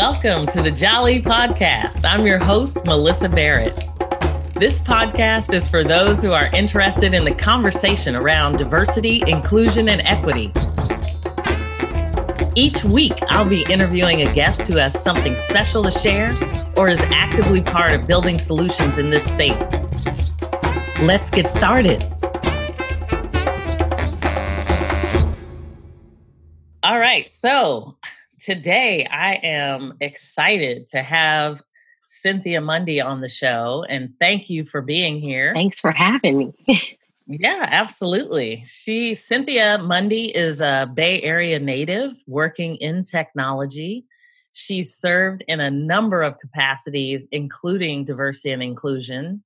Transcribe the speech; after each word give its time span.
Welcome 0.00 0.46
to 0.50 0.62
the 0.62 0.70
Jolly 0.70 1.20
Podcast. 1.20 2.04
I'm 2.06 2.24
your 2.24 2.38
host, 2.38 2.84
Melissa 2.84 3.28
Barrett. 3.28 3.74
This 4.54 4.80
podcast 4.80 5.52
is 5.52 5.68
for 5.68 5.82
those 5.82 6.22
who 6.22 6.30
are 6.30 6.46
interested 6.54 7.14
in 7.14 7.24
the 7.24 7.34
conversation 7.34 8.14
around 8.14 8.58
diversity, 8.58 9.24
inclusion, 9.26 9.88
and 9.88 10.00
equity. 10.06 10.52
Each 12.54 12.84
week, 12.84 13.14
I'll 13.28 13.48
be 13.48 13.66
interviewing 13.68 14.22
a 14.22 14.32
guest 14.32 14.68
who 14.68 14.76
has 14.76 15.02
something 15.02 15.34
special 15.34 15.82
to 15.82 15.90
share 15.90 16.32
or 16.76 16.88
is 16.88 17.00
actively 17.08 17.60
part 17.60 17.92
of 17.92 18.06
building 18.06 18.38
solutions 18.38 18.98
in 18.98 19.10
this 19.10 19.28
space. 19.28 19.72
Let's 21.00 21.28
get 21.28 21.50
started. 21.50 22.04
All 26.84 27.00
right, 27.00 27.28
so 27.28 27.97
today 28.48 29.06
I 29.10 29.34
am 29.42 29.92
excited 30.00 30.86
to 30.86 31.02
have 31.02 31.60
Cynthia 32.06 32.62
Mundy 32.62 32.98
on 32.98 33.20
the 33.20 33.28
show, 33.28 33.84
and 33.90 34.14
thank 34.18 34.48
you 34.48 34.64
for 34.64 34.80
being 34.80 35.20
here. 35.20 35.52
Thanks 35.52 35.80
for 35.80 35.90
having 35.92 36.54
me. 36.66 36.98
yeah, 37.26 37.66
absolutely. 37.70 38.62
She, 38.64 39.14
Cynthia 39.14 39.76
Mundy, 39.76 40.34
is 40.34 40.62
a 40.62 40.90
Bay 40.94 41.20
Area 41.20 41.58
native 41.58 42.12
working 42.26 42.76
in 42.76 43.04
technology. 43.04 44.06
She's 44.54 44.94
served 44.94 45.44
in 45.46 45.60
a 45.60 45.70
number 45.70 46.22
of 46.22 46.38
capacities, 46.38 47.28
including 47.30 48.06
diversity 48.06 48.50
and 48.50 48.62
inclusion, 48.62 49.42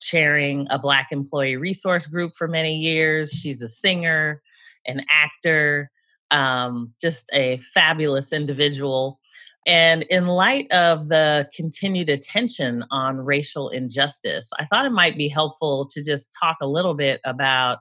chairing 0.00 0.66
a 0.70 0.78
Black 0.78 1.08
employee 1.10 1.58
resource 1.58 2.06
group 2.06 2.32
for 2.36 2.48
many 2.48 2.78
years. 2.78 3.32
She's 3.32 3.60
a 3.60 3.68
singer, 3.68 4.40
an 4.86 5.02
actor, 5.10 5.90
um, 6.30 6.92
just 7.00 7.30
a 7.32 7.58
fabulous 7.74 8.32
individual. 8.32 9.20
And 9.66 10.04
in 10.04 10.26
light 10.26 10.70
of 10.72 11.08
the 11.08 11.48
continued 11.54 12.08
attention 12.08 12.84
on 12.90 13.18
racial 13.18 13.68
injustice, 13.68 14.50
I 14.60 14.64
thought 14.64 14.86
it 14.86 14.92
might 14.92 15.18
be 15.18 15.28
helpful 15.28 15.86
to 15.86 16.02
just 16.02 16.34
talk 16.40 16.56
a 16.60 16.68
little 16.68 16.94
bit 16.94 17.20
about 17.24 17.78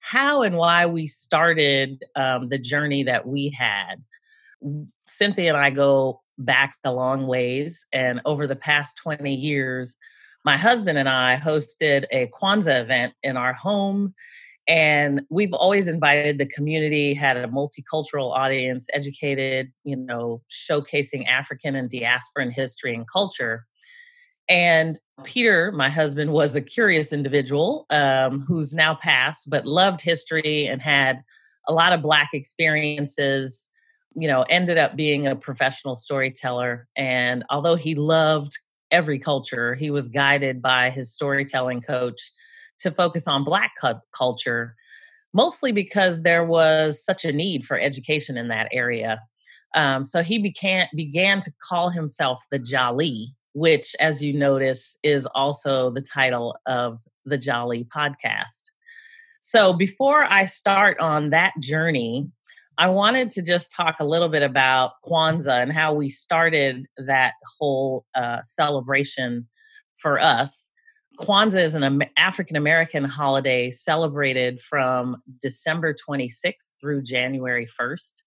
how 0.00 0.42
and 0.42 0.56
why 0.56 0.86
we 0.86 1.06
started 1.06 2.04
um, 2.14 2.48
the 2.48 2.58
journey 2.58 3.02
that 3.04 3.26
we 3.26 3.48
had. 3.48 3.96
Cynthia 5.06 5.48
and 5.48 5.56
I 5.56 5.70
go 5.70 6.20
back 6.38 6.76
a 6.84 6.92
long 6.92 7.26
ways, 7.26 7.86
and 7.92 8.20
over 8.24 8.46
the 8.46 8.56
past 8.56 8.98
20 8.98 9.34
years, 9.34 9.96
my 10.44 10.56
husband 10.56 10.98
and 10.98 11.08
I 11.08 11.40
hosted 11.42 12.04
a 12.12 12.28
Kwanzaa 12.28 12.82
event 12.82 13.14
in 13.22 13.36
our 13.36 13.52
home 13.52 14.14
and 14.68 15.22
we've 15.30 15.52
always 15.52 15.86
invited 15.86 16.38
the 16.38 16.46
community 16.46 17.14
had 17.14 17.36
a 17.36 17.46
multicultural 17.48 18.36
audience 18.36 18.88
educated 18.92 19.72
you 19.84 19.96
know 19.96 20.42
showcasing 20.50 21.26
african 21.26 21.74
and 21.76 21.90
diasporan 21.90 22.52
history 22.52 22.94
and 22.94 23.06
culture. 23.10 23.64
And 24.48 24.98
peter 25.24 25.72
my 25.72 25.88
husband 25.88 26.32
was 26.32 26.54
a 26.54 26.60
curious 26.60 27.12
individual 27.12 27.86
um, 27.90 28.40
who's 28.40 28.74
now 28.74 28.94
passed 28.94 29.50
but 29.50 29.66
loved 29.66 30.00
history 30.00 30.66
and 30.66 30.80
had 30.82 31.22
a 31.68 31.72
lot 31.72 31.92
of 31.92 32.02
black 32.02 32.28
experiences 32.32 33.68
you 34.14 34.28
know 34.28 34.44
ended 34.48 34.78
up 34.78 34.96
being 34.96 35.26
a 35.26 35.36
professional 35.36 35.96
storyteller. 35.96 36.88
And 36.96 37.44
although 37.50 37.76
he 37.76 37.94
loved 37.94 38.52
every 38.92 39.18
culture 39.18 39.74
he 39.74 39.90
was 39.90 40.08
guided 40.08 40.62
by 40.62 40.90
his 40.90 41.12
storytelling 41.12 41.80
coach 41.80 42.32
to 42.80 42.90
focus 42.90 43.26
on 43.26 43.44
Black 43.44 43.72
cu- 43.80 44.00
culture, 44.16 44.74
mostly 45.32 45.72
because 45.72 46.22
there 46.22 46.44
was 46.44 47.02
such 47.04 47.24
a 47.24 47.32
need 47.32 47.64
for 47.64 47.78
education 47.78 48.36
in 48.36 48.48
that 48.48 48.68
area. 48.72 49.20
Um, 49.74 50.04
so 50.04 50.22
he 50.22 50.38
began 50.38 50.86
began 50.94 51.40
to 51.40 51.52
call 51.62 51.90
himself 51.90 52.42
the 52.50 52.58
Jolly, 52.58 53.26
which, 53.52 53.94
as 54.00 54.22
you 54.22 54.32
notice, 54.32 54.98
is 55.02 55.26
also 55.34 55.90
the 55.90 56.02
title 56.02 56.56
of 56.66 57.02
the 57.24 57.38
Jolly 57.38 57.84
podcast. 57.84 58.70
So 59.40 59.72
before 59.72 60.24
I 60.24 60.44
start 60.44 60.98
on 61.00 61.30
that 61.30 61.52
journey, 61.60 62.28
I 62.78 62.88
wanted 62.88 63.30
to 63.30 63.42
just 63.42 63.72
talk 63.74 63.96
a 64.00 64.04
little 64.04 64.28
bit 64.28 64.42
about 64.42 64.92
Kwanzaa 65.06 65.62
and 65.62 65.72
how 65.72 65.94
we 65.94 66.08
started 66.08 66.86
that 66.98 67.34
whole 67.58 68.04
uh, 68.14 68.42
celebration 68.42 69.48
for 69.96 70.20
us. 70.20 70.72
Kwanzaa 71.16 71.62
is 71.62 71.74
an 71.74 72.02
African 72.16 72.56
American 72.56 73.04
holiday 73.04 73.70
celebrated 73.70 74.60
from 74.60 75.16
December 75.40 75.94
26th 75.94 76.78
through 76.78 77.02
January 77.02 77.66
1st. 77.66 78.22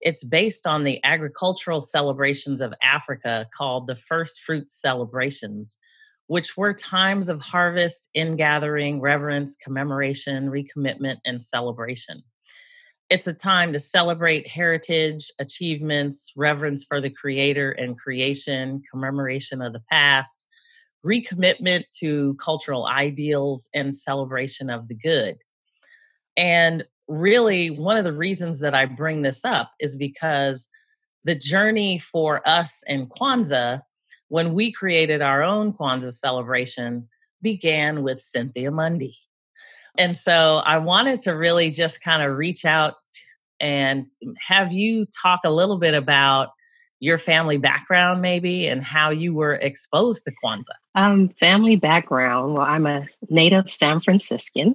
It's 0.00 0.22
based 0.22 0.66
on 0.66 0.84
the 0.84 1.02
agricultural 1.04 1.80
celebrations 1.80 2.60
of 2.60 2.72
Africa 2.80 3.48
called 3.52 3.88
the 3.88 3.96
First 3.96 4.40
Fruit 4.42 4.70
Celebrations, 4.70 5.78
which 6.28 6.56
were 6.56 6.72
times 6.72 7.28
of 7.28 7.42
harvest, 7.42 8.08
ingathering, 8.14 9.00
reverence, 9.00 9.56
commemoration, 9.56 10.48
recommitment, 10.48 11.16
and 11.24 11.42
celebration. 11.42 12.22
It's 13.10 13.26
a 13.26 13.34
time 13.34 13.72
to 13.72 13.78
celebrate 13.78 14.46
heritage, 14.46 15.32
achievements, 15.40 16.32
reverence 16.36 16.84
for 16.84 17.00
the 17.00 17.10
Creator 17.10 17.72
and 17.72 17.98
creation, 17.98 18.82
commemoration 18.88 19.62
of 19.62 19.72
the 19.72 19.82
past, 19.90 20.47
recommitment 21.04 21.84
to 22.00 22.34
cultural 22.34 22.86
ideals 22.86 23.68
and 23.74 23.94
celebration 23.94 24.70
of 24.70 24.88
the 24.88 24.94
good. 24.94 25.36
And 26.36 26.84
really, 27.08 27.70
one 27.70 27.96
of 27.96 28.04
the 28.04 28.12
reasons 28.12 28.60
that 28.60 28.74
I 28.74 28.86
bring 28.86 29.22
this 29.22 29.44
up 29.44 29.72
is 29.80 29.96
because 29.96 30.68
the 31.24 31.34
journey 31.34 31.98
for 31.98 32.46
us 32.46 32.84
in 32.86 33.06
Kwanzaa, 33.06 33.80
when 34.28 34.52
we 34.52 34.70
created 34.70 35.22
our 35.22 35.42
own 35.42 35.72
Kwanzaa 35.72 36.12
celebration, 36.12 37.08
began 37.42 38.02
with 38.02 38.20
Cynthia 38.20 38.70
Mundy. 38.70 39.16
And 39.96 40.16
so 40.16 40.62
I 40.64 40.78
wanted 40.78 41.20
to 41.20 41.32
really 41.32 41.70
just 41.70 42.02
kind 42.02 42.22
of 42.22 42.36
reach 42.36 42.64
out 42.64 42.94
and 43.60 44.06
have 44.46 44.72
you 44.72 45.06
talk 45.22 45.40
a 45.44 45.50
little 45.50 45.78
bit 45.78 45.94
about 45.94 46.50
your 47.00 47.18
family 47.18 47.58
background, 47.58 48.22
maybe, 48.22 48.66
and 48.66 48.82
how 48.82 49.10
you 49.10 49.34
were 49.34 49.54
exposed 49.54 50.24
to 50.24 50.32
Kwanzaa? 50.32 50.74
Um, 50.94 51.28
family 51.28 51.76
background. 51.76 52.54
Well, 52.54 52.66
I'm 52.66 52.86
a 52.86 53.06
native 53.28 53.70
San 53.70 54.00
Franciscan, 54.00 54.74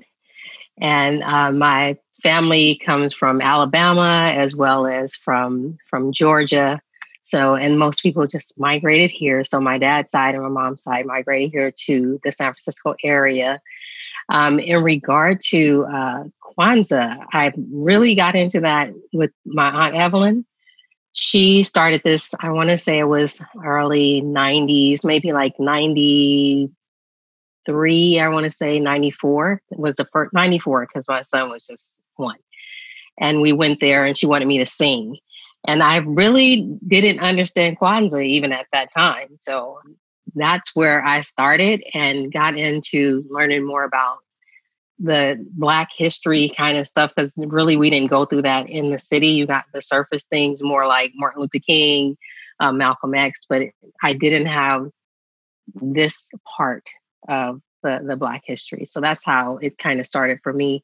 and 0.80 1.24
uh, 1.24 1.52
my 1.52 1.98
family 2.22 2.78
comes 2.78 3.14
from 3.14 3.42
Alabama 3.42 4.32
as 4.34 4.56
well 4.56 4.88
as 4.88 5.16
from 5.16 5.78
from 5.88 6.14
Georgia. 6.14 6.82
So, 7.26 7.56
and 7.56 7.80
most 7.80 8.02
people 8.02 8.28
just 8.28 8.60
migrated 8.60 9.10
here. 9.10 9.44
So, 9.44 9.60
my 9.62 9.78
dad's 9.78 10.12
side 10.12 10.36
and 10.36 10.44
my 10.44 10.50
mom's 10.50 10.84
side 10.84 11.06
migrated 11.06 11.52
here 11.52 11.72
to 11.86 12.20
the 12.24 12.32
San 12.32 12.52
Francisco 12.52 12.96
area. 13.04 13.62
Um, 14.30 14.60
in 14.60 14.82
regard 14.84 15.42
to 15.48 15.86
uh, 15.86 16.24
Kwanzaa, 16.42 17.26
I 17.32 17.52
really 17.72 18.16
got 18.16 18.36
into 18.36 18.62
that 18.62 18.92
with 19.12 19.32
my 19.46 19.70
aunt 19.70 19.96
Evelyn 19.96 20.46
she 21.14 21.64
started 21.64 22.02
this, 22.04 22.34
I 22.42 22.50
want 22.50 22.70
to 22.70 22.78
say 22.78 23.00
it 23.00 23.08
was 23.08 23.42
early 23.64 24.22
90s, 24.22 25.06
maybe 25.06 25.32
like 25.32 25.58
93, 25.60 28.20
I 28.20 28.28
want 28.30 28.46
to 28.46 28.50
say 28.50 28.80
94. 28.80 29.62
It 29.72 29.80
was 29.80 29.96
the 29.96 30.06
first 30.06 30.34
94 30.34 30.88
because 30.88 31.08
my 31.08 31.22
son 31.22 31.52
was 31.52 31.68
just 31.68 32.04
one. 32.16 32.40
And 33.20 33.42
we 33.42 33.54
went 33.54 33.80
there 33.80 34.06
and 34.06 34.18
she 34.18 34.26
wanted 34.26 34.48
me 34.48 34.58
to 34.58 34.66
sing. 34.66 35.18
And 35.66 35.84
I 35.84 35.98
really 35.98 36.64
didn't 36.86 37.20
understand 37.20 37.80
Kwanzaa 37.80 38.26
even 38.26 38.52
at 38.52 38.66
that 38.74 38.92
time. 38.92 39.38
So 39.38 39.80
that's 40.34 40.76
where 40.76 41.06
I 41.06 41.22
started 41.22 41.84
and 41.94 42.34
got 42.34 42.58
into 42.58 43.24
learning 43.30 43.66
more 43.66 43.84
about 43.84 44.18
the 45.00 45.44
black 45.52 45.90
history 45.96 46.50
kind 46.56 46.78
of 46.78 46.88
stuff 46.88 47.14
because 47.16 47.34
really 47.38 47.76
we 47.76 47.90
didn't 47.90 48.12
go 48.12 48.26
through 48.26 48.44
that 48.44 48.70
in 48.70 48.92
the 48.92 49.00
city. 49.00 49.30
You 49.30 49.48
got 49.48 49.66
the 49.74 49.82
surface 49.82 50.28
things 50.28 50.64
more 50.64 50.88
like 50.88 51.12
martin 51.16 51.42
luther 51.42 51.60
king 51.60 52.18
um, 52.60 52.78
malcolm 52.78 53.16
x 53.16 53.46
but 53.50 53.64
i 54.04 54.14
didn't 54.14 54.46
have 54.46 54.88
this 55.76 56.32
part 56.58 56.90
of 57.28 57.62
the, 57.84 58.02
the 58.06 58.16
black 58.16 58.42
history. 58.46 58.86
So 58.86 59.02
that's 59.02 59.24
how 59.24 59.58
it 59.58 59.78
kind 59.78 60.00
of 60.00 60.08
started 60.08 60.40
for 60.42 60.54
me 60.54 60.84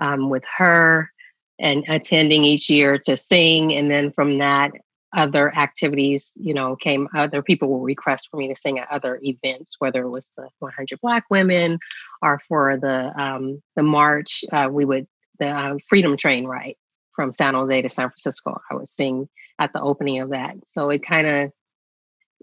um, 0.00 0.30
with 0.30 0.44
her 0.56 1.10
and 1.58 1.84
attending 1.88 2.44
each 2.44 2.70
year 2.70 2.98
to 2.98 3.16
sing. 3.16 3.74
And 3.74 3.90
then 3.90 4.10
from 4.10 4.38
that 4.38 4.72
other 5.14 5.54
activities, 5.56 6.36
you 6.40 6.54
know, 6.54 6.76
came 6.76 7.08
other 7.16 7.42
people 7.42 7.68
will 7.68 7.80
request 7.80 8.28
for 8.30 8.36
me 8.36 8.48
to 8.48 8.54
sing 8.54 8.78
at 8.78 8.88
other 8.90 9.18
events, 9.22 9.76
whether 9.78 10.02
it 10.02 10.10
was 10.10 10.32
the 10.36 10.48
100 10.60 11.00
Black 11.00 11.24
Women 11.30 11.78
or 12.22 12.38
for 12.38 12.76
the 12.76 13.12
um, 13.20 13.62
the 13.76 13.82
march. 13.82 14.44
Uh, 14.52 14.68
we 14.70 14.84
would 14.84 15.06
the 15.38 15.48
uh, 15.48 15.78
Freedom 15.88 16.16
Train 16.16 16.44
ride 16.44 16.74
from 17.12 17.32
San 17.32 17.54
Jose 17.54 17.82
to 17.82 17.88
San 17.88 18.08
Francisco. 18.08 18.56
I 18.70 18.74
would 18.74 18.88
sing 18.88 19.28
at 19.58 19.72
the 19.72 19.80
opening 19.80 20.20
of 20.20 20.30
that, 20.30 20.64
so 20.64 20.90
it 20.90 21.02
kind 21.04 21.26
of 21.26 21.52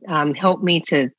um, 0.08 0.34
helped 0.34 0.64
me 0.64 0.82
to 0.82 1.10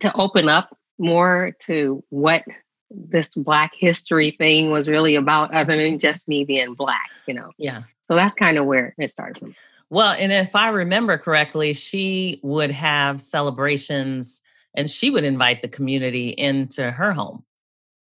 to 0.00 0.16
open 0.16 0.48
up 0.48 0.76
more 0.98 1.52
to 1.60 2.02
what 2.08 2.44
this 2.90 3.34
Black 3.34 3.72
history 3.74 4.30
thing 4.32 4.70
was 4.70 4.88
really 4.88 5.16
about, 5.16 5.52
other 5.54 5.76
than 5.76 5.98
just 5.98 6.28
me 6.28 6.44
being 6.44 6.74
Black. 6.74 7.10
You 7.26 7.34
know. 7.34 7.50
Yeah. 7.58 7.82
So 8.04 8.14
that's 8.14 8.34
kind 8.34 8.58
of 8.58 8.66
where 8.66 8.94
it 8.98 9.10
started 9.10 9.38
from. 9.38 9.54
Well, 9.92 10.16
and 10.18 10.32
if 10.32 10.56
I 10.56 10.70
remember 10.70 11.18
correctly, 11.18 11.74
she 11.74 12.40
would 12.42 12.70
have 12.70 13.20
celebrations 13.20 14.40
and 14.74 14.88
she 14.88 15.10
would 15.10 15.22
invite 15.22 15.60
the 15.60 15.68
community 15.68 16.30
into 16.30 16.90
her 16.90 17.12
home. 17.12 17.44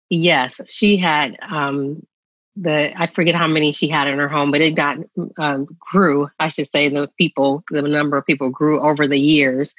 Yes, 0.10 0.62
she 0.70 0.96
had 0.96 1.36
um, 1.42 2.02
the 2.56 2.94
I 2.98 3.08
forget 3.08 3.36
how 3.36 3.48
many 3.48 3.74
she 3.74 3.90
had 3.90 4.08
in 4.08 4.20
her 4.20 4.30
home, 4.30 4.52
but 4.52 4.62
it 4.62 4.72
got 4.72 5.00
um, 5.38 5.68
grew. 5.80 6.30
I 6.40 6.48
should 6.48 6.68
say 6.68 6.88
the 6.88 7.10
people, 7.18 7.62
the 7.72 7.82
number 7.82 8.16
of 8.16 8.26
people 8.26 8.50
grew 8.50 8.80
over 8.80 9.06
the 9.06 9.20
years. 9.20 9.76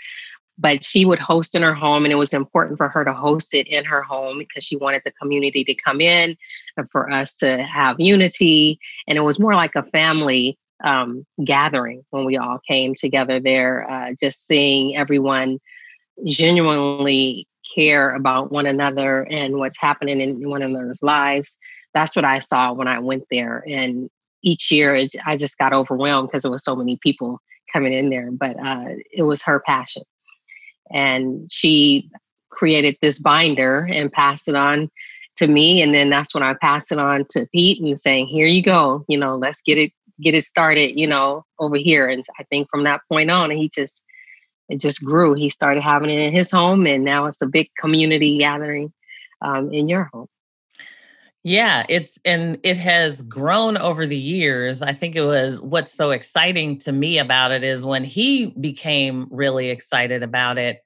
But 0.58 0.84
she 0.84 1.06
would 1.06 1.18
host 1.18 1.56
in 1.56 1.62
her 1.62 1.72
home, 1.72 2.04
and 2.04 2.12
it 2.12 2.16
was 2.16 2.34
important 2.34 2.76
for 2.76 2.90
her 2.90 3.06
to 3.06 3.14
host 3.14 3.54
it 3.54 3.66
in 3.68 3.86
her 3.86 4.02
home 4.02 4.38
because 4.38 4.64
she 4.64 4.76
wanted 4.76 5.00
the 5.06 5.12
community 5.12 5.64
to 5.64 5.74
come 5.74 6.02
in 6.02 6.36
and 6.76 6.90
for 6.90 7.10
us 7.10 7.36
to 7.36 7.62
have 7.62 7.98
unity. 7.98 8.78
And 9.08 9.16
it 9.16 9.22
was 9.22 9.40
more 9.40 9.54
like 9.54 9.74
a 9.76 9.82
family 9.82 10.58
um, 10.82 11.26
gathering 11.44 12.04
when 12.10 12.24
we 12.24 12.36
all 12.36 12.58
came 12.66 12.94
together 12.94 13.40
there, 13.40 13.88
uh, 13.90 14.12
just 14.20 14.46
seeing 14.46 14.96
everyone 14.96 15.58
genuinely 16.26 17.46
care 17.74 18.14
about 18.14 18.52
one 18.52 18.66
another 18.66 19.22
and 19.22 19.56
what's 19.56 19.80
happening 19.80 20.20
in 20.20 20.48
one 20.48 20.62
another's 20.62 21.02
lives. 21.02 21.56
That's 21.94 22.14
what 22.16 22.24
I 22.24 22.40
saw 22.40 22.72
when 22.72 22.88
I 22.88 22.98
went 22.98 23.24
there. 23.30 23.64
And 23.66 24.10
each 24.42 24.70
year 24.70 24.94
it, 24.94 25.12
I 25.26 25.36
just 25.36 25.58
got 25.58 25.72
overwhelmed 25.72 26.28
because 26.28 26.42
there 26.42 26.50
was 26.50 26.64
so 26.64 26.76
many 26.76 26.98
people 27.02 27.38
coming 27.72 27.92
in 27.92 28.10
there, 28.10 28.30
but 28.30 28.56
uh, 28.58 28.96
it 29.12 29.22
was 29.22 29.42
her 29.42 29.60
passion. 29.60 30.02
And 30.90 31.50
she 31.50 32.10
created 32.50 32.96
this 33.00 33.18
binder 33.18 33.88
and 33.90 34.12
passed 34.12 34.48
it 34.48 34.54
on 34.54 34.90
to 35.36 35.46
me. 35.46 35.80
And 35.80 35.94
then 35.94 36.10
that's 36.10 36.34
when 36.34 36.42
I 36.42 36.54
passed 36.54 36.92
it 36.92 36.98
on 36.98 37.24
to 37.30 37.46
Pete 37.52 37.82
and 37.82 37.98
saying, 37.98 38.26
here 38.26 38.46
you 38.46 38.62
go, 38.62 39.04
you 39.08 39.16
know, 39.16 39.36
let's 39.36 39.62
get 39.62 39.78
it, 39.78 39.92
get 40.20 40.34
it 40.34 40.44
started, 40.44 40.98
you 40.98 41.06
know, 41.06 41.44
over 41.58 41.76
here. 41.76 42.08
And 42.08 42.24
I 42.38 42.44
think 42.44 42.68
from 42.70 42.84
that 42.84 43.00
point 43.08 43.30
on, 43.30 43.50
he 43.50 43.68
just 43.68 44.02
it 44.68 44.80
just 44.80 45.04
grew. 45.04 45.34
He 45.34 45.50
started 45.50 45.82
having 45.82 46.10
it 46.10 46.18
in 46.18 46.32
his 46.32 46.50
home, 46.50 46.86
and 46.86 47.04
now 47.04 47.26
it's 47.26 47.42
a 47.42 47.46
big 47.46 47.68
community 47.78 48.38
gathering 48.38 48.92
um, 49.42 49.72
in 49.72 49.88
your 49.88 50.08
home. 50.12 50.28
Yeah, 51.44 51.84
it's 51.88 52.20
and 52.24 52.58
it 52.62 52.76
has 52.76 53.20
grown 53.22 53.76
over 53.76 54.06
the 54.06 54.16
years. 54.16 54.80
I 54.80 54.92
think 54.92 55.16
it 55.16 55.24
was 55.24 55.60
what's 55.60 55.92
so 55.92 56.12
exciting 56.12 56.78
to 56.78 56.92
me 56.92 57.18
about 57.18 57.50
it 57.50 57.64
is 57.64 57.84
when 57.84 58.04
he 58.04 58.46
became 58.46 59.26
really 59.30 59.70
excited 59.70 60.22
about 60.22 60.56
it. 60.56 60.80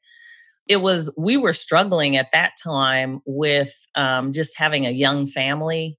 It 0.66 0.78
was 0.78 1.12
we 1.16 1.36
were 1.36 1.52
struggling 1.52 2.16
at 2.16 2.32
that 2.32 2.52
time 2.62 3.20
with 3.26 3.86
um, 3.94 4.32
just 4.32 4.58
having 4.58 4.86
a 4.86 4.90
young 4.90 5.26
family 5.26 5.98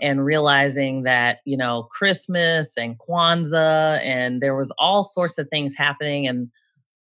and 0.00 0.24
realizing 0.24 1.02
that 1.02 1.38
you 1.44 1.56
know 1.56 1.84
Christmas 1.84 2.76
and 2.76 2.98
Kwanzaa 2.98 4.00
and 4.02 4.40
there 4.40 4.56
was 4.56 4.72
all 4.78 5.04
sorts 5.04 5.38
of 5.38 5.48
things 5.48 5.76
happening 5.76 6.26
and 6.26 6.48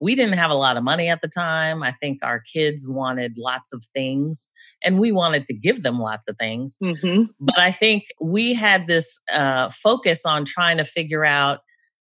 we 0.00 0.14
didn't 0.14 0.34
have 0.34 0.50
a 0.50 0.54
lot 0.54 0.78
of 0.78 0.82
money 0.82 1.08
at 1.10 1.20
the 1.20 1.28
time. 1.28 1.82
I 1.82 1.90
think 1.90 2.20
our 2.24 2.40
kids 2.40 2.88
wanted 2.88 3.34
lots 3.36 3.72
of 3.72 3.84
things 3.84 4.48
and 4.82 4.98
we 4.98 5.12
wanted 5.12 5.44
to 5.44 5.54
give 5.54 5.82
them 5.82 5.98
lots 5.98 6.26
of 6.26 6.36
things. 6.38 6.78
Mm-hmm. 6.82 7.24
But 7.38 7.58
I 7.58 7.70
think 7.70 8.04
we 8.20 8.54
had 8.54 8.86
this 8.86 9.18
uh, 9.32 9.68
focus 9.68 10.24
on 10.24 10.46
trying 10.46 10.78
to 10.78 10.84
figure 10.84 11.24
out 11.24 11.60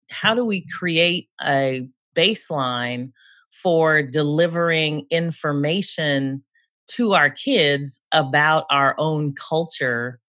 how 0.10 0.34
do 0.34 0.46
we 0.46 0.66
create 0.68 1.28
a 1.44 1.88
baseline 2.16 3.12
for 3.52 4.02
delivering 4.02 5.06
information 5.12 6.44
to 6.88 7.14
our 7.14 7.30
kids 7.30 8.02
about 8.14 8.66
our 8.72 8.96
own 8.98 9.34
culture 9.34 10.20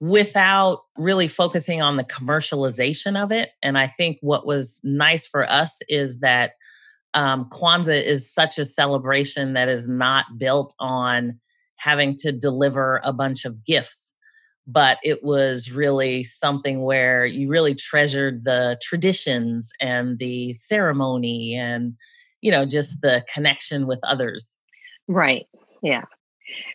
without 0.00 0.80
really 0.98 1.28
focusing 1.28 1.80
on 1.80 1.96
the 1.96 2.04
commercialization 2.04 3.22
of 3.22 3.32
it. 3.32 3.50
And 3.62 3.78
I 3.78 3.86
think 3.86 4.18
what 4.20 4.46
was 4.46 4.80
nice 4.84 5.26
for 5.26 5.48
us 5.48 5.80
is 5.88 6.20
that 6.20 6.52
um, 7.14 7.48
Kwanzaa 7.50 8.02
is 8.02 8.32
such 8.32 8.58
a 8.58 8.64
celebration 8.64 9.54
that 9.54 9.68
is 9.68 9.88
not 9.88 10.26
built 10.36 10.74
on 10.78 11.38
having 11.76 12.16
to 12.16 12.32
deliver 12.32 13.00
a 13.04 13.12
bunch 13.12 13.44
of 13.44 13.64
gifts, 13.64 14.16
but 14.66 14.98
it 15.04 15.22
was 15.22 15.70
really 15.70 16.24
something 16.24 16.82
where 16.82 17.24
you 17.24 17.48
really 17.48 17.74
treasured 17.74 18.44
the 18.44 18.78
traditions 18.82 19.72
and 19.80 20.18
the 20.18 20.52
ceremony 20.54 21.54
and, 21.54 21.94
you 22.40 22.50
know, 22.50 22.64
just 22.64 23.00
the 23.00 23.24
connection 23.32 23.86
with 23.86 24.00
others. 24.06 24.58
Right. 25.06 25.46
Yeah. 25.82 26.04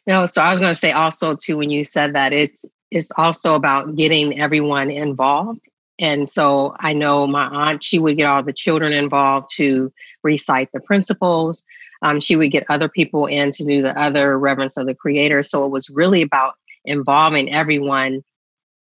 No, 0.08 0.26
so 0.26 0.42
I 0.42 0.50
was 0.50 0.60
going 0.60 0.72
to 0.72 0.80
say 0.80 0.92
also 0.92 1.36
too 1.36 1.58
when 1.58 1.70
you 1.70 1.84
said 1.84 2.16
that 2.16 2.34
it's 2.34 2.66
it's 2.92 3.12
also 3.18 3.56
about 3.56 3.96
getting 3.96 4.40
everyone 4.40 4.90
involved 4.90 5.68
and 6.00 6.30
so 6.30 6.76
I 6.80 6.94
know 6.94 7.28
my 7.28 7.46
aunt, 7.46 7.84
she 7.84 8.00
would 8.00 8.18
get 8.18 8.26
all 8.26 8.42
the 8.42 8.54
children 8.54 8.94
involved 8.94 9.50
to 9.58 9.92
recite 10.24 10.72
the 10.72 10.80
principles. 10.80 11.66
Um, 12.02 12.22
she 12.22 12.38
would 12.38 12.52
get 12.52 12.66
other 12.70 12.88
people 12.88 13.26
in 13.26 13.52
to 13.52 13.66
do 13.66 13.82
the 13.82 14.00
other 14.00 14.40
reverence 14.40 14.78
of 14.78 14.86
the 14.86 14.96
creator. 14.96 15.44
So 15.44 15.66
it 15.66 15.70
was 15.70 15.90
really 15.90 16.22
about 16.22 16.54
involving 16.86 17.52
everyone 17.52 18.24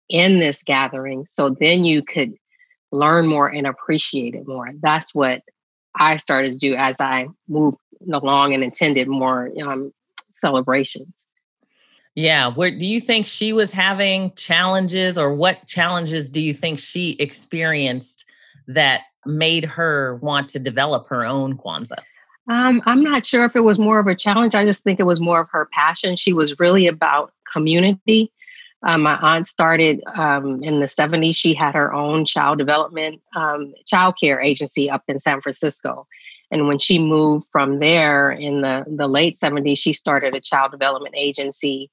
in 0.08 0.40
this 0.40 0.64
gathering. 0.64 1.24
So 1.26 1.50
then 1.50 1.84
you 1.84 2.02
could 2.02 2.34
learn 2.90 3.28
more 3.28 3.46
and 3.46 3.66
appreciate 3.66 4.34
it 4.34 4.46
more. 4.48 4.70
That's 4.82 5.14
what 5.14 5.42
I 5.94 6.16
started 6.16 6.52
to 6.52 6.58
do 6.58 6.74
as 6.74 7.00
I 7.00 7.28
moved 7.48 7.78
along 8.12 8.54
and 8.54 8.64
attended 8.64 9.06
more 9.06 9.50
um, 9.62 9.92
celebrations. 10.32 11.28
Yeah. 12.14 12.49
Where 12.49 12.70
do 12.70 12.87
you 12.87 13.00
think 13.00 13.26
she 13.26 13.52
was 13.52 13.72
having 13.72 14.32
challenges 14.34 15.19
or 15.19 15.34
what 15.34 15.66
challenges 15.66 16.31
do 16.31 16.40
you 16.40 16.55
think 16.55 16.78
she 16.78 17.16
experienced 17.19 18.25
that 18.69 19.02
made 19.26 19.64
her 19.64 20.16
want 20.16 20.49
to 20.50 20.58
develop 20.58 21.08
her 21.08 21.25
own 21.25 21.56
Kwanzaa? 21.58 21.99
Um, 22.49 22.82
I'm 22.84 23.02
not 23.02 23.25
sure 23.25 23.44
if 23.44 23.56
it 23.56 23.61
was 23.61 23.78
more 23.78 23.99
of 23.99 24.06
a 24.06 24.14
challenge. 24.14 24.55
I 24.55 24.66
just 24.66 24.84
think 24.84 25.00
it 25.00 25.06
was 25.06 25.20
more 25.20 25.40
of 25.40 25.49
her 25.50 25.69
passion. 25.72 26.16
She 26.16 26.32
was 26.32 26.58
really 26.58 26.87
about 26.87 27.32
community. 27.50 28.31
Um, 28.87 29.02
my 29.02 29.16
aunt 29.16 29.46
started 29.46 30.02
um, 30.19 30.62
in 30.62 30.78
the 30.78 30.87
70s. 30.87 31.34
She 31.34 31.55
had 31.55 31.75
her 31.75 31.93
own 31.93 32.26
child 32.26 32.58
development, 32.58 33.22
um, 33.34 33.72
child 33.87 34.16
care 34.20 34.40
agency 34.40 34.90
up 34.90 35.02
in 35.08 35.19
San 35.19 35.40
Francisco. 35.40 36.06
And 36.50 36.69
when 36.69 36.78
she 36.78 36.99
moved 36.99 37.46
from 37.50 37.78
there 37.78 38.31
in 38.31 38.61
the, 38.61 38.84
the 38.87 39.08
late 39.08 39.34
70s, 39.34 39.78
she 39.78 39.94
started 39.94 40.34
a 40.34 40.40
child 40.40 40.70
development 40.70 41.14
agency 41.16 41.90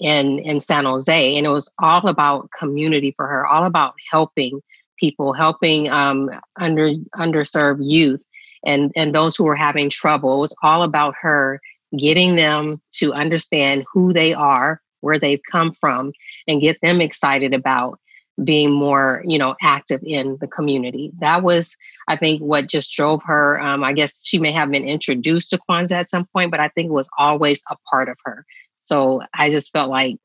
in 0.00 0.38
in 0.40 0.60
San 0.60 0.84
Jose, 0.84 1.36
and 1.36 1.46
it 1.46 1.50
was 1.50 1.70
all 1.78 2.08
about 2.08 2.50
community 2.58 3.12
for 3.12 3.26
her, 3.26 3.46
all 3.46 3.64
about 3.64 3.94
helping 4.10 4.60
people, 4.98 5.32
helping 5.32 5.90
um, 5.90 6.30
under 6.60 6.90
underserved 7.16 7.80
youth, 7.80 8.24
and 8.64 8.92
and 8.96 9.14
those 9.14 9.36
who 9.36 9.44
were 9.44 9.56
having 9.56 9.90
trouble. 9.90 10.36
It 10.36 10.40
was 10.40 10.56
all 10.62 10.82
about 10.82 11.14
her 11.20 11.60
getting 11.96 12.36
them 12.36 12.80
to 12.92 13.12
understand 13.12 13.84
who 13.92 14.12
they 14.12 14.32
are, 14.32 14.80
where 15.00 15.18
they've 15.18 15.42
come 15.50 15.72
from, 15.72 16.12
and 16.46 16.60
get 16.60 16.80
them 16.80 17.00
excited 17.00 17.54
about 17.54 17.98
being 18.42 18.72
more 18.72 19.22
you 19.26 19.38
know 19.38 19.54
active 19.62 20.00
in 20.04 20.38
the 20.40 20.48
community. 20.48 21.12
That 21.20 21.42
was 21.42 21.76
i 22.08 22.16
think 22.16 22.40
what 22.40 22.66
just 22.66 22.92
drove 22.92 23.22
her. 23.24 23.60
Um, 23.60 23.84
i 23.84 23.92
guess 23.92 24.20
she 24.22 24.38
may 24.38 24.52
have 24.52 24.70
been 24.70 24.84
introduced 24.84 25.50
to 25.50 25.58
kwanzaa 25.58 25.98
at 25.98 26.08
some 26.08 26.26
point 26.32 26.50
but 26.50 26.60
i 26.60 26.68
think 26.68 26.88
it 26.88 26.92
was 26.92 27.10
always 27.18 27.62
a 27.70 27.76
part 27.90 28.08
of 28.08 28.16
her 28.24 28.46
so 28.82 29.22
I 29.32 29.50
just 29.50 29.72
felt 29.72 29.90
like, 29.90 30.18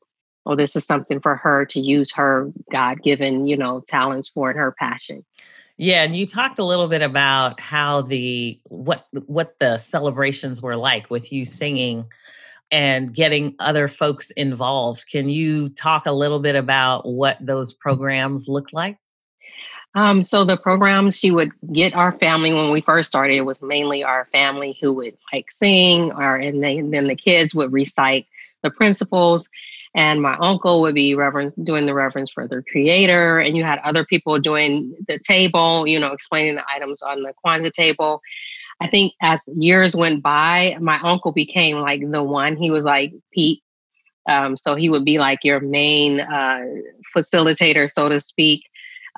oh, 0.44 0.56
this 0.56 0.74
is 0.76 0.84
something 0.84 1.20
for 1.20 1.36
her 1.36 1.64
to 1.66 1.80
use 1.80 2.12
her 2.14 2.50
God 2.72 3.02
given, 3.02 3.46
you 3.46 3.56
know, 3.56 3.82
talents 3.86 4.28
for 4.28 4.50
and 4.50 4.58
her 4.58 4.72
passion. 4.72 5.24
Yeah, 5.76 6.02
and 6.02 6.16
you 6.16 6.26
talked 6.26 6.58
a 6.58 6.64
little 6.64 6.88
bit 6.88 7.02
about 7.02 7.60
how 7.60 8.02
the 8.02 8.60
what 8.64 9.06
what 9.26 9.58
the 9.60 9.78
celebrations 9.78 10.60
were 10.60 10.76
like 10.76 11.08
with 11.08 11.32
you 11.32 11.44
singing 11.44 12.06
and 12.72 13.14
getting 13.14 13.54
other 13.60 13.86
folks 13.86 14.32
involved. 14.32 15.04
Can 15.10 15.28
you 15.28 15.68
talk 15.68 16.06
a 16.06 16.12
little 16.12 16.40
bit 16.40 16.56
about 16.56 17.06
what 17.06 17.38
those 17.40 17.72
programs 17.72 18.48
look 18.48 18.72
like? 18.72 18.98
Um, 19.94 20.22
so 20.22 20.44
the 20.44 20.56
programs 20.56 21.16
she 21.16 21.30
would 21.30 21.52
get 21.72 21.94
our 21.94 22.12
family 22.12 22.52
when 22.52 22.70
we 22.70 22.80
first 22.80 23.08
started, 23.08 23.34
it 23.34 23.42
was 23.42 23.62
mainly 23.62 24.04
our 24.04 24.26
family 24.26 24.76
who 24.80 24.92
would 24.94 25.16
like 25.32 25.50
sing, 25.50 26.12
or 26.12 26.36
and, 26.36 26.62
they, 26.62 26.78
and 26.78 26.92
then 26.92 27.06
the 27.06 27.16
kids 27.16 27.54
would 27.54 27.72
recite 27.72 28.26
the 28.62 28.70
principles 28.70 29.48
and 29.94 30.22
my 30.22 30.36
uncle 30.36 30.80
would 30.82 30.94
be 30.94 31.14
reverence 31.14 31.52
doing 31.54 31.86
the 31.86 31.94
reverence 31.94 32.30
for 32.30 32.46
the 32.46 32.62
creator 32.70 33.38
and 33.38 33.56
you 33.56 33.64
had 33.64 33.78
other 33.80 34.04
people 34.04 34.38
doing 34.38 34.94
the 35.08 35.18
table 35.18 35.86
you 35.86 35.98
know 35.98 36.12
explaining 36.12 36.54
the 36.56 36.64
items 36.72 37.02
on 37.02 37.22
the 37.22 37.34
kwanzaa 37.44 37.72
table. 37.72 38.20
I 38.80 38.86
think 38.86 39.14
as 39.20 39.48
years 39.56 39.96
went 39.96 40.22
by 40.22 40.76
my 40.80 41.00
uncle 41.02 41.32
became 41.32 41.78
like 41.78 42.08
the 42.08 42.22
one. 42.22 42.56
He 42.56 42.70
was 42.70 42.84
like 42.84 43.12
pete. 43.32 43.62
Um, 44.28 44.56
so 44.56 44.76
he 44.76 44.88
would 44.88 45.04
be 45.04 45.18
like 45.18 45.42
your 45.42 45.58
main 45.58 46.20
uh, 46.20 46.64
facilitator 47.16 47.90
so 47.90 48.08
to 48.08 48.20
speak. 48.20 48.64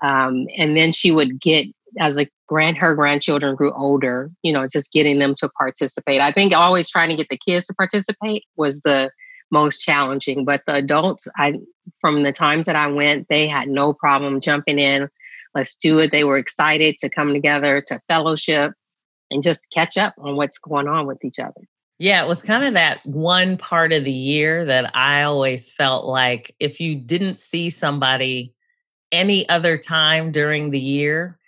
Um, 0.03 0.47
and 0.57 0.77
then 0.77 0.93
she 0.93 1.11
would 1.11 1.41
get 1.41 1.67
as 1.99 2.17
a 2.17 2.29
grand 2.47 2.79
her 2.79 2.95
grandchildren 2.95 3.57
grew 3.57 3.73
older 3.73 4.31
you 4.43 4.53
know 4.53 4.67
just 4.67 4.93
getting 4.93 5.19
them 5.19 5.35
to 5.37 5.49
participate. 5.49 6.21
I 6.21 6.33
think 6.33 6.55
always 6.55 6.89
trying 6.89 7.11
to 7.11 7.17
get 7.17 7.29
the 7.29 7.37
kids 7.37 7.67
to 7.67 7.75
participate 7.75 8.45
was 8.57 8.81
the 8.81 9.11
most 9.51 9.79
challenging. 9.79 10.45
But 10.45 10.63
the 10.67 10.77
adults, 10.77 11.29
I 11.37 11.61
from 12.01 12.23
the 12.23 12.33
times 12.33 12.67
that 12.67 12.77
I 12.77 12.87
went, 12.87 13.29
they 13.29 13.49
had 13.49 13.69
no 13.69 13.93
problem 13.93 14.41
jumping 14.41 14.79
in 14.79 15.09
let's 15.55 15.77
do 15.77 15.99
it. 15.99 16.13
They 16.13 16.25
were 16.25 16.39
excited 16.39 16.99
to 17.01 17.09
come 17.09 17.33
together 17.33 17.83
to 17.89 18.01
fellowship 18.09 18.73
and 19.31 19.43
just 19.43 19.69
catch 19.73 19.97
up 19.97 20.15
on 20.19 20.37
what's 20.37 20.59
going 20.59 20.89
on 20.89 21.07
with 21.07 21.25
each 21.25 21.39
other. 21.39 21.63
Yeah, 21.99 22.23
it 22.25 22.29
was 22.29 22.43
kind 22.43 22.65
of 22.65 22.75
that 22.75 23.05
one 23.05 23.59
part 23.59 23.93
of 23.93 24.05
the 24.05 24.13
year 24.13 24.65
that 24.65 24.97
I 24.97 25.23
always 25.23 25.73
felt 25.73 26.07
like 26.07 26.55
if 26.59 26.81
you 26.81 26.97
didn't 26.97 27.37
see 27.37 27.69
somebody 27.69 28.55
any 29.13 29.47
other 29.49 29.77
time 29.77 30.31
during 30.33 30.71
the 30.71 30.81
year, 30.81 31.39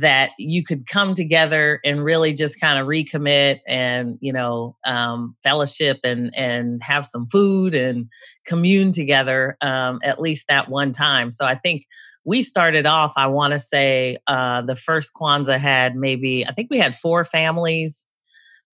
that 0.00 0.30
you 0.38 0.62
could 0.62 0.86
come 0.86 1.14
together 1.14 1.80
and 1.84 2.04
really 2.04 2.32
just 2.32 2.60
kind 2.60 2.78
of 2.78 2.86
recommit 2.86 3.60
and 3.66 4.16
you 4.20 4.32
know 4.32 4.76
um, 4.86 5.34
fellowship 5.42 5.98
and 6.04 6.32
and 6.36 6.80
have 6.82 7.04
some 7.04 7.26
food 7.26 7.74
and 7.74 8.08
commune 8.46 8.92
together 8.92 9.56
um, 9.60 9.98
at 10.02 10.20
least 10.20 10.46
that 10.48 10.68
one 10.68 10.92
time. 10.92 11.32
So 11.32 11.44
i 11.46 11.54
think 11.54 11.84
we 12.24 12.40
started 12.42 12.86
off 12.86 13.12
i 13.16 13.26
want 13.26 13.52
to 13.52 13.58
say 13.58 14.16
uh, 14.28 14.62
the 14.62 14.76
first 14.76 15.10
kwanzaa 15.20 15.58
had 15.58 15.96
maybe 15.96 16.46
i 16.46 16.52
think 16.52 16.68
we 16.70 16.78
had 16.78 16.94
four 16.94 17.24
families 17.24 18.06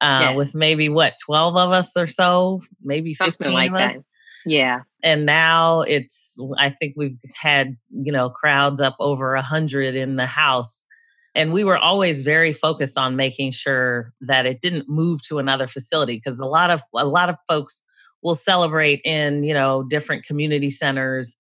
uh, 0.01 0.21
yes. 0.23 0.37
with 0.37 0.55
maybe 0.55 0.89
what 0.89 1.15
12 1.25 1.57
of 1.57 1.71
us 1.73 1.97
or 1.97 2.07
so? 2.07 2.61
Maybe 2.83 3.15
Something 3.15 3.53
15 3.53 3.53
like 3.53 3.71
of 3.71 3.77
us? 3.77 3.95
that. 3.95 4.03
yeah. 4.47 4.83
And 5.03 5.27
now 5.27 5.83
it's 5.83 6.41
i 6.59 6.69
think 6.69 6.95
we've 6.97 7.19
had 7.41 7.77
you 7.91 8.11
know 8.11 8.31
crowds 8.31 8.81
up 8.81 8.97
over 8.99 9.35
a 9.35 9.43
hundred 9.43 9.95
in 9.95 10.17
the 10.17 10.27
house 10.27 10.87
and 11.35 11.53
we 11.53 11.65
were 11.65 11.79
always 11.79 12.23
very 12.23 12.53
focused 12.53 12.99
on 12.99 13.17
making 13.17 13.53
sure 13.53 14.13
that 14.21 14.47
it 14.47 14.61
didn't 14.61 14.89
move 14.89 15.23
to 15.23 15.39
another 15.39 15.67
facility 15.67 16.17
because 16.17 16.39
a 16.39 16.47
lot 16.47 16.71
of 16.71 16.83
a 16.95 17.07
lot 17.07 17.29
of 17.29 17.37
folks 17.49 17.83
will 18.23 18.35
celebrate 18.35 19.01
in 19.05 19.45
you 19.45 19.55
know 19.55 19.83
different 19.85 20.25
community 20.25 20.71
centers 20.71 21.37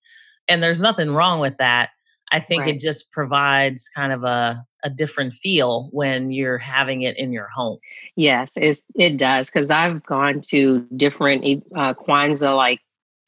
and 0.49 0.62
there's 0.62 0.80
nothing 0.80 1.11
wrong 1.11 1.40
with 1.40 1.57
that 1.57 1.90
i 2.33 2.38
think 2.38 2.62
right. 2.62 2.75
it 2.75 2.80
just 2.80 3.11
provides 3.11 3.88
kind 3.95 4.12
of 4.12 4.25
a, 4.25 4.62
a 4.85 4.90
different 4.90 5.33
feel 5.33 5.88
when 5.92 6.30
you're 6.30 6.59
having 6.59 7.02
it 7.02 7.18
in 7.18 7.33
your 7.33 7.49
home 7.49 7.78
yes 8.16 8.54
it 8.57 9.18
does 9.18 9.50
because 9.50 9.71
i've 9.71 10.04
gone 10.04 10.40
to 10.40 10.87
different 10.97 11.45
uh, 11.75 11.95
kwanzaa 11.95 12.57
like 12.57 12.80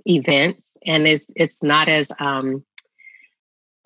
events 0.07 0.79
and 0.87 1.07
it's 1.07 1.31
it's 1.37 1.63
not 1.63 1.89
as 1.89 2.13
um 2.21 2.65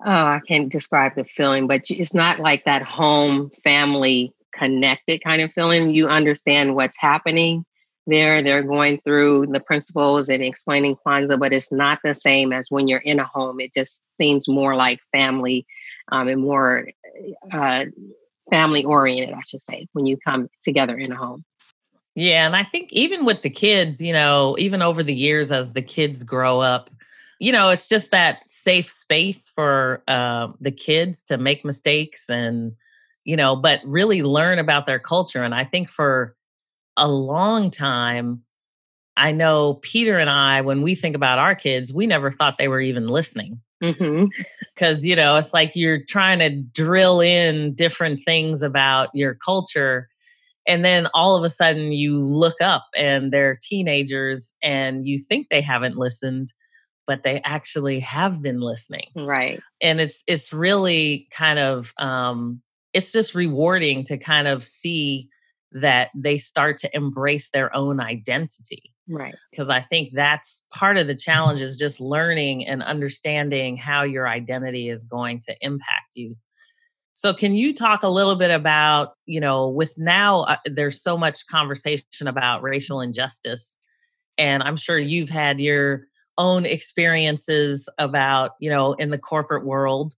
oh, 0.03 0.11
I 0.11 0.41
can't 0.47 0.71
describe 0.71 1.15
the 1.15 1.23
feeling, 1.23 1.67
but 1.67 1.89
it's 1.89 2.13
not 2.13 2.39
like 2.39 2.65
that 2.65 2.83
home 2.83 3.51
family 3.63 4.33
connected 4.53 5.23
kind 5.23 5.41
of 5.41 5.51
feeling. 5.51 5.93
You 5.93 6.07
understand 6.07 6.75
what's 6.75 6.99
happening 6.99 7.65
there. 8.07 8.41
They're 8.41 8.63
going 8.63 9.01
through 9.01 9.47
the 9.47 9.59
principles 9.59 10.29
and 10.29 10.43
explaining 10.43 10.97
Kwanzaa, 11.05 11.39
but 11.39 11.53
it's 11.53 11.71
not 11.71 11.99
the 12.03 12.13
same 12.13 12.53
as 12.53 12.69
when 12.69 12.87
you're 12.87 12.99
in 12.99 13.19
a 13.19 13.25
home. 13.25 13.59
It 13.59 13.73
just 13.73 14.05
seems 14.17 14.47
more 14.47 14.75
like 14.75 14.99
family 15.11 15.65
um, 16.11 16.27
and 16.27 16.41
more 16.41 16.89
uh, 17.51 17.85
family 18.49 18.83
oriented, 18.83 19.35
I 19.35 19.41
should 19.47 19.61
say, 19.61 19.87
when 19.93 20.05
you 20.05 20.17
come 20.17 20.49
together 20.61 20.95
in 20.95 21.11
a 21.11 21.15
home. 21.15 21.43
Yeah. 22.15 22.45
And 22.45 22.55
I 22.55 22.63
think 22.63 22.93
even 22.93 23.25
with 23.25 23.41
the 23.41 23.49
kids, 23.49 24.01
you 24.01 24.13
know, 24.13 24.55
even 24.57 24.81
over 24.81 25.03
the 25.03 25.13
years 25.13 25.51
as 25.51 25.73
the 25.73 25.81
kids 25.81 26.23
grow 26.23 26.61
up, 26.61 26.89
you 27.39 27.51
know, 27.51 27.69
it's 27.69 27.89
just 27.89 28.11
that 28.11 28.43
safe 28.45 28.89
space 28.89 29.49
for 29.49 30.03
uh, 30.07 30.47
the 30.59 30.71
kids 30.71 31.23
to 31.23 31.37
make 31.37 31.65
mistakes 31.65 32.29
and, 32.29 32.71
you 33.23 33.35
know, 33.35 33.55
but 33.55 33.81
really 33.85 34.23
learn 34.23 34.59
about 34.59 34.85
their 34.85 34.99
culture. 34.99 35.43
And 35.43 35.53
I 35.53 35.63
think 35.63 35.89
for 35.89 36.35
a 36.97 37.07
long 37.07 37.69
time, 37.69 38.43
I 39.17 39.31
know 39.31 39.75
Peter 39.75 40.17
and 40.17 40.29
I, 40.29 40.61
when 40.61 40.81
we 40.81 40.95
think 40.95 41.15
about 41.15 41.39
our 41.39 41.55
kids, 41.55 41.93
we 41.93 42.07
never 42.07 42.31
thought 42.31 42.57
they 42.57 42.67
were 42.67 42.81
even 42.81 43.07
listening. 43.07 43.59
Because, 43.79 43.99
mm-hmm. 43.99 45.07
you 45.07 45.15
know, 45.15 45.35
it's 45.35 45.53
like 45.53 45.71
you're 45.75 46.03
trying 46.03 46.39
to 46.39 46.49
drill 46.49 47.19
in 47.19 47.73
different 47.75 48.19
things 48.25 48.61
about 48.61 49.09
your 49.13 49.35
culture. 49.35 50.07
And 50.67 50.83
then 50.83 51.07
all 51.13 51.35
of 51.35 51.43
a 51.43 51.49
sudden 51.49 51.91
you 51.91 52.17
look 52.17 52.59
up 52.61 52.85
and 52.97 53.31
they're 53.31 53.57
teenagers 53.61 54.53
and 54.63 55.07
you 55.07 55.17
think 55.17 55.49
they 55.49 55.61
haven't 55.61 55.97
listened 55.97 56.53
but 57.07 57.23
they 57.23 57.41
actually 57.43 57.99
have 57.99 58.41
been 58.41 58.59
listening. 58.59 59.07
Right. 59.15 59.59
And 59.81 60.01
it's 60.01 60.23
it's 60.27 60.51
really 60.53 61.27
kind 61.31 61.59
of 61.59 61.93
um 61.97 62.61
it's 62.93 63.11
just 63.11 63.35
rewarding 63.35 64.03
to 64.05 64.17
kind 64.17 64.47
of 64.47 64.63
see 64.63 65.29
that 65.73 66.09
they 66.15 66.37
start 66.37 66.77
to 66.79 66.95
embrace 66.95 67.49
their 67.49 67.75
own 67.75 67.99
identity. 67.99 68.93
Right. 69.07 69.35
Because 69.51 69.69
i 69.69 69.81
think 69.81 70.09
that's 70.13 70.63
part 70.73 70.97
of 70.97 71.07
the 71.07 71.15
challenge 71.15 71.61
is 71.61 71.77
just 71.77 71.99
learning 71.99 72.65
and 72.65 72.81
understanding 72.81 73.77
how 73.77 74.03
your 74.03 74.27
identity 74.27 74.89
is 74.89 75.03
going 75.03 75.39
to 75.47 75.55
impact 75.61 76.15
you. 76.15 76.35
So 77.13 77.33
can 77.33 77.55
you 77.55 77.73
talk 77.73 78.03
a 78.03 78.09
little 78.09 78.35
bit 78.35 78.51
about 78.51 79.13
you 79.25 79.39
know 79.39 79.69
with 79.69 79.95
now 79.97 80.41
uh, 80.41 80.57
there's 80.65 81.01
so 81.01 81.17
much 81.17 81.47
conversation 81.47 82.27
about 82.27 82.61
racial 82.61 82.99
injustice 82.99 83.77
and 84.37 84.63
i'm 84.63 84.75
sure 84.75 84.97
you've 84.97 85.29
had 85.29 85.61
your 85.61 86.07
own 86.37 86.65
experiences 86.65 87.89
about, 87.97 88.51
you 88.59 88.69
know, 88.69 88.93
in 88.93 89.09
the 89.11 89.17
corporate 89.17 89.65
world, 89.65 90.13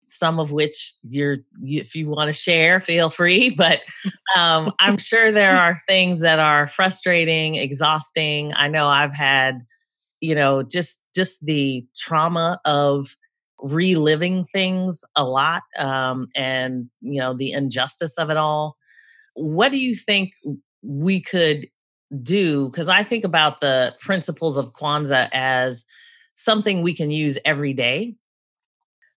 some 0.00 0.40
of 0.40 0.52
which 0.52 0.94
you're, 1.02 1.38
if 1.62 1.94
you 1.94 2.08
want 2.08 2.28
to 2.28 2.32
share, 2.32 2.80
feel 2.80 3.10
free. 3.10 3.50
But 3.56 3.80
um, 4.36 4.72
I'm 4.80 4.98
sure 4.98 5.30
there 5.30 5.56
are 5.56 5.74
things 5.74 6.20
that 6.20 6.38
are 6.38 6.66
frustrating, 6.66 7.56
exhausting. 7.56 8.52
I 8.54 8.68
know 8.68 8.88
I've 8.88 9.14
had, 9.14 9.60
you 10.20 10.34
know, 10.34 10.62
just 10.62 11.02
just 11.14 11.44
the 11.46 11.86
trauma 11.96 12.60
of 12.64 13.16
reliving 13.62 14.44
things 14.44 15.04
a 15.16 15.24
lot 15.24 15.62
um, 15.78 16.28
and 16.34 16.88
you 17.00 17.20
know 17.20 17.34
the 17.34 17.52
injustice 17.52 18.16
of 18.16 18.30
it 18.30 18.36
all 18.36 18.76
what 19.34 19.70
do 19.70 19.78
you 19.78 19.94
think 19.94 20.32
we 20.82 21.20
could 21.20 21.66
do 22.22 22.70
because 22.70 22.88
I 22.88 23.02
think 23.02 23.24
about 23.24 23.60
the 23.60 23.94
principles 24.00 24.56
of 24.56 24.72
Kwanzaa 24.72 25.28
as 25.32 25.84
something 26.34 26.82
we 26.82 26.94
can 26.94 27.10
use 27.10 27.38
every 27.44 27.72
day. 27.72 28.16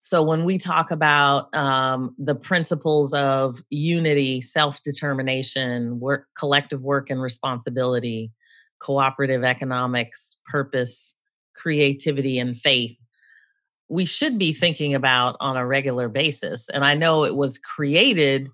So 0.00 0.22
when 0.22 0.44
we 0.44 0.58
talk 0.58 0.90
about 0.90 1.54
um, 1.54 2.14
the 2.18 2.34
principles 2.34 3.14
of 3.14 3.62
unity, 3.70 4.40
self 4.40 4.82
determination, 4.82 6.00
work, 6.00 6.26
collective 6.36 6.82
work 6.82 7.08
and 7.08 7.22
responsibility, 7.22 8.32
cooperative 8.80 9.44
economics, 9.44 10.36
purpose, 10.44 11.14
creativity, 11.54 12.38
and 12.38 12.56
faith, 12.56 12.98
we 13.88 14.04
should 14.04 14.38
be 14.38 14.52
thinking 14.52 14.92
about 14.92 15.36
on 15.38 15.56
a 15.56 15.66
regular 15.66 16.08
basis. 16.08 16.68
And 16.68 16.84
I 16.84 16.94
know 16.94 17.24
it 17.24 17.36
was 17.36 17.58
created 17.58 18.48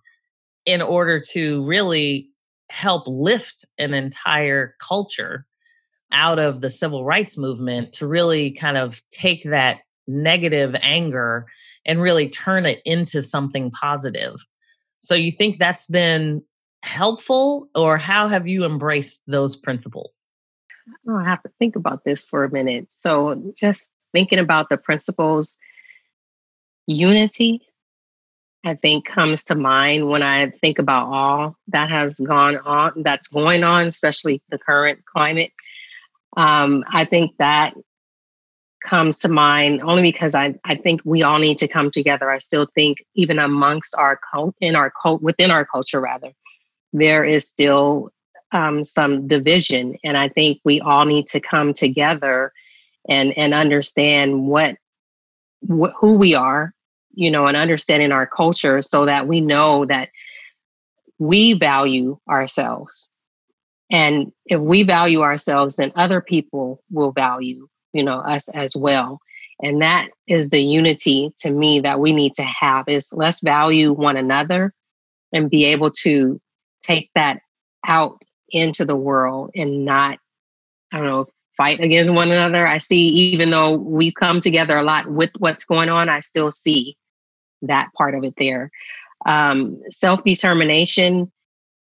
in 0.66 0.82
order 0.82 1.18
to 1.32 1.64
really 1.64 2.28
help 2.70 3.04
lift 3.06 3.64
an 3.78 3.94
entire 3.94 4.74
culture 4.80 5.46
out 6.12 6.38
of 6.38 6.60
the 6.60 6.70
civil 6.70 7.04
rights 7.04 7.36
movement 7.36 7.92
to 7.92 8.06
really 8.06 8.50
kind 8.50 8.76
of 8.76 9.02
take 9.10 9.44
that 9.44 9.80
negative 10.06 10.74
anger 10.82 11.46
and 11.84 12.00
really 12.00 12.28
turn 12.28 12.66
it 12.66 12.80
into 12.84 13.22
something 13.22 13.70
positive. 13.70 14.36
So 15.00 15.14
you 15.14 15.30
think 15.30 15.58
that's 15.58 15.86
been 15.86 16.42
helpful 16.82 17.68
or 17.74 17.98
how 17.98 18.28
have 18.28 18.46
you 18.46 18.64
embraced 18.64 19.22
those 19.26 19.56
principles? 19.56 20.24
Oh, 21.06 21.16
I 21.16 21.24
have 21.24 21.42
to 21.42 21.50
think 21.58 21.76
about 21.76 22.04
this 22.04 22.24
for 22.24 22.44
a 22.44 22.50
minute. 22.50 22.86
So 22.90 23.52
just 23.56 23.92
thinking 24.12 24.38
about 24.38 24.70
the 24.70 24.78
principles, 24.78 25.58
unity 26.86 27.60
I 28.64 28.74
think 28.74 29.06
comes 29.06 29.44
to 29.44 29.54
mind 29.54 30.08
when 30.08 30.22
I 30.22 30.50
think 30.50 30.78
about 30.78 31.08
all 31.12 31.56
that 31.68 31.90
has 31.90 32.18
gone 32.18 32.58
on, 32.58 33.02
that's 33.02 33.28
going 33.28 33.62
on, 33.62 33.86
especially 33.86 34.42
the 34.48 34.58
current 34.58 35.04
climate. 35.04 35.52
Um, 36.36 36.84
I 36.88 37.04
think 37.04 37.36
that 37.38 37.74
comes 38.84 39.18
to 39.20 39.28
mind 39.28 39.82
only 39.82 40.02
because 40.02 40.34
I, 40.34 40.54
I 40.64 40.76
think 40.76 41.02
we 41.04 41.22
all 41.22 41.38
need 41.38 41.58
to 41.58 41.68
come 41.68 41.90
together. 41.90 42.30
I 42.30 42.38
still 42.38 42.66
think 42.74 42.98
even 43.14 43.38
amongst 43.38 43.94
our 43.96 44.18
cult 44.30 44.54
in 44.60 44.76
our 44.76 44.90
cult 44.90 45.22
within 45.22 45.50
our 45.50 45.64
culture 45.64 46.00
rather, 46.00 46.32
there 46.92 47.24
is 47.24 47.46
still 47.46 48.10
um, 48.52 48.82
some 48.82 49.26
division. 49.26 49.96
And 50.04 50.16
I 50.16 50.28
think 50.28 50.60
we 50.64 50.80
all 50.80 51.04
need 51.04 51.26
to 51.28 51.40
come 51.40 51.74
together 51.74 52.52
and 53.08 53.36
and 53.36 53.54
understand 53.54 54.46
what 54.46 54.76
wh- 55.68 55.94
who 55.98 56.18
we 56.18 56.34
are 56.34 56.74
you 57.18 57.32
know, 57.32 57.48
and 57.48 57.56
understanding 57.56 58.12
our 58.12 58.28
culture 58.28 58.80
so 58.80 59.04
that 59.06 59.26
we 59.26 59.40
know 59.40 59.84
that 59.84 60.08
we 61.18 61.52
value 61.52 62.16
ourselves. 62.30 63.12
And 63.90 64.30
if 64.46 64.60
we 64.60 64.84
value 64.84 65.22
ourselves, 65.22 65.74
then 65.74 65.90
other 65.96 66.20
people 66.20 66.80
will 66.92 67.10
value, 67.10 67.66
you 67.92 68.04
know, 68.04 68.18
us 68.18 68.48
as 68.50 68.76
well. 68.76 69.18
And 69.60 69.82
that 69.82 70.10
is 70.28 70.50
the 70.50 70.62
unity 70.62 71.32
to 71.38 71.50
me 71.50 71.80
that 71.80 71.98
we 71.98 72.12
need 72.12 72.34
to 72.34 72.44
have 72.44 72.84
is 72.86 73.12
let's 73.12 73.40
value 73.40 73.92
one 73.92 74.16
another 74.16 74.72
and 75.32 75.50
be 75.50 75.64
able 75.64 75.90
to 76.02 76.40
take 76.82 77.10
that 77.16 77.40
out 77.84 78.22
into 78.50 78.84
the 78.84 78.94
world 78.94 79.50
and 79.56 79.84
not, 79.84 80.20
I 80.92 80.98
don't 80.98 81.06
know, 81.06 81.26
fight 81.56 81.80
against 81.80 82.12
one 82.12 82.30
another. 82.30 82.64
I 82.64 82.78
see, 82.78 83.08
even 83.08 83.50
though 83.50 83.76
we 83.76 84.12
come 84.12 84.38
together 84.38 84.76
a 84.76 84.84
lot 84.84 85.10
with 85.10 85.30
what's 85.38 85.64
going 85.64 85.88
on, 85.88 86.08
I 86.08 86.20
still 86.20 86.52
see 86.52 86.96
that 87.62 87.90
part 87.96 88.14
of 88.14 88.24
it 88.24 88.34
there. 88.36 88.70
Um, 89.26 89.80
Self 89.90 90.24
determination, 90.24 91.30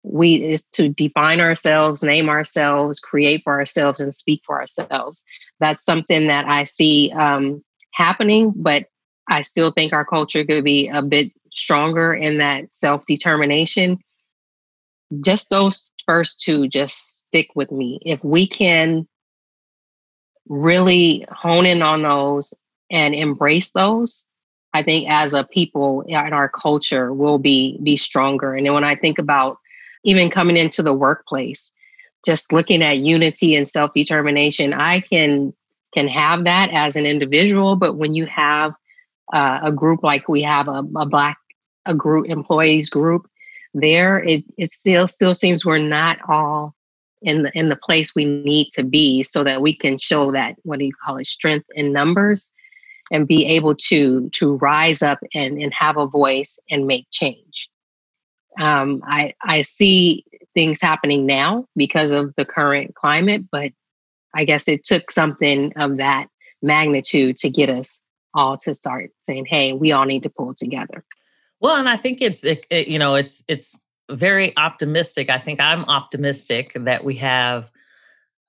we 0.02 0.36
is 0.36 0.64
to 0.72 0.88
define 0.88 1.40
ourselves, 1.40 2.02
name 2.02 2.28
ourselves, 2.28 3.00
create 3.00 3.42
for 3.44 3.58
ourselves, 3.58 4.00
and 4.00 4.14
speak 4.14 4.42
for 4.44 4.60
ourselves. 4.60 5.24
That's 5.60 5.84
something 5.84 6.28
that 6.28 6.46
I 6.46 6.64
see 6.64 7.12
um, 7.12 7.62
happening, 7.92 8.52
but 8.56 8.86
I 9.28 9.42
still 9.42 9.72
think 9.72 9.92
our 9.92 10.04
culture 10.04 10.44
could 10.44 10.64
be 10.64 10.88
a 10.88 11.02
bit 11.02 11.32
stronger 11.52 12.14
in 12.14 12.38
that 12.38 12.72
self 12.72 13.04
determination. 13.06 13.98
Just 15.20 15.50
those 15.50 15.84
first 16.06 16.40
two 16.40 16.68
just 16.68 17.20
stick 17.20 17.48
with 17.54 17.70
me. 17.70 18.00
If 18.04 18.24
we 18.24 18.48
can 18.48 19.06
really 20.48 21.26
hone 21.30 21.66
in 21.66 21.82
on 21.82 22.02
those 22.02 22.54
and 22.90 23.14
embrace 23.14 23.72
those, 23.72 24.27
I 24.74 24.82
think 24.82 25.10
as 25.10 25.32
a 25.32 25.44
people 25.44 26.02
in 26.02 26.14
our 26.14 26.48
culture 26.48 27.12
will 27.12 27.38
be 27.38 27.78
be 27.82 27.96
stronger. 27.96 28.54
And 28.54 28.66
then 28.66 28.74
when 28.74 28.84
I 28.84 28.96
think 28.96 29.18
about 29.18 29.58
even 30.04 30.30
coming 30.30 30.56
into 30.56 30.82
the 30.82 30.92
workplace, 30.92 31.72
just 32.24 32.52
looking 32.52 32.82
at 32.82 32.98
unity 32.98 33.54
and 33.54 33.66
self-determination, 33.66 34.74
I 34.74 35.00
can 35.00 35.54
can 35.94 36.08
have 36.08 36.44
that 36.44 36.70
as 36.72 36.96
an 36.96 37.06
individual, 37.06 37.76
but 37.76 37.94
when 37.96 38.14
you 38.14 38.26
have 38.26 38.74
uh, 39.32 39.60
a 39.62 39.72
group 39.72 40.02
like 40.02 40.28
we 40.28 40.42
have 40.42 40.68
a, 40.68 40.84
a 40.96 41.06
black 41.06 41.38
a 41.86 41.94
group 41.94 42.26
employees 42.26 42.90
group 42.90 43.26
there, 43.72 44.18
it 44.22 44.44
it 44.58 44.70
still 44.70 45.08
still 45.08 45.34
seems 45.34 45.64
we're 45.64 45.78
not 45.78 46.18
all 46.28 46.74
in 47.22 47.42
the 47.42 47.58
in 47.58 47.68
the 47.68 47.76
place 47.76 48.14
we 48.14 48.24
need 48.24 48.70
to 48.72 48.82
be 48.82 49.22
so 49.22 49.42
that 49.44 49.62
we 49.62 49.74
can 49.74 49.98
show 49.98 50.30
that 50.32 50.56
what 50.62 50.78
do 50.78 50.84
you 50.84 50.92
call 51.04 51.16
it 51.16 51.26
strength 51.26 51.66
in 51.74 51.92
numbers 51.92 52.52
and 53.10 53.26
be 53.26 53.46
able 53.46 53.74
to 53.74 54.28
to 54.30 54.56
rise 54.56 55.02
up 55.02 55.18
and, 55.34 55.60
and 55.60 55.72
have 55.74 55.96
a 55.96 56.06
voice 56.06 56.58
and 56.70 56.86
make 56.86 57.06
change. 57.10 57.68
Um, 58.58 59.02
I 59.06 59.34
I 59.42 59.62
see 59.62 60.24
things 60.54 60.80
happening 60.80 61.26
now 61.26 61.66
because 61.76 62.10
of 62.10 62.34
the 62.36 62.44
current 62.44 62.94
climate, 62.94 63.44
but 63.50 63.72
I 64.34 64.44
guess 64.44 64.68
it 64.68 64.84
took 64.84 65.10
something 65.10 65.72
of 65.76 65.98
that 65.98 66.26
magnitude 66.62 67.36
to 67.38 67.50
get 67.50 67.70
us 67.70 68.00
all 68.34 68.56
to 68.58 68.74
start 68.74 69.10
saying, 69.20 69.46
"Hey, 69.46 69.72
we 69.72 69.92
all 69.92 70.04
need 70.04 70.24
to 70.24 70.30
pull 70.30 70.54
together." 70.54 71.04
Well, 71.60 71.76
and 71.76 71.88
I 71.88 71.96
think 71.96 72.20
it's 72.20 72.44
it, 72.44 72.66
it, 72.70 72.88
you 72.88 72.98
know 72.98 73.14
it's 73.14 73.44
it's 73.48 73.86
very 74.10 74.56
optimistic. 74.56 75.30
I 75.30 75.38
think 75.38 75.60
I'm 75.60 75.84
optimistic 75.84 76.72
that 76.74 77.04
we 77.04 77.16
have 77.16 77.70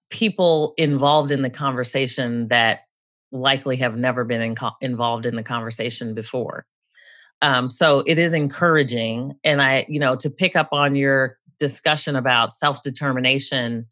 people 0.10 0.74
involved 0.78 1.32
in 1.32 1.42
the 1.42 1.50
conversation 1.50 2.48
that 2.48 2.82
likely 3.32 3.78
have 3.78 3.98
never 3.98 4.24
been 4.24 4.42
in 4.42 4.56
co- 4.56 4.72
involved 4.82 5.26
in 5.26 5.36
the 5.36 5.44
conversation 5.44 6.14
before. 6.14 6.66
Um, 7.42 7.70
so 7.70 8.04
it 8.06 8.20
is 8.20 8.34
encouraging. 8.34 9.34
And 9.44 9.62
I, 9.62 9.86
you 9.88 10.00
know, 10.00 10.16
to 10.18 10.30
pick 10.30 10.56
up 10.56 10.70
on 10.72 10.96
your 10.96 11.38
discussion 11.58 12.16
about 12.16 12.52
self 12.52 12.82
determination, 12.82 13.86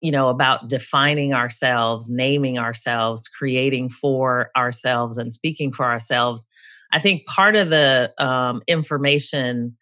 you 0.00 0.12
know, 0.12 0.28
about 0.28 0.68
defining 0.68 1.34
ourselves, 1.34 2.10
naming 2.10 2.58
ourselves, 2.58 3.28
creating 3.28 3.88
for 3.88 4.50
ourselves, 4.56 5.18
and 5.18 5.32
speaking 5.32 5.72
for 5.72 5.86
ourselves. 5.86 6.44
I 6.92 6.98
think 6.98 7.26
part 7.26 7.56
of 7.56 7.70
the 7.70 8.12
um, 8.18 8.62
information 8.68 9.76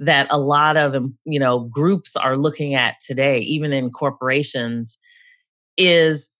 that 0.00 0.26
a 0.30 0.38
lot 0.38 0.76
of 0.76 0.94
um, 0.94 1.16
you 1.24 1.38
know 1.38 1.60
groups 1.60 2.16
are 2.16 2.36
looking 2.36 2.74
at 2.74 2.96
today, 3.00 3.38
even 3.40 3.72
in 3.72 3.90
corporations, 3.90 4.98
is 5.76 6.32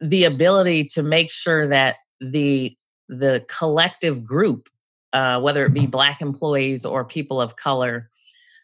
the 0.00 0.24
ability 0.24 0.84
to 0.84 1.02
make 1.02 1.30
sure 1.30 1.66
that 1.66 1.96
the 2.20 2.76
the 3.08 3.44
collective 3.48 4.24
group, 4.24 4.68
uh, 5.12 5.40
whether 5.40 5.64
it 5.64 5.72
be 5.72 5.86
Black 5.86 6.20
employees 6.20 6.84
or 6.84 7.04
people 7.04 7.40
of 7.40 7.56
color, 7.56 8.10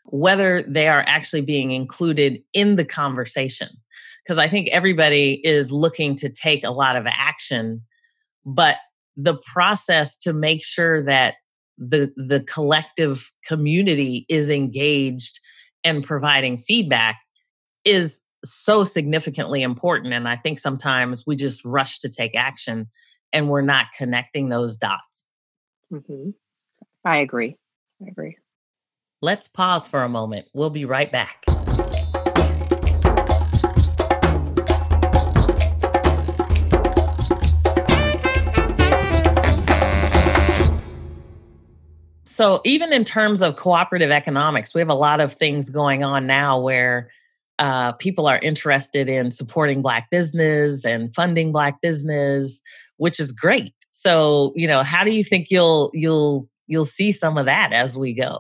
whether 0.05 0.62
they 0.62 0.87
are 0.87 1.03
actually 1.07 1.40
being 1.40 1.73
included 1.73 2.42
in 2.53 2.77
the 2.77 2.85
conversation. 2.85 3.68
Because 4.23 4.38
I 4.38 4.49
think 4.49 4.68
everybody 4.68 5.40
is 5.44 5.73
looking 5.73 6.14
to 6.16 6.31
take 6.31 6.64
a 6.64 6.70
lot 6.70 6.97
of 6.97 7.07
action, 7.07 7.83
but 8.44 8.77
the 9.16 9.37
process 9.53 10.16
to 10.18 10.33
make 10.33 10.62
sure 10.62 11.03
that 11.03 11.37
the 11.79 12.12
the 12.16 12.40
collective 12.44 13.33
community 13.47 14.25
is 14.29 14.51
engaged 14.51 15.40
and 15.83 16.05
providing 16.05 16.57
feedback 16.57 17.20
is 17.85 18.20
so 18.44 18.85
significantly 18.85 19.62
important. 19.62 20.14
And 20.14 20.28
I 20.28 20.37
think 20.37 20.59
sometimes 20.59 21.24
we 21.26 21.37
just 21.37 21.64
rush 21.64 21.98
to 22.00 22.09
take 22.09 22.37
action 22.37 22.87
and 23.33 23.48
we're 23.48 23.62
not 23.62 23.88
connecting 23.96 24.48
those 24.48 24.76
dots. 24.76 25.26
Mm-hmm. 25.92 26.30
I 27.04 27.18
agree. 27.18 27.57
I 28.02 28.09
agree. 28.09 28.37
Let's 29.20 29.48
pause 29.48 29.88
for 29.88 30.02
a 30.02 30.09
moment. 30.09 30.46
We'll 30.52 30.70
be 30.70 30.85
right 30.85 31.11
back. 31.11 31.44
So, 42.26 42.61
even 42.64 42.92
in 42.92 43.04
terms 43.04 43.42
of 43.42 43.54
cooperative 43.54 44.11
economics, 44.11 44.74
we 44.74 44.80
have 44.80 44.88
a 44.88 44.94
lot 44.94 45.20
of 45.20 45.33
things 45.33 45.70
going 45.70 46.02
on 46.02 46.26
now 46.26 46.59
where 46.59 47.07
uh, 47.59 47.93
people 47.93 48.27
are 48.27 48.38
interested 48.38 49.09
in 49.09 49.31
supporting 49.31 49.83
Black 49.83 50.11
business 50.11 50.85
and 50.85 51.14
funding 51.14 51.53
Black 51.53 51.81
business, 51.81 52.61
which 52.97 53.21
is 53.21 53.33
great. 53.33 53.73
So, 53.90 54.53
you 54.57 54.67
know, 54.67 54.83
how 54.83 55.05
do 55.05 55.12
you 55.12 55.23
think 55.23 55.51
you'll 55.51 55.90
you'll 55.93 56.47
you'll 56.67 56.85
see 56.85 57.12
some 57.12 57.38
of 57.38 57.47
that 57.47 57.73
as 57.73 57.97
we 57.97 58.12
go? 58.12 58.38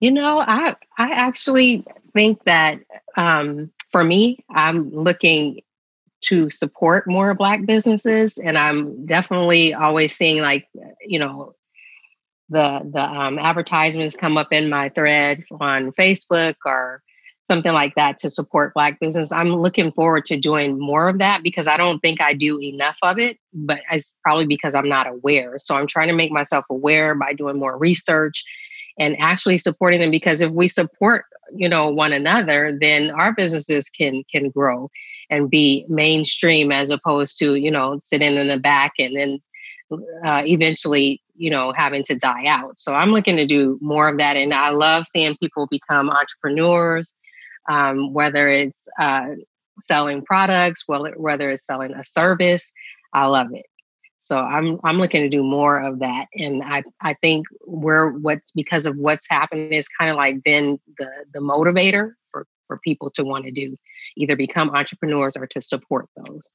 You 0.00 0.10
know, 0.10 0.38
I 0.40 0.76
I 0.96 1.10
actually 1.10 1.86
think 2.14 2.42
that 2.44 2.80
um, 3.16 3.70
for 3.90 4.02
me, 4.02 4.44
I'm 4.48 4.90
looking 4.90 5.60
to 6.22 6.50
support 6.50 7.06
more 7.06 7.34
Black 7.34 7.66
businesses, 7.66 8.38
and 8.38 8.56
I'm 8.56 9.06
definitely 9.06 9.74
always 9.74 10.16
seeing 10.16 10.40
like 10.40 10.66
you 11.02 11.18
know 11.18 11.54
the 12.48 12.80
the 12.90 13.02
um, 13.02 13.38
advertisements 13.38 14.16
come 14.16 14.38
up 14.38 14.52
in 14.52 14.70
my 14.70 14.88
thread 14.88 15.44
on 15.60 15.92
Facebook 15.92 16.54
or 16.64 17.02
something 17.50 17.72
like 17.72 17.96
that 17.96 18.16
to 18.18 18.30
support 18.30 18.74
Black 18.74 19.00
business. 19.00 19.32
I'm 19.32 19.56
looking 19.56 19.90
forward 19.90 20.24
to 20.26 20.36
doing 20.36 20.78
more 20.78 21.08
of 21.08 21.18
that 21.18 21.42
because 21.42 21.66
I 21.66 21.76
don't 21.76 21.98
think 21.98 22.20
I 22.20 22.32
do 22.32 22.60
enough 22.60 22.96
of 23.02 23.18
it, 23.18 23.38
but 23.52 23.80
it's 23.90 24.14
probably 24.22 24.46
because 24.46 24.76
I'm 24.76 24.88
not 24.88 25.08
aware. 25.08 25.58
So 25.58 25.74
I'm 25.74 25.88
trying 25.88 26.06
to 26.06 26.14
make 26.14 26.30
myself 26.30 26.64
aware 26.70 27.16
by 27.16 27.32
doing 27.32 27.58
more 27.58 27.76
research 27.76 28.44
and 29.00 29.18
actually 29.18 29.58
supporting 29.58 29.98
them 29.98 30.12
because 30.12 30.40
if 30.40 30.52
we 30.52 30.68
support 30.68 31.24
you 31.52 31.68
know 31.68 31.90
one 31.90 32.12
another 32.12 32.76
then 32.80 33.10
our 33.10 33.32
businesses 33.32 33.88
can 33.90 34.22
can 34.30 34.50
grow 34.50 34.88
and 35.30 35.50
be 35.50 35.84
mainstream 35.88 36.70
as 36.70 36.90
opposed 36.90 37.38
to 37.38 37.56
you 37.56 37.70
know 37.70 37.98
sitting 38.00 38.36
in 38.36 38.46
the 38.46 38.58
back 38.58 38.92
and 38.98 39.16
then 39.16 39.40
uh, 40.24 40.42
eventually 40.44 41.20
you 41.34 41.50
know 41.50 41.72
having 41.72 42.02
to 42.04 42.14
die 42.14 42.46
out 42.46 42.78
so 42.78 42.94
i'm 42.94 43.10
looking 43.10 43.36
to 43.36 43.46
do 43.46 43.78
more 43.80 44.08
of 44.08 44.18
that 44.18 44.36
and 44.36 44.54
i 44.54 44.70
love 44.70 45.06
seeing 45.06 45.36
people 45.38 45.66
become 45.66 46.08
entrepreneurs 46.08 47.16
um, 47.70 48.12
whether 48.12 48.48
it's 48.48 48.88
uh, 49.00 49.28
selling 49.78 50.22
products, 50.22 50.84
whether 50.86 51.50
it's 51.50 51.64
selling 51.64 51.94
a 51.94 52.04
service. 52.04 52.72
I 53.14 53.26
love 53.26 53.48
it. 53.54 53.66
So 54.18 54.38
I'm 54.38 54.78
I'm 54.84 54.98
looking 54.98 55.22
to 55.22 55.30
do 55.30 55.42
more 55.42 55.78
of 55.78 56.00
that, 56.00 56.26
and 56.34 56.62
I 56.62 56.82
I 57.00 57.14
think 57.14 57.46
we're 57.66 58.10
what's 58.10 58.52
because 58.52 58.84
of 58.84 58.96
what's 58.98 59.26
happening 59.30 59.72
is 59.72 59.88
kind 59.88 60.10
of 60.10 60.16
like 60.16 60.42
been 60.42 60.78
the 60.98 61.08
the 61.32 61.40
motivator 61.40 62.12
for 62.30 62.46
for 62.66 62.78
people 62.84 63.10
to 63.12 63.24
want 63.24 63.46
to 63.46 63.50
do 63.50 63.76
either 64.16 64.36
become 64.36 64.70
entrepreneurs 64.70 65.36
or 65.38 65.46
to 65.46 65.62
support 65.62 66.06
those 66.26 66.50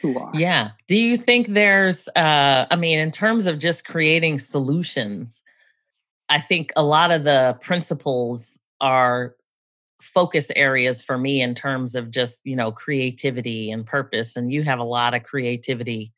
who 0.00 0.18
are. 0.18 0.30
Yeah. 0.32 0.70
Do 0.86 0.96
you 0.96 1.18
think 1.18 1.48
there's 1.48 2.08
uh 2.16 2.64
I 2.70 2.76
mean 2.76 2.98
in 2.98 3.10
terms 3.10 3.46
of 3.46 3.58
just 3.58 3.86
creating 3.86 4.38
solutions, 4.38 5.42
I 6.30 6.38
think 6.38 6.72
a 6.74 6.82
lot 6.82 7.10
of 7.10 7.24
the 7.24 7.58
principles 7.60 8.58
are 8.80 9.34
focus 10.00 10.50
areas 10.54 11.02
for 11.02 11.18
me 11.18 11.42
in 11.42 11.54
terms 11.54 11.94
of 11.94 12.10
just 12.10 12.46
you 12.46 12.56
know 12.56 12.70
creativity 12.70 13.70
and 13.70 13.86
purpose 13.86 14.36
and 14.36 14.52
you 14.52 14.62
have 14.62 14.78
a 14.78 14.84
lot 14.84 15.14
of 15.14 15.24
creativity 15.24 16.12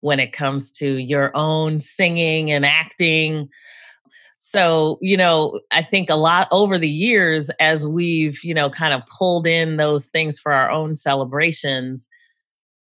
when 0.00 0.18
it 0.18 0.32
comes 0.32 0.72
to 0.72 0.96
your 0.96 1.30
own 1.34 1.78
singing 1.78 2.50
and 2.50 2.64
acting. 2.64 3.48
So 4.38 4.98
you 5.02 5.18
know 5.18 5.60
i 5.70 5.82
think 5.82 6.08
a 6.08 6.14
lot 6.14 6.48
over 6.50 6.78
the 6.78 6.88
years 6.88 7.50
as 7.60 7.86
we've 7.86 8.42
you 8.42 8.54
know 8.54 8.70
kind 8.70 8.94
of 8.94 9.02
pulled 9.06 9.46
in 9.46 9.76
those 9.76 10.08
things 10.08 10.38
for 10.38 10.52
our 10.52 10.70
own 10.70 10.94
celebrations 10.94 12.08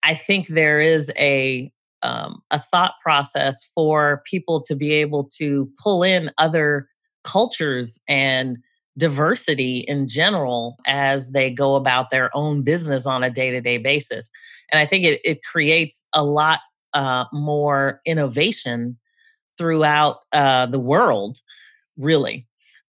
i 0.02 0.12
think 0.12 0.48
there 0.48 0.78
is 0.80 1.10
a 1.18 1.72
um, 2.02 2.42
a 2.50 2.58
thought 2.58 2.94
process 3.02 3.64
for 3.74 4.22
people 4.24 4.60
to 4.62 4.76
be 4.76 4.92
able 4.92 5.24
to 5.38 5.70
pull 5.82 6.02
in 6.02 6.30
other 6.38 6.88
cultures 7.24 8.00
and 8.08 8.58
diversity 8.98 9.78
in 9.88 10.06
general 10.06 10.76
as 10.86 11.30
they 11.30 11.50
go 11.50 11.76
about 11.76 12.10
their 12.10 12.28
own 12.34 12.62
business 12.62 13.06
on 13.06 13.24
a 13.24 13.30
day 13.30 13.50
to 13.50 13.60
day 13.60 13.78
basis. 13.78 14.30
And 14.70 14.78
I 14.78 14.84
think 14.84 15.04
it, 15.06 15.20
it 15.24 15.42
creates 15.44 16.04
a 16.12 16.22
lot 16.24 16.60
uh, 16.92 17.24
more 17.32 18.00
innovation 18.04 18.98
throughout 19.56 20.18
uh, 20.32 20.66
the 20.66 20.80
world, 20.80 21.38
really. 21.96 22.46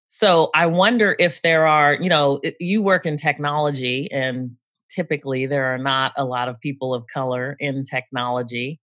So 0.08 0.50
I 0.56 0.65
wonder 0.65 1.15
if 1.19 1.41
there 1.43 1.67
are, 1.67 1.93
you 1.93 2.10
know, 2.10 2.41
you 2.60 2.82
work 2.82 3.06
in 3.06 3.15
technology, 3.15 4.10
and 4.12 4.52
typically 4.89 5.45
there 5.45 5.65
are 5.65 5.78
not 5.78 6.13
a 6.17 6.26
lot 6.26 6.50
of 6.50 6.60
people 6.60 6.95
of 6.95 7.06
color 7.13 7.56
in 7.60 7.84
technology. 7.84 8.80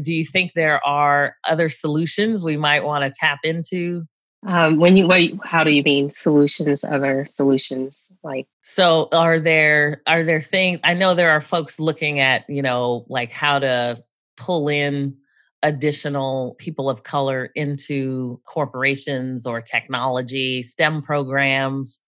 Do 0.00 0.12
you 0.12 0.24
think 0.24 0.52
there 0.52 0.84
are 0.86 1.34
other 1.48 1.68
solutions 1.68 2.44
we 2.44 2.56
might 2.56 2.84
want 2.84 3.02
to 3.02 3.18
tap 3.18 3.40
into 3.42 4.04
um, 4.46 4.78
when 4.78 4.96
you, 4.96 5.06
what, 5.06 5.20
how 5.44 5.64
do 5.64 5.70
you 5.70 5.82
mean 5.82 6.10
solutions? 6.10 6.82
Other 6.82 7.26
solutions, 7.26 8.10
like 8.22 8.46
so, 8.62 9.08
are 9.12 9.38
there 9.38 10.02
are 10.06 10.22
there 10.22 10.40
things? 10.40 10.80
I 10.82 10.94
know 10.94 11.14
there 11.14 11.30
are 11.30 11.42
folks 11.42 11.78
looking 11.78 12.20
at 12.20 12.48
you 12.48 12.62
know 12.62 13.04
like 13.08 13.30
how 13.30 13.58
to 13.58 14.02
pull 14.38 14.68
in 14.68 15.16
additional 15.62 16.54
people 16.58 16.88
of 16.88 17.02
color 17.02 17.50
into 17.54 18.40
corporations 18.46 19.46
or 19.46 19.60
technology 19.60 20.62
STEM 20.62 21.02
programs. 21.02 22.00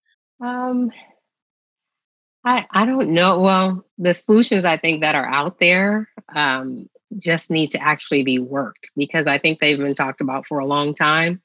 Um, 0.43 0.91
I 2.43 2.65
I 2.71 2.87
don't 2.87 3.09
know. 3.09 3.41
Well, 3.41 3.85
the 3.99 4.15
solutions 4.15 4.65
I 4.65 4.77
think 4.77 5.01
that 5.01 5.13
are 5.13 5.27
out 5.27 5.59
there 5.59 6.09
um, 6.35 6.89
just 7.15 7.51
need 7.51 7.69
to 7.71 7.83
actually 7.83 8.23
be 8.23 8.39
worked 8.39 8.87
because 8.95 9.27
I 9.27 9.37
think 9.37 9.59
they've 9.59 9.77
been 9.77 9.93
talked 9.93 10.19
about 10.19 10.47
for 10.47 10.57
a 10.57 10.65
long 10.65 10.95
time 10.95 11.43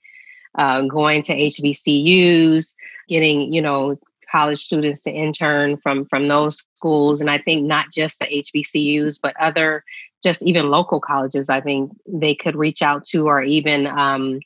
uh, 0.57 0.83
going 0.83 1.23
to 1.23 1.35
HBCUs, 1.35 2.75
getting, 3.09 3.53
you 3.53 3.63
know, 3.63 3.99
college 4.31 4.59
students 4.59 5.03
to 5.03 5.11
intern 5.11 5.77
from 5.77 6.05
from 6.05 6.29
those 6.29 6.65
schools. 6.77 7.21
And 7.21 7.31
i 7.31 7.39
think 7.39 7.67
not 7.67 7.87
just 7.91 8.19
the 8.19 8.27
hbcus 8.27 9.19
but 9.23 9.35
other 9.41 9.85
just 10.23 10.47
even 10.47 10.69
local 10.71 11.01
colleges 11.01 11.49
i 11.49 11.61
think 11.61 11.93
they 12.07 12.35
could 12.35 12.57
reach 12.57 12.83
out 12.83 13.05
to 13.05 13.27
or 13.27 13.43
even 13.43 13.87
um, 13.87 14.41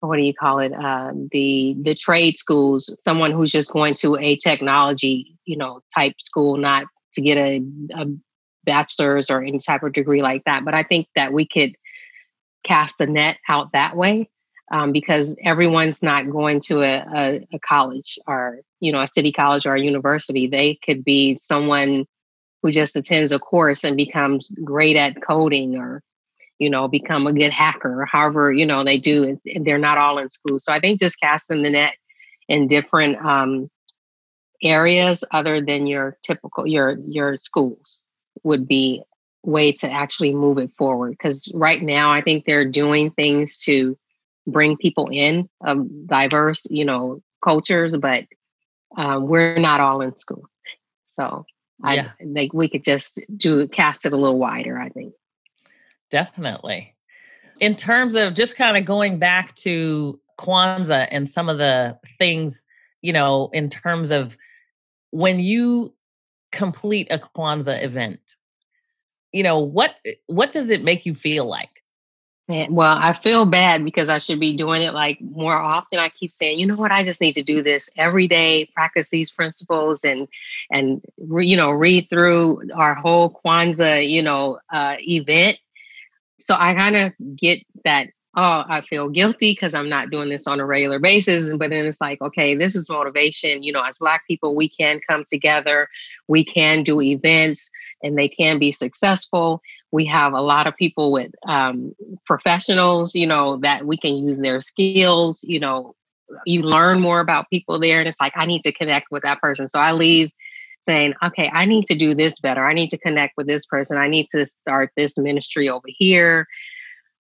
what 0.00 0.16
do 0.16 0.22
you 0.22 0.34
call 0.34 0.58
it? 0.58 0.72
Uh, 0.72 1.12
the 1.30 1.76
the 1.80 1.94
trade 1.94 2.36
schools 2.36 2.94
someone 2.98 3.30
who's 3.30 3.52
just 3.52 3.72
going 3.72 3.94
to 3.94 4.16
a 4.16 4.36
technology 4.36 5.38
you 5.44 5.56
know 5.56 5.80
type 5.94 6.14
school 6.20 6.56
not 6.56 6.86
to 7.14 7.20
get 7.20 7.36
a, 7.36 7.62
a 7.94 8.06
bachelor's 8.64 9.30
or 9.30 9.42
any 9.42 9.58
type 9.58 9.82
of 9.82 9.92
degree 9.92 10.22
like 10.22 10.42
that. 10.44 10.64
But 10.64 10.74
i 10.74 10.82
think 10.82 11.06
that 11.14 11.32
we 11.32 11.46
could 11.46 11.74
cast 12.64 12.98
the 12.98 13.06
net 13.06 13.38
out 13.48 13.72
that 13.72 13.96
way 13.96 14.28
um, 14.70 14.92
because 14.92 15.36
everyone's 15.42 16.02
not 16.02 16.30
going 16.30 16.60
to 16.60 16.82
a, 16.82 17.04
a, 17.14 17.46
a, 17.52 17.58
college 17.58 18.18
or 18.26 18.60
you 18.80 18.92
know 18.92 19.00
a 19.00 19.08
city 19.08 19.32
college 19.32 19.66
or 19.66 19.74
a 19.74 19.80
university. 19.80 20.46
They 20.46 20.78
could 20.84 21.04
be 21.04 21.36
someone 21.38 22.06
who 22.62 22.70
just 22.70 22.96
attends 22.96 23.32
a 23.32 23.38
course 23.38 23.84
and 23.84 23.96
becomes 23.96 24.50
great 24.64 24.96
at 24.96 25.20
coding 25.22 25.76
or 25.76 26.02
you 26.58 26.70
know 26.70 26.88
become 26.88 27.26
a 27.26 27.32
good 27.32 27.52
hacker 27.52 28.06
however 28.10 28.52
you 28.52 28.64
know 28.64 28.84
they 28.84 28.98
do 28.98 29.38
they're 29.60 29.78
not 29.78 29.98
all 29.98 30.18
in 30.18 30.28
school. 30.28 30.58
So 30.58 30.72
i 30.72 30.80
think 30.80 31.00
just 31.00 31.20
casting 31.20 31.62
the 31.62 31.70
net 31.70 31.96
in 32.48 32.68
different 32.68 33.16
um, 33.24 33.68
areas 34.62 35.24
other 35.32 35.60
than 35.60 35.86
your 35.86 36.16
typical 36.22 36.66
your 36.66 36.98
your 37.06 37.38
schools 37.38 38.06
would 38.44 38.66
be 38.66 39.02
way 39.44 39.72
to 39.72 39.90
actually 39.90 40.32
move 40.32 40.58
it 40.58 40.70
forward. 40.70 41.10
Because 41.10 41.50
right 41.52 41.82
now 41.82 42.10
i 42.10 42.20
think 42.22 42.44
they're 42.44 42.70
doing 42.70 43.10
things 43.10 43.58
to 43.60 43.98
bring 44.46 44.76
people 44.76 45.08
in 45.10 45.48
of 45.64 46.06
diverse, 46.06 46.66
you 46.70 46.84
know, 46.84 47.22
cultures, 47.42 47.96
but 47.96 48.24
um, 48.96 49.26
we're 49.26 49.56
not 49.56 49.80
all 49.80 50.00
in 50.00 50.16
school. 50.16 50.48
So 51.06 51.46
yeah. 51.84 52.12
I 52.20 52.24
think 52.24 52.52
we 52.52 52.68
could 52.68 52.84
just 52.84 53.20
do 53.36 53.68
cast 53.68 54.06
it 54.06 54.12
a 54.12 54.16
little 54.16 54.38
wider, 54.38 54.78
I 54.78 54.88
think. 54.88 55.14
Definitely. 56.10 56.94
In 57.60 57.74
terms 57.74 58.14
of 58.14 58.34
just 58.34 58.56
kind 58.56 58.76
of 58.76 58.84
going 58.84 59.18
back 59.18 59.54
to 59.56 60.20
Kwanzaa 60.38 61.08
and 61.10 61.28
some 61.28 61.48
of 61.48 61.58
the 61.58 61.98
things, 62.18 62.66
you 63.02 63.12
know, 63.12 63.50
in 63.52 63.68
terms 63.68 64.10
of 64.10 64.36
when 65.10 65.40
you 65.40 65.94
complete 66.50 67.08
a 67.10 67.18
Kwanzaa 67.18 67.82
event, 67.82 68.36
you 69.32 69.42
know, 69.42 69.58
what 69.58 69.96
what 70.26 70.52
does 70.52 70.70
it 70.70 70.84
make 70.84 71.06
you 71.06 71.14
feel 71.14 71.46
like? 71.46 71.81
Well, 72.48 72.98
I 73.00 73.12
feel 73.12 73.46
bad 73.46 73.84
because 73.84 74.08
I 74.08 74.18
should 74.18 74.40
be 74.40 74.56
doing 74.56 74.82
it 74.82 74.92
like 74.92 75.20
more 75.20 75.54
often. 75.54 75.98
I 75.98 76.08
keep 76.08 76.32
saying, 76.32 76.58
you 76.58 76.66
know 76.66 76.74
what, 76.74 76.90
I 76.90 77.04
just 77.04 77.20
need 77.20 77.34
to 77.34 77.42
do 77.42 77.62
this 77.62 77.88
every 77.96 78.26
day, 78.28 78.68
practice 78.74 79.10
these 79.10 79.30
principles, 79.30 80.04
and 80.04 80.28
and 80.70 81.00
re, 81.18 81.46
you 81.46 81.56
know 81.56 81.70
read 81.70 82.08
through 82.10 82.70
our 82.74 82.94
whole 82.94 83.30
Kwanzaa 83.44 84.08
you 84.08 84.22
know 84.22 84.58
uh, 84.72 84.96
event. 85.00 85.58
So 86.40 86.56
I 86.58 86.74
kind 86.74 86.96
of 86.96 87.12
get 87.36 87.60
that 87.84 88.08
oh, 88.34 88.64
I 88.66 88.80
feel 88.80 89.10
guilty 89.10 89.52
because 89.52 89.74
I'm 89.74 89.88
not 89.88 90.10
doing 90.10 90.30
this 90.30 90.46
on 90.46 90.60
a 90.60 90.66
regular 90.66 90.98
basis. 90.98 91.48
But 91.50 91.70
then 91.70 91.84
it's 91.84 92.00
like, 92.00 92.20
okay, 92.22 92.54
this 92.54 92.74
is 92.74 92.88
motivation. 92.88 93.62
You 93.62 93.72
know, 93.72 93.82
as 93.82 93.98
Black 93.98 94.26
people, 94.26 94.54
we 94.54 94.68
can 94.68 95.00
come 95.08 95.24
together, 95.26 95.88
we 96.28 96.44
can 96.44 96.82
do 96.82 97.00
events, 97.00 97.70
and 98.02 98.16
they 98.16 98.28
can 98.28 98.58
be 98.58 98.72
successful. 98.72 99.62
We 99.92 100.06
have 100.06 100.32
a 100.32 100.40
lot 100.40 100.66
of 100.66 100.76
people 100.76 101.12
with 101.12 101.32
um, 101.46 101.94
professionals, 102.26 103.14
you 103.14 103.26
know, 103.26 103.58
that 103.58 103.86
we 103.86 103.96
can 103.98 104.16
use 104.16 104.40
their 104.40 104.60
skills. 104.60 105.44
You 105.44 105.60
know, 105.60 105.94
you 106.46 106.62
learn 106.62 107.00
more 107.00 107.20
about 107.20 107.50
people 107.50 107.78
there, 107.78 108.00
and 108.00 108.08
it's 108.08 108.20
like, 108.20 108.32
I 108.36 108.46
need 108.46 108.62
to 108.62 108.72
connect 108.72 109.08
with 109.10 109.22
that 109.22 109.40
person. 109.40 109.68
So 109.68 109.78
I 109.78 109.92
leave 109.92 110.30
saying, 110.82 111.14
okay, 111.22 111.50
I 111.52 111.64
need 111.64 111.86
to 111.86 111.94
do 111.94 112.14
this 112.14 112.40
better. 112.40 112.64
I 112.64 112.74
need 112.74 112.90
to 112.90 112.98
connect 112.98 113.34
with 113.36 113.46
this 113.46 113.66
person. 113.66 113.98
I 113.98 114.08
need 114.08 114.28
to 114.30 114.46
start 114.46 114.90
this 114.96 115.16
ministry 115.16 115.68
over 115.68 115.86
here. 115.86 116.48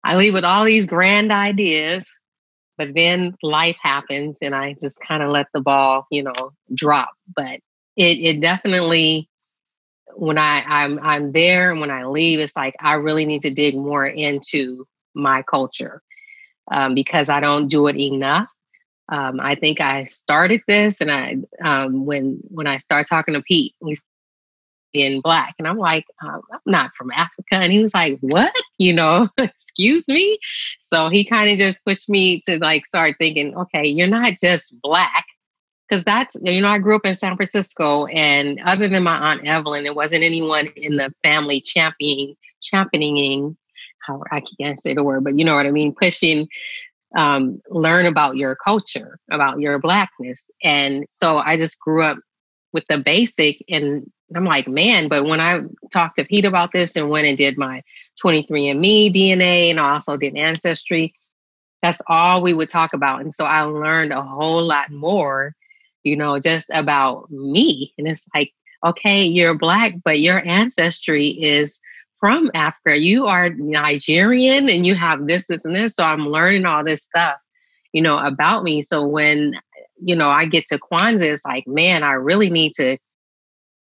I 0.05 0.17
leave 0.17 0.33
with 0.33 0.45
all 0.45 0.65
these 0.65 0.87
grand 0.87 1.33
ideas, 1.33 2.13
but 2.77 2.95
then 2.95 3.35
life 3.43 3.77
happens 3.83 4.39
and 4.43 4.55
I 4.55 4.75
just 4.75 5.01
kind 5.07 5.23
of 5.23 5.31
let 5.31 5.47
the 5.53 5.61
ball, 5.61 6.07
you 6.11 6.23
know, 6.23 6.53
drop. 6.75 7.11
But 7.35 7.61
it 7.97 8.19
it 8.19 8.41
definitely 8.41 9.29
when 10.15 10.39
I 10.39 10.63
I'm 10.67 10.99
I'm 11.01 11.33
there 11.33 11.71
and 11.71 11.81
when 11.81 11.91
I 11.91 12.07
leave, 12.07 12.39
it's 12.39 12.57
like 12.57 12.75
I 12.81 12.95
really 12.95 13.25
need 13.25 13.43
to 13.43 13.51
dig 13.51 13.75
more 13.75 14.07
into 14.07 14.87
my 15.15 15.43
culture 15.43 16.03
um, 16.71 16.95
because 16.95 17.29
I 17.29 17.41
don't 17.41 17.69
do 17.69 17.87
it 17.89 17.97
enough. 17.97 18.49
Um, 19.09 19.41
I 19.41 19.57
think 19.57 19.81
I 19.81 20.05
started 20.05 20.63
this, 20.67 21.01
and 21.01 21.11
I 21.11 21.37
um, 21.63 22.07
when 22.07 22.41
when 22.49 22.67
I 22.67 22.79
start 22.79 23.07
talking 23.09 23.35
to 23.35 23.43
Pete, 23.43 23.75
we 23.81 23.95
in 24.93 25.21
black. 25.21 25.55
And 25.59 25.67
I'm 25.67 25.79
like, 25.79 26.07
um, 26.23 26.43
I'm 26.53 26.61
not 26.67 26.95
from 26.95 27.11
Africa. 27.13 27.55
And 27.55 27.73
he 27.73 27.83
was 27.83 27.95
like, 27.95 28.19
what? 28.21 28.53
You 28.79 28.93
know, 28.93 29.29
excuse 29.39 30.09
me. 30.09 30.39
So 30.81 31.09
he 31.09 31.25
kind 31.25 31.51
of 31.51 31.59
just 31.59 31.85
pushed 31.85 32.09
me 32.09 32.43
to 32.49 32.59
like 32.59 32.87
start 32.87 33.17
thinking, 33.19 33.57
okay, 33.57 33.87
you're 33.87 34.07
not 34.07 34.35
just 34.41 34.81
black. 34.83 35.25
Because 35.93 36.05
that's, 36.05 36.35
you 36.43 36.63
know, 36.63 36.71
I 36.71 36.79
grew 36.79 36.97
up 36.97 37.05
in 37.05 37.13
San 37.13 37.37
Francisco, 37.37 38.07
and 38.07 38.59
other 38.65 38.89
than 38.89 39.03
my 39.03 39.33
Aunt 39.33 39.47
Evelyn, 39.47 39.85
there 39.85 39.93
wasn't 39.93 40.25
anyone 40.25 40.69
in 40.75 40.97
the 40.97 41.13
family 41.23 41.61
championing, 41.61 42.35
championing, 42.63 43.59
how 43.99 44.23
I 44.33 44.43
can't 44.59 44.81
say 44.81 44.95
the 44.95 45.05
word, 45.05 45.23
but 45.23 45.39
you 45.39 45.45
know 45.45 45.55
what 45.55 45.67
I 45.67 45.71
mean, 45.71 45.95
pushing 45.95 46.49
um, 47.15 47.61
learn 47.69 48.07
about 48.07 48.39
your 48.39 48.57
culture, 48.57 49.19
about 49.31 49.61
your 49.61 49.79
blackness. 49.79 50.51
And 50.65 51.05
so 51.11 51.37
I 51.37 51.59
just 51.59 51.79
grew 51.79 52.03
up 52.03 52.17
with 52.73 52.85
the 52.89 52.97
basic 52.97 53.63
and 53.69 54.11
I'm 54.35 54.47
like, 54.47 54.67
man, 54.67 55.09
but 55.09 55.27
when 55.27 55.41
I 55.41 55.61
talked 55.93 56.17
to 56.17 56.25
Pete 56.25 56.47
about 56.47 56.73
this 56.73 56.97
and 56.97 57.11
went 57.11 57.27
and 57.27 57.37
did 57.37 57.59
my 57.59 57.83
23andMe 58.25 59.13
DNA 59.13 59.69
and 59.69 59.79
I 59.79 59.93
also 59.93 60.17
did 60.17 60.39
Ancestry, 60.39 61.13
that's 61.83 62.01
all 62.07 62.41
we 62.41 62.55
would 62.55 62.71
talk 62.71 62.95
about. 62.95 63.21
And 63.21 63.31
so 63.31 63.45
I 63.45 63.61
learned 63.65 64.13
a 64.13 64.23
whole 64.23 64.63
lot 64.63 64.91
more, 64.91 65.55
you 66.03 66.17
know, 66.17 66.39
just 66.39 66.71
about 66.73 67.31
me. 67.31 67.93
And 67.99 68.09
it's 68.09 68.27
like, 68.35 68.53
okay, 68.85 69.25
you're 69.25 69.57
Black, 69.57 69.95
but 70.05 70.21
your 70.21 70.45
ancestry 70.47 71.27
is 71.27 71.81
from 72.17 72.51
Africa. 72.55 72.99
You 72.99 73.27
are 73.27 73.51
Nigerian 73.51 74.69
and 74.69 74.87
you 74.87 74.95
have 74.95 75.27
this, 75.27 75.47
this, 75.47 75.65
and 75.65 75.75
this. 75.75 75.97
So 75.97 76.05
I'm 76.05 76.29
learning 76.29 76.67
all 76.67 76.85
this 76.85 77.05
stuff, 77.05 77.37
you 77.93 78.03
know, 78.03 78.19
about 78.19 78.63
me. 78.63 78.83
So 78.83 79.07
when, 79.07 79.55
you 80.01 80.17
know, 80.17 80.29
I 80.29 80.47
get 80.47 80.67
to 80.69 80.79
Kwanzaa, 80.79 81.33
it's 81.33 81.45
like, 81.45 81.67
man, 81.67 82.03
I 82.03 82.13
really 82.13 82.51
need 82.51 82.75
to 82.75 82.97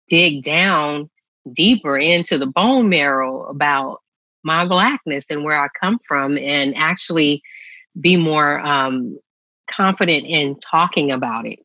dig 0.09 0.43
down 0.43 1.11
deeper 1.53 1.97
into 1.97 2.39
the 2.39 2.47
bone 2.47 2.89
marrow 2.89 3.45
about 3.45 4.01
my 4.43 4.67
blackness 4.67 5.31
and 5.31 5.45
where 5.45 5.61
I 5.61 5.69
come 5.81 5.99
from 6.07 6.37
and 6.37 6.77
actually 6.77 7.43
be 7.99 8.17
more 8.17 8.61
um, 8.61 9.19
confident 9.71 10.27
in 10.27 10.59
talking 10.59 11.11
about 11.11 11.47
it. 11.47 11.61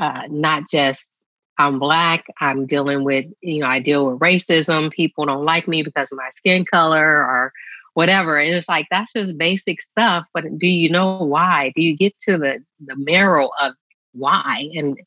Uh, 0.00 0.26
not 0.30 0.64
just 0.68 1.14
I'm 1.58 1.78
black, 1.78 2.24
I'm 2.40 2.64
dealing 2.64 3.04
with, 3.04 3.26
you 3.42 3.60
know, 3.60 3.66
I 3.66 3.80
deal 3.80 4.06
with 4.06 4.18
racism. 4.18 4.90
People 4.90 5.26
don't 5.26 5.44
like 5.44 5.68
me 5.68 5.82
because 5.82 6.10
of 6.10 6.16
my 6.16 6.30
skin 6.30 6.64
color 6.64 7.06
or 7.06 7.52
whatever. 7.92 8.38
And 8.38 8.54
it's 8.54 8.68
like, 8.68 8.86
that's 8.90 9.12
just 9.12 9.36
basic 9.36 9.82
stuff. 9.82 10.26
But 10.32 10.58
do 10.58 10.66
you 10.66 10.88
know 10.88 11.18
why? 11.18 11.72
Do 11.76 11.82
you 11.82 11.94
get 11.94 12.18
to 12.20 12.38
the, 12.38 12.64
the 12.86 12.96
marrow 12.96 13.50
of 13.60 13.74
why? 14.12 14.70
And 14.74 14.98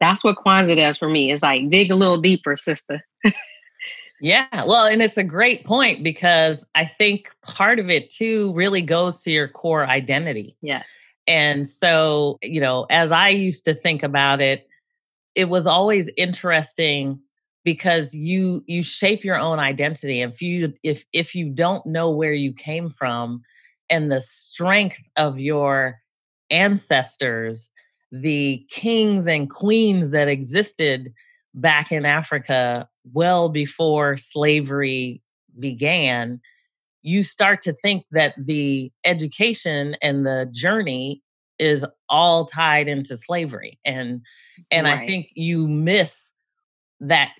that's 0.00 0.24
what 0.24 0.36
Kwanzaa 0.36 0.74
does 0.74 0.98
for 0.98 1.08
me. 1.08 1.30
It's 1.30 1.44
like 1.44 1.68
dig 1.68 1.92
a 1.92 1.96
little 1.96 2.20
deeper, 2.20 2.56
sister. 2.56 3.02
Yeah, 4.20 4.46
well, 4.64 4.86
and 4.86 5.02
it's 5.02 5.18
a 5.18 5.24
great 5.24 5.64
point 5.64 6.02
because 6.02 6.66
I 6.74 6.86
think 6.86 7.28
part 7.42 7.78
of 7.78 7.90
it 7.90 8.08
too 8.08 8.52
really 8.54 8.80
goes 8.80 9.22
to 9.24 9.30
your 9.30 9.46
core 9.46 9.86
identity. 9.86 10.56
Yeah. 10.62 10.82
And 11.26 11.66
so, 11.66 12.38
you 12.42 12.60
know, 12.60 12.86
as 12.90 13.12
I 13.12 13.28
used 13.28 13.64
to 13.64 13.74
think 13.74 14.02
about 14.02 14.40
it, 14.40 14.66
it 15.34 15.48
was 15.48 15.66
always 15.66 16.10
interesting 16.16 17.20
because 17.64 18.14
you 18.14 18.62
you 18.66 18.82
shape 18.82 19.24
your 19.24 19.38
own 19.38 19.58
identity. 19.58 20.20
If 20.22 20.40
you 20.40 20.72
if 20.82 21.04
if 21.12 21.34
you 21.34 21.50
don't 21.50 21.84
know 21.84 22.10
where 22.10 22.32
you 22.32 22.52
came 22.52 22.90
from 22.90 23.42
and 23.90 24.10
the 24.10 24.20
strength 24.20 25.08
of 25.16 25.38
your 25.40 25.98
ancestors 26.50 27.70
the 28.12 28.64
kings 28.70 29.26
and 29.26 29.50
queens 29.50 30.10
that 30.10 30.28
existed 30.28 31.12
back 31.54 31.90
in 31.90 32.04
Africa 32.04 32.88
well 33.12 33.48
before 33.48 34.16
slavery 34.16 35.22
began, 35.58 36.40
you 37.06 37.22
start 37.22 37.62
to 37.62 37.72
think 37.72 38.04
that 38.10 38.34
the 38.36 38.90
education 39.04 39.96
and 40.02 40.26
the 40.26 40.50
journey 40.52 41.22
is 41.58 41.86
all 42.08 42.44
tied 42.44 42.88
into 42.88 43.16
slavery 43.16 43.78
and 43.86 44.20
and 44.70 44.86
right. 44.86 44.98
i 44.98 45.06
think 45.06 45.28
you 45.34 45.68
miss 45.68 46.32
that 47.00 47.32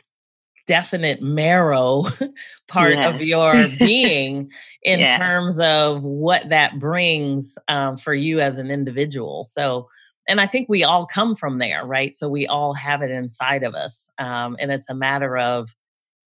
definite 0.67 1.21
marrow 1.21 2.05
part 2.69 2.95
yes. 2.95 3.15
of 3.15 3.21
your 3.21 3.69
being 3.79 4.49
in 4.83 5.01
yeah. 5.01 5.19
terms 5.19 5.61
of 5.61 6.03
what 6.05 6.49
that 6.49 6.79
brings 6.79 7.59
um, 7.69 7.97
for 7.97 8.15
you 8.15 8.41
as 8.41 8.59
an 8.59 8.71
individual 8.71 9.45
so 9.45 9.87
and 10.29 10.41
I 10.41 10.47
think 10.49 10.69
we 10.69 10.83
all 10.83 11.07
come 11.07 11.37
from 11.37 11.59
there, 11.59 11.85
right? 11.87 12.17
So 12.17 12.29
we 12.29 12.49
all 12.49 12.75
have 12.75 13.01
it 13.01 13.13
inside 13.13 13.63
of 13.63 13.77
us. 13.77 14.11
Um, 14.19 14.57
and 14.59 14.73
it's 14.73 14.91
a 14.91 14.95
matter 14.95 15.39
of 15.39 15.69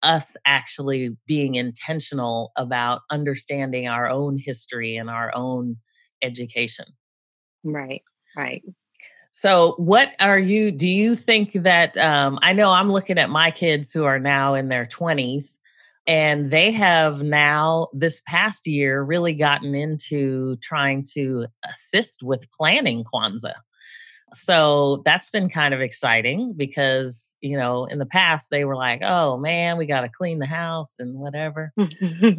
us 0.03 0.37
actually 0.45 1.17
being 1.27 1.55
intentional 1.55 2.51
about 2.57 3.01
understanding 3.11 3.87
our 3.87 4.09
own 4.09 4.37
history 4.37 4.95
and 4.95 5.09
our 5.09 5.31
own 5.35 5.77
education. 6.21 6.85
Right, 7.63 8.03
right. 8.37 8.63
So, 9.31 9.73
what 9.77 10.13
are 10.19 10.39
you? 10.39 10.71
Do 10.71 10.87
you 10.87 11.15
think 11.15 11.53
that? 11.53 11.95
Um, 11.97 12.39
I 12.41 12.53
know 12.53 12.71
I'm 12.71 12.91
looking 12.91 13.17
at 13.17 13.29
my 13.29 13.51
kids 13.51 13.91
who 13.91 14.05
are 14.05 14.19
now 14.19 14.53
in 14.53 14.69
their 14.69 14.85
20s, 14.85 15.57
and 16.07 16.49
they 16.49 16.71
have 16.71 17.21
now, 17.21 17.87
this 17.93 18.21
past 18.27 18.65
year, 18.65 19.03
really 19.03 19.35
gotten 19.35 19.75
into 19.75 20.55
trying 20.57 21.05
to 21.13 21.45
assist 21.71 22.23
with 22.23 22.49
planning 22.51 23.03
Kwanzaa. 23.03 23.53
So 24.33 25.01
that's 25.05 25.29
been 25.29 25.49
kind 25.49 25.73
of 25.73 25.81
exciting 25.81 26.53
because, 26.55 27.35
you 27.41 27.57
know, 27.57 27.85
in 27.85 27.99
the 27.99 28.05
past 28.05 28.51
they 28.51 28.65
were 28.65 28.75
like, 28.75 29.01
oh 29.03 29.37
man, 29.37 29.77
we 29.77 29.85
got 29.85 30.01
to 30.01 30.09
clean 30.09 30.39
the 30.39 30.45
house 30.45 30.95
and 30.99 31.15
whatever. 31.15 31.73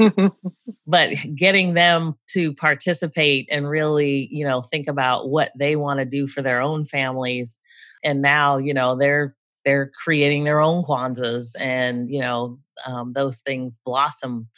but 0.87 1.11
getting 1.35 1.75
them 1.75 2.15
to 2.31 2.55
participate 2.55 3.49
and 3.51 3.69
really, 3.69 4.29
you 4.31 4.47
know, 4.47 4.63
think 4.63 4.87
about 4.87 5.29
what 5.29 5.53
they 5.59 5.77
want 5.77 5.99
to 6.01 6.07
do 6.07 6.27
for 6.27 6.43
their 6.43 6.61
own 6.61 6.85
families. 6.85 7.61
And 8.05 8.23
now, 8.23 8.57
you 8.57 8.75
know, 8.75 8.97
they're 8.97 9.35
they're 9.65 9.91
creating 10.03 10.45
their 10.45 10.61
own 10.61 10.83
Kwanzaas 10.83 11.55
and, 11.59 12.09
you 12.09 12.21
know, 12.21 12.59
um, 12.87 13.13
those 13.13 13.41
things 13.41 13.79
blossom. 13.85 14.49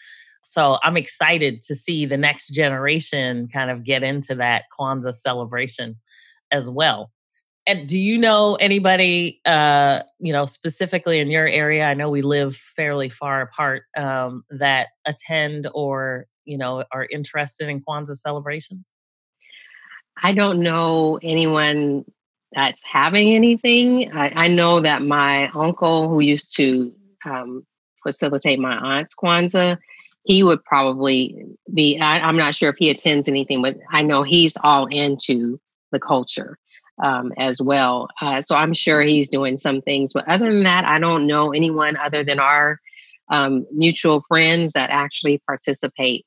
So 0.42 0.78
I'm 0.82 0.96
excited 0.96 1.62
to 1.62 1.74
see 1.74 2.06
the 2.06 2.18
next 2.18 2.48
generation 2.48 3.48
kind 3.48 3.70
of 3.70 3.84
get 3.84 4.02
into 4.04 4.34
that 4.36 4.64
Kwanzaa 4.78 5.14
celebration 5.14 5.96
as 6.52 6.70
well. 6.70 7.10
And 7.66 7.86
do 7.88 7.96
you 7.96 8.18
know 8.18 8.56
anybody, 8.56 9.40
uh, 9.44 10.00
you 10.18 10.32
know, 10.32 10.46
specifically 10.46 11.20
in 11.20 11.30
your 11.30 11.46
area? 11.46 11.86
I 11.86 11.94
know 11.94 12.10
we 12.10 12.22
live 12.22 12.56
fairly 12.56 13.08
far 13.08 13.40
apart 13.40 13.84
um, 13.96 14.44
that 14.50 14.88
attend 15.06 15.68
or 15.72 16.26
you 16.44 16.58
know 16.58 16.84
are 16.90 17.06
interested 17.10 17.68
in 17.68 17.80
Kwanzaa 17.80 18.16
celebrations. 18.16 18.92
I 20.20 20.32
don't 20.32 20.60
know 20.60 21.20
anyone 21.22 22.04
that's 22.52 22.84
having 22.84 23.32
anything. 23.32 24.12
I, 24.12 24.32
I 24.34 24.48
know 24.48 24.80
that 24.80 25.02
my 25.02 25.48
uncle, 25.54 26.08
who 26.08 26.20
used 26.20 26.56
to 26.56 26.92
um, 27.24 27.64
facilitate 28.02 28.58
my 28.58 28.76
aunt's 28.76 29.14
Kwanzaa, 29.14 29.78
he 30.24 30.42
would 30.42 30.64
probably 30.64 31.44
be. 31.72 32.00
I, 32.00 32.18
I'm 32.18 32.36
not 32.36 32.56
sure 32.56 32.70
if 32.70 32.76
he 32.76 32.90
attends 32.90 33.28
anything, 33.28 33.62
but 33.62 33.76
I 33.92 34.02
know 34.02 34.24
he's 34.24 34.56
all 34.64 34.86
into 34.86 35.60
the 35.92 36.00
culture 36.00 36.58
um, 37.02 37.32
as 37.38 37.60
well. 37.60 38.08
Uh, 38.20 38.40
so 38.40 38.56
I'm 38.56 38.74
sure 38.74 39.02
he's 39.02 39.28
doing 39.28 39.56
some 39.56 39.80
things. 39.80 40.12
But 40.12 40.28
other 40.28 40.52
than 40.52 40.64
that, 40.64 40.84
I 40.84 40.98
don't 40.98 41.26
know 41.26 41.52
anyone 41.52 41.96
other 41.96 42.24
than 42.24 42.38
our 42.38 42.80
um, 43.28 43.66
mutual 43.72 44.20
friends 44.22 44.72
that 44.72 44.90
actually 44.90 45.38
participate 45.46 46.26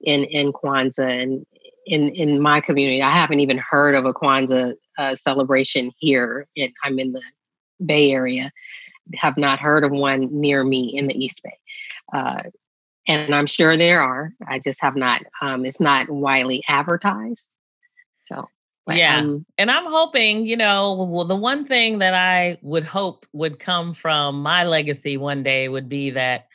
in 0.00 0.24
in 0.24 0.52
Kwanzaa 0.52 1.22
and 1.22 1.46
in 1.86 2.10
in 2.10 2.40
my 2.40 2.60
community. 2.60 3.02
I 3.02 3.10
haven't 3.10 3.40
even 3.40 3.58
heard 3.58 3.94
of 3.94 4.04
a 4.04 4.12
Kwanzaa 4.12 4.74
uh, 4.98 5.14
celebration 5.14 5.92
here. 5.98 6.46
In, 6.56 6.72
I'm 6.84 6.98
in 6.98 7.12
the 7.12 7.22
Bay 7.84 8.12
Area. 8.12 8.52
Have 9.14 9.36
not 9.36 9.60
heard 9.60 9.84
of 9.84 9.92
one 9.92 10.28
near 10.40 10.64
me 10.64 10.96
in 10.96 11.06
the 11.06 11.14
East 11.14 11.42
Bay. 11.42 11.58
Uh, 12.12 12.42
and 13.08 13.34
I'm 13.34 13.46
sure 13.46 13.76
there 13.76 14.02
are. 14.02 14.32
I 14.48 14.58
just 14.58 14.82
have 14.82 14.96
not. 14.96 15.22
Um, 15.40 15.64
it's 15.64 15.80
not 15.80 16.10
widely 16.10 16.64
advertised. 16.68 17.52
So 18.20 18.48
yeah. 18.94 19.18
Um, 19.18 19.44
and 19.58 19.70
I'm 19.70 19.86
hoping, 19.86 20.46
you 20.46 20.56
know, 20.56 21.08
well, 21.10 21.24
the 21.24 21.36
one 21.36 21.64
thing 21.64 21.98
that 21.98 22.14
I 22.14 22.56
would 22.62 22.84
hope 22.84 23.26
would 23.32 23.58
come 23.58 23.92
from 23.92 24.40
my 24.42 24.64
legacy 24.64 25.16
one 25.16 25.42
day 25.42 25.68
would 25.68 25.88
be 25.88 26.10
that 26.10 26.46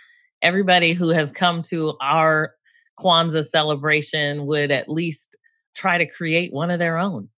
everybody 0.41 0.93
who 0.93 1.09
has 1.09 1.31
come 1.31 1.61
to 1.63 1.93
our 2.01 2.55
Kwanzaa 2.97 3.43
celebration 3.43 4.45
would 4.45 4.71
at 4.71 4.89
least 4.89 5.35
try 5.75 5.97
to 5.97 6.05
create 6.05 6.53
one 6.53 6.71
of 6.71 6.79
their 6.79 6.97
own 6.97 7.29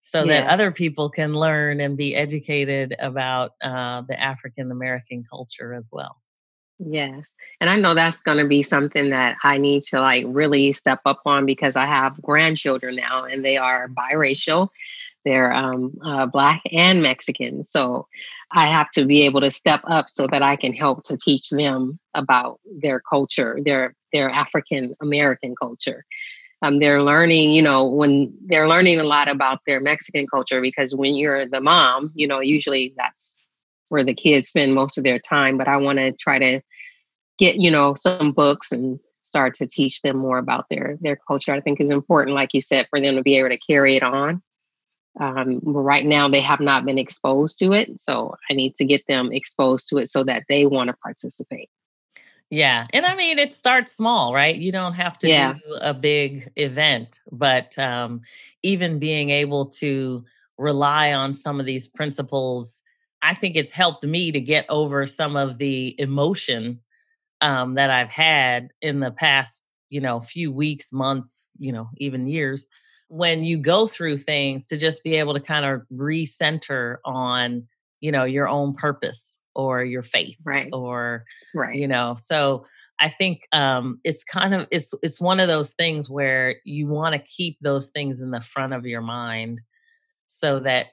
so 0.00 0.24
yeah. 0.24 0.40
that 0.40 0.50
other 0.50 0.70
people 0.70 1.10
can 1.10 1.34
learn 1.34 1.80
and 1.80 1.96
be 1.96 2.14
educated 2.14 2.94
about 2.98 3.52
uh, 3.62 4.02
the 4.08 4.18
African 4.18 4.70
American 4.70 5.22
culture 5.28 5.74
as 5.74 5.90
well. 5.92 6.16
Yes. 6.78 7.34
And 7.60 7.68
I 7.68 7.76
know 7.76 7.94
that's 7.94 8.20
going 8.20 8.38
to 8.38 8.46
be 8.46 8.62
something 8.62 9.10
that 9.10 9.36
I 9.42 9.58
need 9.58 9.82
to 9.84 10.00
like 10.00 10.24
really 10.28 10.72
step 10.72 11.00
up 11.06 11.20
on 11.26 11.44
because 11.44 11.74
I 11.76 11.86
have 11.86 12.20
grandchildren 12.22 12.94
now 12.94 13.24
and 13.24 13.44
they 13.44 13.56
are 13.56 13.88
biracial. 13.88 14.68
They're 15.24 15.52
um, 15.52 15.98
uh, 16.04 16.26
Black 16.26 16.62
and 16.72 17.02
Mexican. 17.02 17.64
So 17.64 18.06
I 18.52 18.68
have 18.68 18.90
to 18.92 19.04
be 19.04 19.22
able 19.22 19.40
to 19.40 19.50
step 19.50 19.80
up 19.88 20.08
so 20.08 20.28
that 20.28 20.42
I 20.42 20.54
can 20.54 20.72
help 20.72 21.02
to 21.04 21.16
teach 21.16 21.50
them 21.50 21.98
about 22.14 22.60
their 22.80 23.00
culture, 23.00 23.58
their, 23.62 23.94
their 24.12 24.30
African 24.30 24.94
American 25.00 25.56
culture. 25.56 26.04
Um, 26.62 26.78
they're 26.78 27.02
learning, 27.02 27.52
you 27.52 27.62
know, 27.62 27.86
when 27.86 28.32
they're 28.46 28.68
learning 28.68 29.00
a 29.00 29.04
lot 29.04 29.28
about 29.28 29.60
their 29.66 29.80
Mexican 29.80 30.26
culture 30.26 30.60
because 30.60 30.94
when 30.94 31.14
you're 31.14 31.46
the 31.46 31.60
mom, 31.60 32.12
you 32.14 32.26
know, 32.26 32.40
usually 32.40 32.94
that's 32.96 33.36
where 33.90 34.04
the 34.04 34.14
kids 34.14 34.48
spend 34.48 34.74
most 34.74 34.98
of 34.98 35.04
their 35.04 35.18
time. 35.18 35.58
But 35.58 35.68
I 35.68 35.76
want 35.76 35.98
to 35.98 36.12
try 36.12 36.38
to 36.38 36.60
get, 37.38 37.56
you 37.56 37.70
know, 37.70 37.94
some 37.94 38.32
books 38.32 38.72
and 38.72 38.98
start 39.20 39.54
to 39.54 39.66
teach 39.66 40.02
them 40.02 40.16
more 40.16 40.38
about 40.38 40.66
their 40.70 40.96
their 41.00 41.16
culture. 41.16 41.52
I 41.52 41.60
think 41.60 41.80
is 41.80 41.90
important, 41.90 42.34
like 42.34 42.54
you 42.54 42.60
said, 42.60 42.86
for 42.90 43.00
them 43.00 43.16
to 43.16 43.22
be 43.22 43.38
able 43.38 43.50
to 43.50 43.58
carry 43.58 43.96
it 43.96 44.02
on. 44.02 44.42
Um, 45.20 45.60
right 45.64 46.06
now, 46.06 46.28
they 46.28 46.40
have 46.40 46.60
not 46.60 46.84
been 46.84 46.98
exposed 46.98 47.58
to 47.58 47.72
it, 47.72 47.98
so 47.98 48.36
I 48.48 48.54
need 48.54 48.76
to 48.76 48.84
get 48.84 49.06
them 49.08 49.32
exposed 49.32 49.88
to 49.88 49.98
it 49.98 50.08
so 50.08 50.22
that 50.24 50.44
they 50.48 50.64
want 50.66 50.88
to 50.88 50.96
participate. 51.02 51.70
Yeah. 52.50 52.86
And 52.92 53.04
I 53.04 53.14
mean, 53.14 53.38
it 53.38 53.52
starts 53.52 53.92
small, 53.92 54.32
right? 54.32 54.56
You 54.56 54.72
don't 54.72 54.94
have 54.94 55.18
to 55.18 55.28
yeah. 55.28 55.54
do 55.54 55.74
a 55.82 55.92
big 55.92 56.48
event, 56.56 57.20
but 57.30 57.78
um, 57.78 58.20
even 58.62 58.98
being 58.98 59.30
able 59.30 59.66
to 59.66 60.24
rely 60.56 61.12
on 61.12 61.34
some 61.34 61.60
of 61.60 61.66
these 61.66 61.88
principles 61.88 62.82
I 63.22 63.34
think 63.34 63.56
it's 63.56 63.72
helped 63.72 64.04
me 64.04 64.32
to 64.32 64.40
get 64.40 64.66
over 64.68 65.06
some 65.06 65.36
of 65.36 65.58
the 65.58 65.94
emotion 66.00 66.80
um, 67.40 67.74
that 67.74 67.90
I've 67.90 68.10
had 68.10 68.70
in 68.80 69.00
the 69.00 69.12
past, 69.12 69.64
you 69.90 70.00
know, 70.00 70.20
few 70.20 70.52
weeks, 70.52 70.92
months, 70.92 71.50
you 71.58 71.72
know, 71.72 71.88
even 71.98 72.26
years. 72.26 72.66
When 73.08 73.42
you 73.42 73.56
go 73.58 73.86
through 73.86 74.18
things, 74.18 74.66
to 74.68 74.76
just 74.76 75.02
be 75.02 75.16
able 75.16 75.34
to 75.34 75.40
kind 75.40 75.64
of 75.64 75.82
recenter 75.92 76.96
on, 77.04 77.66
you 78.00 78.12
know, 78.12 78.24
your 78.24 78.48
own 78.48 78.74
purpose 78.74 79.40
or 79.54 79.82
your 79.82 80.02
faith, 80.02 80.38
right? 80.46 80.68
Or, 80.72 81.24
right, 81.54 81.74
you 81.74 81.88
know. 81.88 82.14
So 82.16 82.64
I 83.00 83.08
think 83.08 83.46
um, 83.52 84.00
it's 84.04 84.24
kind 84.24 84.54
of 84.54 84.68
it's 84.70 84.92
it's 85.02 85.20
one 85.20 85.40
of 85.40 85.48
those 85.48 85.72
things 85.72 86.10
where 86.10 86.56
you 86.64 86.86
want 86.86 87.14
to 87.14 87.20
keep 87.20 87.58
those 87.60 87.88
things 87.90 88.20
in 88.20 88.30
the 88.30 88.40
front 88.40 88.74
of 88.74 88.86
your 88.86 89.00
mind 89.00 89.60
so 90.26 90.60
that 90.60 90.86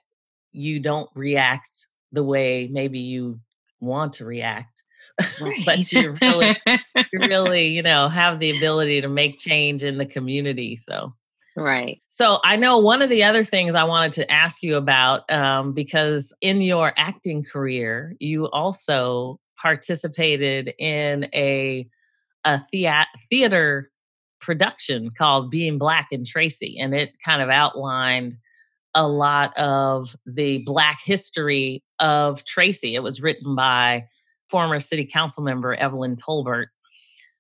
you 0.52 0.80
don't 0.80 1.10
react 1.16 1.88
the 2.16 2.24
way 2.24 2.70
maybe 2.72 3.00
you 3.00 3.40
want 3.80 4.14
to 4.14 4.26
react 4.26 4.84
right. 5.42 5.62
but 5.66 5.92
you 5.92 6.18
really 6.22 6.58
you 7.14 7.20
really 7.20 7.68
you 7.68 7.82
know 7.82 8.08
have 8.08 8.40
the 8.40 8.56
ability 8.56 9.02
to 9.02 9.08
make 9.08 9.38
change 9.38 9.84
in 9.84 9.98
the 9.98 10.06
community 10.06 10.76
so 10.76 11.14
right 11.56 12.02
so 12.10 12.40
i 12.44 12.56
know 12.56 12.78
one 12.78 13.02
of 13.02 13.10
the 13.10 13.24
other 13.24 13.44
things 13.44 13.76
i 13.76 13.84
wanted 13.84 14.12
to 14.12 14.30
ask 14.30 14.62
you 14.64 14.76
about 14.76 15.30
um, 15.32 15.72
because 15.74 16.36
in 16.42 16.60
your 16.60 16.94
acting 16.98 17.44
career 17.44 18.16
you 18.20 18.50
also 18.52 19.40
participated 19.62 20.74
in 20.80 21.28
a 21.34 21.88
a 22.46 22.60
thea- 22.72 23.08
theater 23.30 23.90
production 24.40 25.10
called 25.18 25.50
Being 25.50 25.78
Black 25.78 26.08
and 26.12 26.26
Tracy, 26.26 26.78
and 26.80 26.94
it 26.94 27.12
kind 27.24 27.42
of 27.42 27.50
outlined 27.50 28.36
a 28.94 29.08
lot 29.08 29.58
of 29.58 30.16
the 30.26 30.60
Black 30.66 31.00
history 31.04 31.84
of 32.00 32.46
Tracy. 32.46 32.96
It 32.96 33.04
was 33.04 33.22
written 33.22 33.56
by 33.56 34.08
former 34.50 34.80
city 34.80 35.06
council 35.06 35.44
member 35.44 35.74
Evelyn 35.74 36.16
Tolbert. 36.16 36.68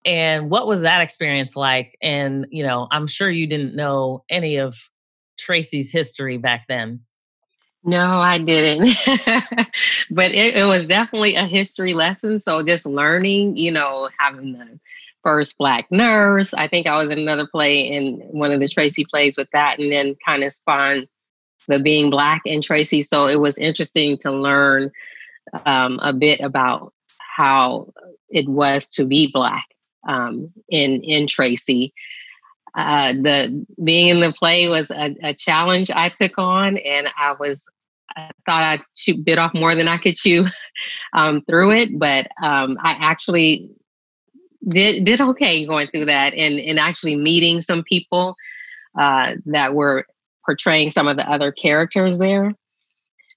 And 0.05 0.49
what 0.49 0.67
was 0.67 0.81
that 0.81 1.01
experience 1.01 1.55
like? 1.55 1.97
And, 2.01 2.45
you 2.51 2.63
know, 2.63 2.87
I'm 2.91 3.07
sure 3.07 3.29
you 3.29 3.47
didn't 3.47 3.75
know 3.75 4.23
any 4.29 4.57
of 4.57 4.75
Tracy's 5.37 5.91
history 5.91 6.37
back 6.37 6.67
then. 6.67 7.01
No, 7.83 8.03
I 8.03 8.39
didn't. 8.39 8.95
but 10.09 10.31
it, 10.31 10.55
it, 10.55 10.65
was 10.65 10.87
definitely 10.87 11.35
a 11.35 11.45
history 11.45 11.93
lesson. 11.93 12.39
So 12.39 12.63
just 12.63 12.85
learning, 12.85 13.57
you 13.57 13.71
know, 13.71 14.09
having 14.17 14.53
the 14.53 14.79
first 15.23 15.57
black 15.57 15.91
nurse. 15.91 16.53
I 16.53 16.67
think 16.67 16.87
I 16.87 16.97
was 16.97 17.09
in 17.09 17.19
another 17.19 17.47
play 17.47 17.81
in 17.81 18.21
one 18.31 18.51
of 18.51 18.59
the 18.59 18.69
Tracy 18.69 19.05
plays 19.05 19.37
with 19.37 19.49
that, 19.53 19.79
and 19.79 19.91
then 19.91 20.15
kind 20.25 20.43
of 20.43 20.53
spawned 20.53 21.07
the 21.67 21.79
being 21.79 22.09
black 22.09 22.41
in 22.45 22.61
Tracy. 22.61 23.01
So 23.01 23.27
it 23.27 23.39
was 23.39 23.57
interesting 23.57 24.17
to 24.19 24.31
learn 24.31 24.91
um, 25.65 25.99
a 26.01 26.13
bit 26.13 26.39
about 26.41 26.93
how 27.19 27.93
it 28.29 28.47
was 28.47 28.89
to 28.91 29.05
be 29.05 29.29
black 29.31 29.65
um, 30.07 30.47
in 30.69 31.03
in 31.03 31.27
Tracy. 31.27 31.93
Uh, 32.73 33.13
the 33.13 33.65
being 33.83 34.09
in 34.09 34.19
the 34.19 34.33
play 34.33 34.67
was 34.67 34.91
a, 34.91 35.15
a, 35.23 35.33
challenge 35.33 35.89
I 35.89 36.09
took 36.09 36.33
on, 36.37 36.77
and 36.77 37.07
I 37.17 37.33
was 37.33 37.65
I 38.17 38.31
thought 38.45 38.63
I'd 38.63 38.81
chew, 38.95 39.17
bit 39.17 39.39
off 39.39 39.53
more 39.53 39.75
than 39.75 39.87
I 39.87 39.97
could 39.97 40.15
chew 40.15 40.45
um, 41.13 41.41
through 41.47 41.71
it, 41.71 41.97
but 41.97 42.27
um, 42.43 42.77
I 42.81 42.97
actually 42.99 43.71
did 44.67 45.05
did 45.05 45.21
okay 45.21 45.65
going 45.65 45.87
through 45.87 46.05
that, 46.05 46.33
and 46.33 46.59
and 46.59 46.79
actually 46.79 47.15
meeting 47.15 47.61
some 47.61 47.83
people 47.83 48.35
uh, 48.99 49.35
that 49.45 49.73
were 49.73 50.05
portraying 50.45 50.89
some 50.89 51.07
of 51.07 51.17
the 51.17 51.29
other 51.29 51.51
characters 51.51 52.17
there. 52.17 52.53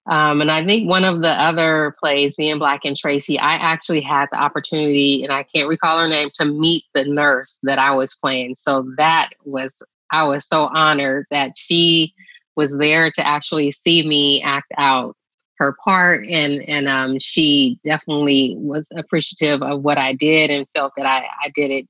Um, 0.09 0.41
and 0.41 0.51
I 0.51 0.65
think 0.65 0.89
one 0.89 1.05
of 1.05 1.21
the 1.21 1.29
other 1.29 1.95
plays, 2.01 2.35
Being 2.35 2.59
Black 2.59 2.85
in 2.85 2.95
Tracy, 2.95 3.39
I 3.39 3.55
actually 3.55 4.01
had 4.01 4.27
the 4.33 4.39
opportunity, 4.39 5.23
and 5.23 5.31
I 5.31 5.43
can't 5.43 5.69
recall 5.69 6.01
her 6.01 6.09
name, 6.09 6.31
to 6.35 6.47
meet 6.47 6.85
the 6.95 7.05
nurse 7.05 7.59
that 7.65 7.79
I 7.79 7.91
was 7.93 8.15
playing. 8.15 8.55
So 8.55 8.91
that 8.97 9.31
was, 9.45 9.83
I 10.11 10.25
was 10.25 10.49
so 10.49 10.67
honored 10.67 11.27
that 11.31 11.53
she 11.57 12.15
was 12.57 12.79
there 12.79 13.11
to 13.11 13.27
actually 13.27 13.71
see 13.71 14.07
me 14.07 14.43
act 14.43 14.73
out 14.79 15.15
her 15.59 15.75
part 15.85 16.25
and 16.29 16.63
and 16.69 16.89
um, 16.89 17.19
she 17.19 17.79
definitely 17.85 18.55
was 18.59 18.91
appreciative 18.97 19.63
of 19.63 19.83
what 19.83 19.99
I 19.99 20.15
did 20.15 20.51
and 20.51 20.67
felt 20.75 20.93
that 20.97 21.07
I, 21.07 21.29
I 21.45 21.51
did 21.55 21.71
it 21.71 21.89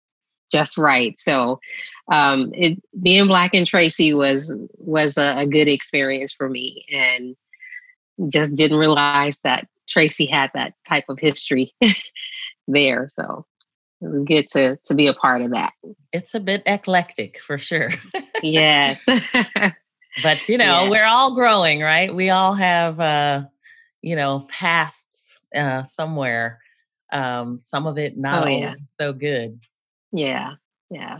just 0.51 0.79
right. 0.79 1.17
So 1.17 1.61
um, 2.11 2.53
it, 2.55 2.83
being 3.01 3.27
black 3.27 3.53
and 3.55 3.67
Tracy 3.67 4.15
was 4.15 4.57
was 4.79 5.19
a, 5.19 5.41
a 5.41 5.47
good 5.47 5.69
experience 5.69 6.33
for 6.33 6.49
me 6.49 6.85
and 6.91 7.37
just 8.33 8.57
didn't 8.57 8.79
realize 8.79 9.41
that 9.41 9.69
Tracy 9.89 10.27
had 10.27 10.51
that 10.55 10.75
type 10.87 11.05
of 11.09 11.19
history 11.19 11.75
there. 12.69 13.09
So 13.09 13.47
it 14.01 14.09
was 14.09 14.25
good 14.25 14.49
to 14.49 14.79
to 14.87 14.95
be 14.95 15.07
a 15.07 15.15
part 15.15 15.43
of 15.43 15.51
that. 15.53 15.73
It's 16.13 16.35
a 16.35 16.41
bit 16.41 16.63
eclectic 16.67 17.39
for 17.39 17.59
sure. 17.59 17.91
yes. 18.43 19.05
but 20.23 20.49
you 20.49 20.59
know, 20.59 20.85
yeah. 20.85 20.91
we're 20.91 21.07
all 21.07 21.35
growing, 21.35 21.81
right? 21.81 22.15
We 22.15 22.31
all 22.31 22.55
have 22.55 23.01
uh, 23.01 23.45
you 24.03 24.17
know, 24.17 24.47
pasts 24.49 25.41
uh 25.55 25.83
somewhere. 25.83 26.61
Um, 27.11 27.59
some 27.59 27.87
of 27.87 27.97
it 27.97 28.17
not 28.19 28.47
oh, 28.47 28.51
yeah. 28.51 28.75
so 28.83 29.13
good. 29.13 29.61
Yeah. 30.12 30.55
Yeah. 30.90 31.18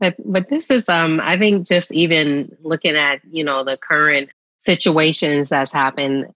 But 0.00 0.16
but 0.24 0.48
this 0.48 0.70
is 0.70 0.88
um 0.88 1.20
I 1.22 1.38
think 1.38 1.66
just 1.66 1.92
even 1.92 2.56
looking 2.62 2.96
at, 2.96 3.20
you 3.30 3.44
know, 3.44 3.64
the 3.64 3.76
current 3.76 4.30
situations 4.60 5.48
that's 5.50 5.72
happened, 5.72 6.26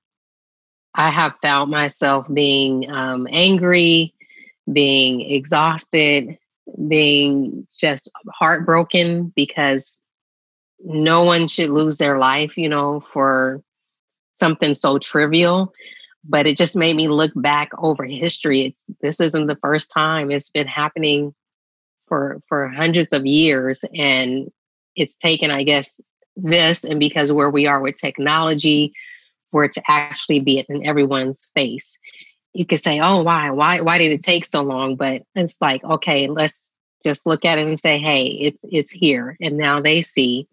I 0.94 1.10
have 1.10 1.36
found 1.42 1.70
myself 1.70 2.26
being 2.32 2.90
um, 2.90 3.26
angry, 3.30 4.14
being 4.72 5.20
exhausted, 5.22 6.38
being 6.88 7.66
just 7.78 8.10
heartbroken 8.32 9.32
because 9.34 10.02
no 10.84 11.24
one 11.24 11.48
should 11.48 11.70
lose 11.70 11.98
their 11.98 12.18
life, 12.18 12.56
you 12.58 12.68
know, 12.68 13.00
for 13.00 13.62
something 14.34 14.74
so 14.74 14.98
trivial. 14.98 15.72
But 16.24 16.46
it 16.46 16.56
just 16.56 16.76
made 16.76 16.96
me 16.96 17.08
look 17.08 17.32
back 17.34 17.70
over 17.78 18.04
history. 18.04 18.62
It's 18.66 18.84
this 19.00 19.20
isn't 19.20 19.46
the 19.46 19.56
first 19.56 19.90
time. 19.92 20.30
It's 20.30 20.50
been 20.50 20.68
happening 20.68 21.34
for 22.12 22.42
for 22.46 22.68
hundreds 22.68 23.14
of 23.14 23.24
years, 23.24 23.86
and 23.98 24.52
it's 24.94 25.16
taken, 25.16 25.50
I 25.50 25.62
guess, 25.62 25.98
this 26.36 26.84
and 26.84 27.00
because 27.00 27.32
where 27.32 27.48
we 27.48 27.66
are 27.66 27.80
with 27.80 27.94
technology 27.94 28.92
for 29.50 29.64
it 29.64 29.72
to 29.72 29.82
actually 29.88 30.40
be 30.40 30.58
in 30.58 30.84
everyone's 30.84 31.48
face. 31.54 31.98
You 32.52 32.66
could 32.66 32.80
say 32.80 33.00
oh 33.00 33.22
why 33.22 33.48
why 33.48 33.80
why 33.80 33.96
did 33.96 34.12
it 34.12 34.20
take 34.20 34.44
so 34.44 34.60
long? 34.60 34.96
But 34.96 35.22
it's 35.34 35.56
like 35.62 35.82
okay 35.82 36.28
let's 36.28 36.74
just 37.02 37.26
look 37.26 37.46
at 37.46 37.58
it 37.58 37.66
and 37.66 37.78
say 37.78 37.96
hey 37.96 38.26
it's 38.26 38.62
it's 38.70 38.90
here 38.90 39.38
and 39.40 39.56
now 39.56 39.80
they 39.80 40.02
see 40.02 40.46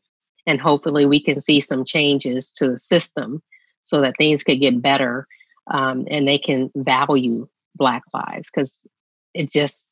and 0.48 0.62
hopefully 0.62 1.06
we 1.06 1.22
can 1.22 1.42
see 1.42 1.60
some 1.60 1.84
changes 1.84 2.54
to 2.54 2.70
the 2.70 2.78
system 2.78 3.44
so 3.84 4.00
that 4.00 4.16
things 4.16 4.44
could 4.44 4.62
get 4.62 4.82
better 4.82 5.28
um, 5.70 6.08
and 6.10 6.26
they 6.26 6.38
can 6.38 6.72
value 6.74 7.50
black 7.76 8.04
lives 8.14 8.50
because 8.50 8.88
it 9.34 9.52
just 9.52 9.89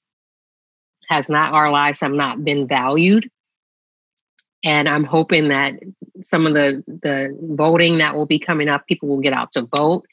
has 1.08 1.30
not 1.30 1.54
our 1.54 1.72
lives 1.72 2.02
have 2.02 2.12
not 2.12 2.44
been 2.44 2.68
valued. 2.68 3.30
And 4.64 4.90
i'm 4.90 5.04
hoping 5.04 5.50
that 5.50 5.74
some 6.22 6.48
of 6.48 6.54
the 6.54 6.84
the 6.88 7.38
voting 7.56 8.00
that 8.00 8.16
will 8.16 8.26
be 8.26 8.40
coming 8.40 8.68
up 8.68 8.88
people 8.88 9.08
will 9.08 9.20
get 9.20 9.34
out 9.34 9.52
to 9.54 9.62
vote 9.62 10.06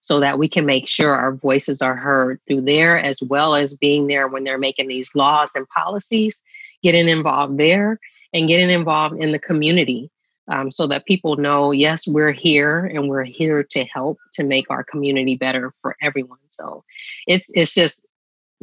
so 0.00 0.20
that 0.20 0.38
we 0.38 0.48
can 0.48 0.66
make 0.66 0.86
sure 0.86 1.12
our 1.12 1.34
voices 1.34 1.82
are 1.82 1.96
heard 1.96 2.38
through 2.46 2.60
there 2.60 2.98
as 2.98 3.20
well 3.22 3.56
as 3.56 3.74
being 3.74 4.06
there 4.06 4.28
when 4.28 4.44
they're 4.44 4.58
making 4.58 4.88
these 4.88 5.14
laws 5.14 5.54
and 5.54 5.68
policies 5.70 6.42
getting 6.82 7.08
involved 7.08 7.58
there 7.58 7.98
and 8.32 8.48
getting 8.48 8.70
involved 8.70 9.18
in 9.18 9.32
the 9.32 9.38
community 9.38 10.10
um, 10.48 10.70
so 10.70 10.86
that 10.86 11.06
people 11.06 11.36
know 11.36 11.72
yes 11.72 12.06
we're 12.06 12.32
here 12.32 12.84
and 12.86 13.08
we're 13.08 13.24
here 13.24 13.62
to 13.64 13.84
help 13.84 14.18
to 14.32 14.44
make 14.44 14.70
our 14.70 14.84
community 14.84 15.36
better 15.36 15.72
for 15.82 15.96
everyone. 16.00 16.38
So 16.46 16.84
it's 17.26 17.50
it's 17.54 17.74
just 17.74 18.06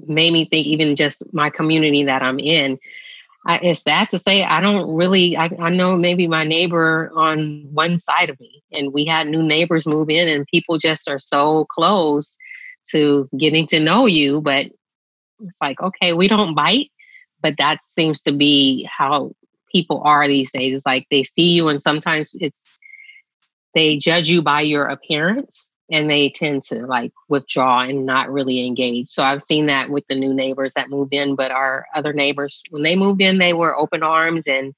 made 0.08 0.34
me 0.34 0.46
think 0.46 0.68
even 0.68 0.96
just 0.96 1.24
my 1.34 1.50
community 1.50 2.06
that 2.06 2.22
i'm 2.22 2.40
in 2.40 2.80
I, 3.46 3.58
it's 3.58 3.84
sad 3.84 4.10
to 4.12 4.18
say 4.18 4.44
I 4.44 4.62
don't 4.62 4.96
really. 4.96 5.36
I, 5.36 5.50
I 5.60 5.70
know 5.70 5.98
maybe 5.98 6.28
my 6.28 6.46
neighbor 6.46 7.12
on 7.14 7.68
one 7.72 8.00
side 8.00 8.30
of 8.30 8.40
me, 8.40 8.64
and 8.72 8.94
we 8.94 9.06
had 9.06 9.28
new 9.28 9.44
neighbors 9.44 9.86
move 9.86 10.10
in, 10.10 10.30
and 10.30 10.48
people 10.48 10.78
just 10.78 11.10
are 11.10 11.20
so 11.20 11.66
close 11.66 12.38
to 12.92 13.30
getting 13.38 13.68
to 13.68 13.80
know 13.80 14.06
you. 14.06 14.40
But 14.40 14.68
it's 15.42 15.62
like, 15.62 15.82
okay, 15.82 16.14
we 16.14 16.30
don't 16.30 16.56
bite, 16.56 16.92
but 17.42 17.58
that 17.58 17.84
seems 17.84 18.22
to 18.22 18.32
be 18.32 18.88
how 18.90 19.34
people 19.74 20.02
are 20.06 20.28
these 20.28 20.52
days. 20.54 20.76
It's 20.76 20.86
like 20.86 21.08
they 21.12 21.24
see 21.24 21.50
you, 21.50 21.68
and 21.68 21.82
sometimes 21.82 22.30
it's 22.36 22.80
they 23.76 23.98
judge 23.98 24.30
you 24.30 24.42
by 24.42 24.62
your 24.62 24.86
appearance 24.86 25.73
and 25.92 26.10
they 26.10 26.30
tend 26.30 26.64
to 26.64 26.86
like 26.88 27.12
withdraw 27.30 27.82
and 27.82 28.06
not 28.06 28.32
really 28.32 28.66
engage. 28.66 29.08
So 29.08 29.24
I've 29.24 29.42
seen 29.42 29.68
that 29.68 29.90
with 29.90 30.06
the 30.08 30.16
new 30.16 30.34
neighbors 30.34 30.74
that 30.76 30.90
moved 30.90 31.14
in, 31.14 31.36
but 31.36 31.52
our 31.52 31.86
other 31.94 32.14
neighbors, 32.14 32.64
when 32.70 32.84
they 32.84 32.96
moved 32.96 33.22
in, 33.22 33.38
they 33.38 33.54
were 33.54 33.78
open 33.78 34.02
arms 34.02 34.48
and 34.48 34.74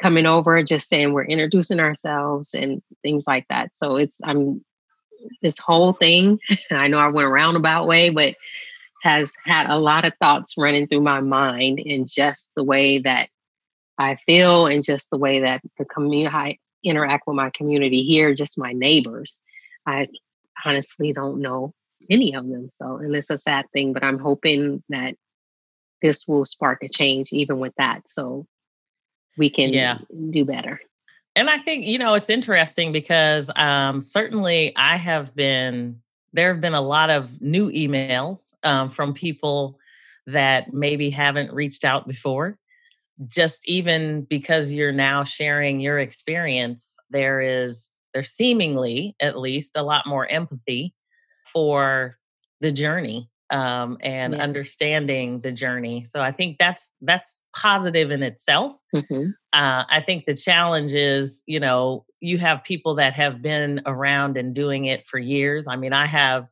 coming 0.00 0.26
over, 0.26 0.62
just 0.62 0.88
saying 0.88 1.12
we're 1.12 1.24
introducing 1.24 1.78
ourselves 1.78 2.54
and 2.54 2.82
things 3.02 3.26
like 3.26 3.46
that. 3.48 3.76
So 3.76 3.96
it's 3.96 4.18
I'm 4.24 4.64
this 5.42 5.58
whole 5.58 5.92
thing. 5.92 6.38
I 6.70 6.88
know 6.88 6.98
I 6.98 7.08
went 7.08 7.28
a 7.28 7.30
roundabout 7.30 7.86
way, 7.86 8.10
but 8.10 8.34
has 9.02 9.34
had 9.44 9.66
a 9.68 9.78
lot 9.78 10.04
of 10.04 10.14
thoughts 10.20 10.54
running 10.58 10.86
through 10.86 11.00
my 11.00 11.20
mind 11.20 11.78
in 11.78 12.06
just 12.06 12.52
the 12.54 12.64
way 12.64 12.98
that 13.00 13.28
I 13.98 14.16
feel 14.16 14.66
and 14.66 14.84
just 14.84 15.10
the 15.10 15.18
way 15.18 15.40
that 15.40 15.62
the 15.78 15.84
community 15.84 16.34
I 16.34 16.58
interact 16.82 17.26
with 17.26 17.36
my 17.36 17.50
community 17.50 18.02
here, 18.02 18.34
just 18.34 18.58
my 18.58 18.72
neighbors. 18.72 19.42
I 19.86 20.08
honestly 20.64 21.12
don't 21.12 21.40
know 21.40 21.74
any 22.08 22.34
of 22.34 22.48
them. 22.48 22.68
So, 22.70 22.96
and 22.96 23.14
it's 23.14 23.30
a 23.30 23.38
sad 23.38 23.66
thing, 23.72 23.92
but 23.92 24.04
I'm 24.04 24.18
hoping 24.18 24.82
that 24.88 25.14
this 26.02 26.26
will 26.26 26.44
spark 26.44 26.82
a 26.82 26.88
change 26.88 27.32
even 27.32 27.58
with 27.58 27.74
that. 27.76 28.08
So 28.08 28.46
we 29.36 29.50
can 29.50 29.72
yeah. 29.72 29.98
do 30.30 30.44
better. 30.44 30.80
And 31.36 31.48
I 31.48 31.58
think, 31.58 31.84
you 31.84 31.98
know, 31.98 32.14
it's 32.14 32.30
interesting 32.30 32.92
because 32.92 33.50
um, 33.56 34.02
certainly 34.02 34.74
I 34.76 34.96
have 34.96 35.34
been, 35.34 36.00
there 36.32 36.52
have 36.52 36.60
been 36.60 36.74
a 36.74 36.80
lot 36.80 37.10
of 37.10 37.40
new 37.40 37.70
emails 37.70 38.54
um, 38.64 38.90
from 38.90 39.14
people 39.14 39.78
that 40.26 40.72
maybe 40.72 41.10
haven't 41.10 41.52
reached 41.52 41.84
out 41.84 42.08
before. 42.08 42.58
Just 43.26 43.68
even 43.68 44.22
because 44.22 44.72
you're 44.72 44.92
now 44.92 45.24
sharing 45.24 45.80
your 45.80 45.98
experience, 45.98 46.98
there 47.10 47.40
is 47.40 47.90
there's 48.12 48.30
seemingly 48.30 49.14
at 49.20 49.38
least 49.38 49.76
a 49.76 49.82
lot 49.82 50.06
more 50.06 50.26
empathy 50.26 50.94
for 51.44 52.18
the 52.60 52.72
journey 52.72 53.30
um, 53.50 53.98
and 54.02 54.34
yeah. 54.34 54.42
understanding 54.42 55.40
the 55.40 55.52
journey. 55.52 56.04
So 56.04 56.22
I 56.22 56.30
think 56.30 56.58
that's 56.58 56.94
that's 57.02 57.42
positive 57.54 58.10
in 58.10 58.22
itself. 58.22 58.74
Mm-hmm. 58.94 59.30
Uh, 59.52 59.84
I 59.88 60.00
think 60.00 60.24
the 60.24 60.34
challenge 60.34 60.94
is, 60.94 61.42
you 61.46 61.58
know, 61.58 62.04
you 62.20 62.38
have 62.38 62.62
people 62.64 62.94
that 62.96 63.12
have 63.14 63.42
been 63.42 63.82
around 63.86 64.36
and 64.36 64.54
doing 64.54 64.84
it 64.84 65.06
for 65.06 65.18
years. 65.18 65.66
I 65.66 65.76
mean, 65.76 65.92
I 65.92 66.06
have, 66.06 66.46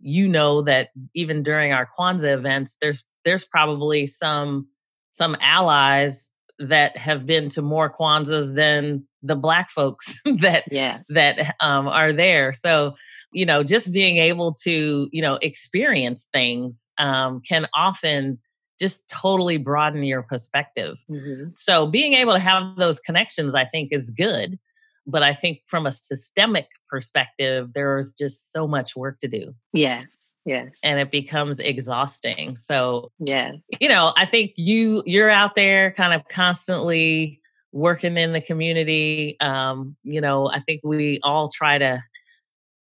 you 0.00 0.28
know, 0.28 0.62
that 0.62 0.88
even 1.14 1.42
during 1.42 1.72
our 1.72 1.88
Kwanzaa 1.98 2.34
events, 2.34 2.78
there's 2.80 3.04
there's 3.24 3.44
probably 3.44 4.06
some 4.06 4.68
some 5.10 5.36
allies 5.40 6.32
that 6.58 6.96
have 6.96 7.24
been 7.26 7.48
to 7.50 7.62
more 7.62 7.92
Kwanzaas 7.92 8.54
than 8.54 9.04
the 9.22 9.36
black 9.36 9.70
folks 9.70 10.20
that 10.24 10.64
yes. 10.70 11.06
that 11.14 11.54
um, 11.60 11.88
are 11.88 12.12
there. 12.12 12.52
So 12.52 12.94
you 13.32 13.44
know, 13.44 13.62
just 13.62 13.92
being 13.92 14.16
able 14.16 14.52
to 14.62 15.08
you 15.12 15.22
know 15.22 15.38
experience 15.42 16.28
things 16.32 16.90
um, 16.98 17.40
can 17.40 17.66
often 17.74 18.38
just 18.80 19.08
totally 19.08 19.58
broaden 19.58 20.02
your 20.04 20.22
perspective. 20.22 21.04
Mm-hmm. 21.10 21.50
So 21.54 21.86
being 21.86 22.14
able 22.14 22.32
to 22.32 22.38
have 22.38 22.76
those 22.76 23.00
connections, 23.00 23.54
I 23.54 23.64
think, 23.64 23.88
is 23.92 24.10
good. 24.10 24.58
But 25.06 25.22
I 25.22 25.32
think 25.32 25.62
from 25.64 25.86
a 25.86 25.92
systemic 25.92 26.68
perspective, 26.88 27.72
there's 27.72 28.12
just 28.12 28.52
so 28.52 28.68
much 28.68 28.94
work 28.94 29.18
to 29.20 29.28
do. 29.28 29.52
Yes. 29.72 30.27
Yes. 30.44 30.70
And 30.82 30.98
it 30.98 31.10
becomes 31.10 31.60
exhausting. 31.60 32.56
So, 32.56 33.10
yeah. 33.18 33.52
You 33.80 33.88
know, 33.88 34.12
I 34.16 34.24
think 34.24 34.52
you 34.56 35.02
you're 35.04 35.30
out 35.30 35.54
there 35.54 35.90
kind 35.92 36.14
of 36.14 36.26
constantly 36.28 37.40
working 37.72 38.16
in 38.16 38.32
the 38.32 38.40
community. 38.40 39.36
Um, 39.40 39.96
you 40.04 40.20
know, 40.20 40.48
I 40.48 40.60
think 40.60 40.80
we 40.84 41.20
all 41.22 41.48
try 41.48 41.78
to 41.78 42.00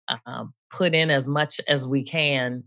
uh, 0.08 0.44
put 0.70 0.94
in 0.94 1.10
as 1.10 1.26
much 1.26 1.60
as 1.68 1.86
we 1.86 2.04
can. 2.04 2.64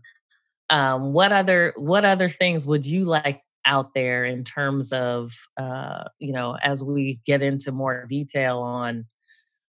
Um, 0.68 1.12
what 1.12 1.32
other 1.32 1.72
what 1.76 2.04
other 2.04 2.28
things 2.28 2.66
would 2.66 2.86
you 2.86 3.04
like 3.04 3.40
out 3.66 3.92
there 3.94 4.24
in 4.24 4.44
terms 4.44 4.92
of 4.92 5.32
uh, 5.56 6.04
you 6.18 6.32
know 6.32 6.56
as 6.62 6.84
we 6.84 7.20
get 7.26 7.42
into 7.42 7.72
more 7.72 8.06
detail 8.08 8.58
on 8.58 9.06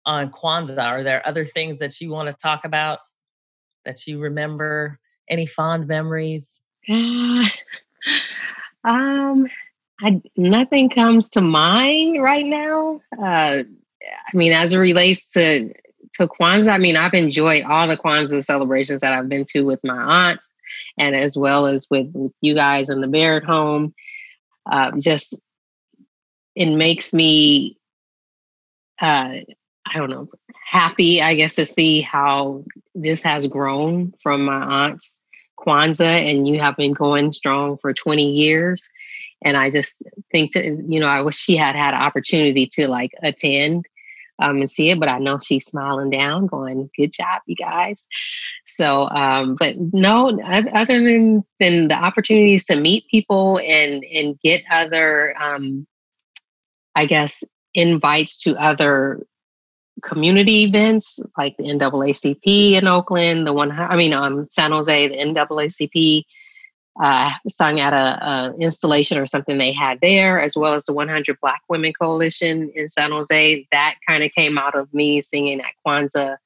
on 0.05 0.31
Kwanzaa? 0.31 0.87
Are 0.87 1.03
there 1.03 1.25
other 1.27 1.45
things 1.45 1.79
that 1.79 1.99
you 1.99 2.09
want 2.09 2.29
to 2.29 2.35
talk 2.35 2.65
about 2.65 2.99
that 3.85 4.07
you 4.07 4.19
remember 4.19 4.97
any 5.29 5.45
fond 5.45 5.87
memories? 5.87 6.61
Uh, 6.89 7.43
um, 8.83 9.47
I, 10.01 10.21
nothing 10.35 10.89
comes 10.89 11.29
to 11.31 11.41
mind 11.41 12.21
right 12.21 12.45
now. 12.45 13.01
Uh, 13.19 13.63
I 13.63 14.37
mean, 14.37 14.51
as 14.51 14.73
it 14.73 14.79
relates 14.79 15.31
to 15.33 15.73
to 16.13 16.27
Kwanzaa, 16.27 16.71
I 16.71 16.77
mean, 16.77 16.95
I've 16.95 17.13
enjoyed 17.13 17.63
all 17.63 17.87
the 17.87 17.97
Kwanzaa 17.97 18.43
celebrations 18.43 19.01
that 19.01 19.13
I've 19.13 19.29
been 19.29 19.45
to 19.49 19.65
with 19.65 19.79
my 19.83 19.97
aunt, 19.97 20.39
and 20.97 21.15
as 21.15 21.37
well 21.37 21.67
as 21.67 21.87
with, 21.89 22.11
with 22.13 22.31
you 22.41 22.55
guys 22.55 22.89
in 22.89 23.01
the 23.01 23.07
Barrett 23.07 23.43
home. 23.43 23.93
Uh, 24.69 24.91
just 24.99 25.39
it 26.55 26.75
makes 26.75 27.13
me, 27.13 27.77
uh, 28.99 29.45
I 29.85 29.93
don't 29.93 30.09
know, 30.09 30.27
happy, 30.65 31.21
I 31.21 31.35
guess, 31.35 31.55
to 31.55 31.65
see 31.65 32.01
how 32.01 32.65
this 32.95 33.23
has 33.23 33.47
grown 33.47 34.13
from 34.21 34.45
my 34.45 34.87
aunt's 34.87 35.16
Kwanzaa, 35.67 36.31
and 36.31 36.47
you 36.47 36.59
have 36.59 36.77
been 36.77 36.93
going 36.93 37.31
strong 37.31 37.77
for 37.77 37.93
20 37.93 38.23
years. 38.23 38.89
And 39.43 39.57
I 39.57 39.69
just 39.69 40.03
think 40.31 40.53
that, 40.53 40.65
you 40.65 40.99
know, 40.99 41.07
I 41.07 41.21
wish 41.21 41.35
she 41.35 41.57
had 41.57 41.75
had 41.75 41.93
an 41.93 42.01
opportunity 42.01 42.67
to 42.73 42.87
like 42.87 43.11
attend 43.21 43.85
um, 44.39 44.57
and 44.57 44.69
see 44.69 44.89
it, 44.89 44.99
but 44.99 45.09
I 45.09 45.19
know 45.19 45.39
she's 45.39 45.65
smiling 45.65 46.09
down, 46.09 46.47
going, 46.47 46.89
good 46.95 47.11
job, 47.11 47.41
you 47.45 47.55
guys. 47.55 48.07
So, 48.65 49.09
um, 49.09 49.55
but 49.59 49.75
no, 49.77 50.39
other 50.41 51.03
than, 51.03 51.43
than 51.59 51.87
the 51.87 51.95
opportunities 51.95 52.65
to 52.65 52.75
meet 52.75 53.07
people 53.09 53.59
and, 53.59 54.03
and 54.05 54.39
get 54.39 54.61
other, 54.71 55.35
um, 55.41 55.87
I 56.95 57.05
guess, 57.05 57.43
invites 57.73 58.41
to 58.43 58.55
other 58.55 59.25
community 60.01 60.63
events 60.63 61.19
like 61.37 61.57
the 61.57 61.63
NAACP 61.63 62.73
in 62.73 62.87
Oakland, 62.87 63.47
the 63.47 63.53
one 63.53 63.71
I 63.71 63.95
mean 63.95 64.13
um 64.13 64.47
San 64.47 64.71
Jose, 64.71 65.07
the 65.07 65.15
NAACP 65.15 66.23
uh, 67.01 67.31
sung 67.47 67.79
at 67.79 67.93
a, 67.93 68.25
a, 68.25 68.55
installation 68.59 69.17
or 69.19 69.25
something 69.25 69.57
they 69.57 69.71
had 69.71 69.99
there, 70.01 70.41
as 70.41 70.57
well 70.57 70.73
as 70.73 70.85
the 70.85 70.93
100 70.93 71.37
Black 71.41 71.61
Women 71.69 71.93
Coalition 71.93 72.71
in 72.73 72.89
San 72.89 73.11
Jose. 73.11 73.67
That 73.71 73.95
kind 74.07 74.23
of 74.23 74.31
came 74.31 74.57
out 74.57 74.75
of 74.75 74.91
me 74.93 75.21
singing 75.21 75.61
at 75.61 75.73
Kwanzaa 75.85 76.37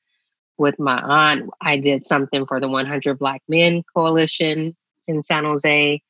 with 0.57 0.79
my 0.79 0.99
aunt. 0.99 1.49
I 1.61 1.77
did 1.77 2.03
something 2.03 2.45
for 2.45 2.59
the 2.59 2.67
100 2.67 3.17
Black 3.17 3.41
Men 3.47 3.83
Coalition 3.95 4.75
in 5.07 5.21
San 5.21 5.45
Jose, 5.45 6.01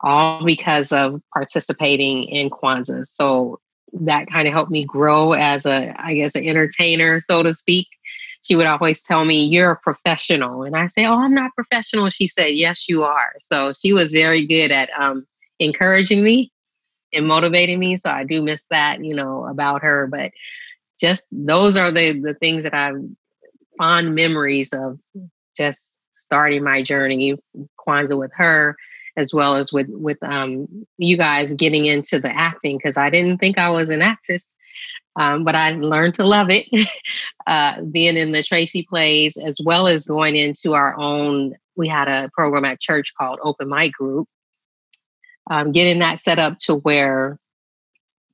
all 0.00 0.44
because 0.44 0.92
of 0.92 1.20
participating 1.32 2.24
in 2.24 2.50
Kwanzaa. 2.50 3.04
So 3.06 3.60
that 4.00 4.28
kind 4.28 4.46
of 4.46 4.54
helped 4.54 4.70
me 4.70 4.84
grow 4.84 5.32
as 5.32 5.66
a, 5.66 5.94
I 5.96 6.14
guess, 6.14 6.34
an 6.34 6.46
entertainer, 6.46 7.20
so 7.20 7.42
to 7.42 7.52
speak. 7.52 7.88
She 8.42 8.54
would 8.54 8.66
always 8.66 9.02
tell 9.02 9.24
me, 9.24 9.44
You're 9.44 9.72
a 9.72 9.76
professional. 9.76 10.62
And 10.62 10.76
I 10.76 10.86
say, 10.86 11.04
Oh, 11.04 11.18
I'm 11.18 11.34
not 11.34 11.54
professional. 11.54 12.10
She 12.10 12.28
said, 12.28 12.50
Yes, 12.50 12.88
you 12.88 13.04
are. 13.04 13.32
So 13.38 13.72
she 13.72 13.92
was 13.92 14.12
very 14.12 14.46
good 14.46 14.70
at 14.70 14.90
um, 14.96 15.26
encouraging 15.58 16.22
me 16.22 16.52
and 17.12 17.26
motivating 17.26 17.78
me. 17.78 17.96
So 17.96 18.10
I 18.10 18.24
do 18.24 18.42
miss 18.42 18.66
that, 18.70 19.04
you 19.04 19.14
know, 19.14 19.46
about 19.46 19.82
her. 19.82 20.06
But 20.06 20.32
just 21.00 21.26
those 21.32 21.76
are 21.76 21.90
the, 21.90 22.20
the 22.20 22.34
things 22.34 22.64
that 22.64 22.74
I 22.74 22.92
fond 23.78 24.14
memories 24.14 24.72
of 24.72 24.98
just 25.56 26.02
starting 26.12 26.62
my 26.62 26.82
journey, 26.82 27.36
Kwanzaa 27.78 28.18
with 28.18 28.32
her 28.34 28.76
as 29.16 29.32
well 29.32 29.56
as 29.56 29.72
with 29.72 29.88
with 29.88 30.22
um, 30.22 30.86
you 30.98 31.16
guys 31.16 31.54
getting 31.54 31.86
into 31.86 32.18
the 32.18 32.34
acting 32.34 32.76
because 32.76 32.96
I 32.96 33.10
didn't 33.10 33.38
think 33.38 33.58
I 33.58 33.70
was 33.70 33.90
an 33.90 34.02
actress, 34.02 34.54
um, 35.16 35.44
but 35.44 35.54
I 35.54 35.72
learned 35.72 36.14
to 36.14 36.24
love 36.24 36.48
it. 36.50 36.66
uh, 37.46 37.82
being 37.82 38.16
in 38.16 38.32
the 38.32 38.42
Tracy 38.42 38.86
plays 38.88 39.36
as 39.36 39.60
well 39.62 39.86
as 39.86 40.06
going 40.06 40.36
into 40.36 40.74
our 40.74 40.96
own. 40.98 41.54
We 41.76 41.88
had 41.88 42.08
a 42.08 42.30
program 42.32 42.64
at 42.64 42.80
church 42.80 43.12
called 43.18 43.38
Open 43.42 43.68
Mic 43.68 43.92
Group. 43.92 44.28
Um, 45.48 45.72
getting 45.72 46.00
that 46.00 46.18
set 46.18 46.38
up 46.38 46.58
to 46.60 46.74
where 46.74 47.38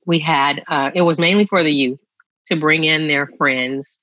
we 0.05 0.19
had 0.19 0.63
uh, 0.67 0.91
it 0.93 1.01
was 1.01 1.19
mainly 1.19 1.45
for 1.45 1.63
the 1.63 1.71
youth 1.71 2.03
to 2.47 2.55
bring 2.55 2.83
in 2.83 3.07
their 3.07 3.27
friends 3.27 3.99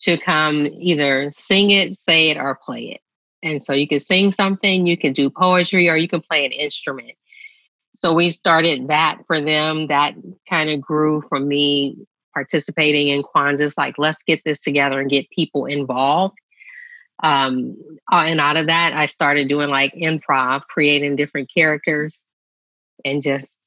to 0.00 0.18
come 0.18 0.66
either 0.66 1.30
sing 1.30 1.70
it, 1.70 1.94
say 1.94 2.30
it, 2.30 2.36
or 2.36 2.58
play 2.62 2.90
it. 2.90 3.00
And 3.42 3.62
so 3.62 3.72
you 3.72 3.88
can 3.88 3.98
sing 3.98 4.30
something, 4.30 4.86
you 4.86 4.98
can 4.98 5.12
do 5.12 5.30
poetry, 5.30 5.88
or 5.88 5.96
you 5.96 6.08
can 6.08 6.20
play 6.20 6.44
an 6.44 6.52
instrument. 6.52 7.12
So 7.94 8.12
we 8.14 8.30
started 8.30 8.88
that 8.88 9.26
for 9.26 9.40
them. 9.40 9.88
That 9.88 10.14
kind 10.48 10.70
of 10.70 10.80
grew 10.80 11.22
from 11.22 11.48
me 11.48 11.96
participating 12.34 13.08
in 13.08 13.22
Kwanzaa. 13.22 13.62
It's 13.62 13.78
like, 13.78 13.96
let's 13.98 14.22
get 14.22 14.42
this 14.44 14.60
together 14.60 15.00
and 15.00 15.10
get 15.10 15.30
people 15.30 15.66
involved. 15.66 16.38
Um, 17.22 17.76
and 18.10 18.40
out 18.40 18.56
of 18.56 18.66
that, 18.66 18.92
I 18.92 19.06
started 19.06 19.48
doing 19.48 19.68
like 19.68 19.94
improv, 19.94 20.62
creating 20.62 21.16
different 21.16 21.50
characters 21.52 22.26
and 23.04 23.20
just 23.20 23.62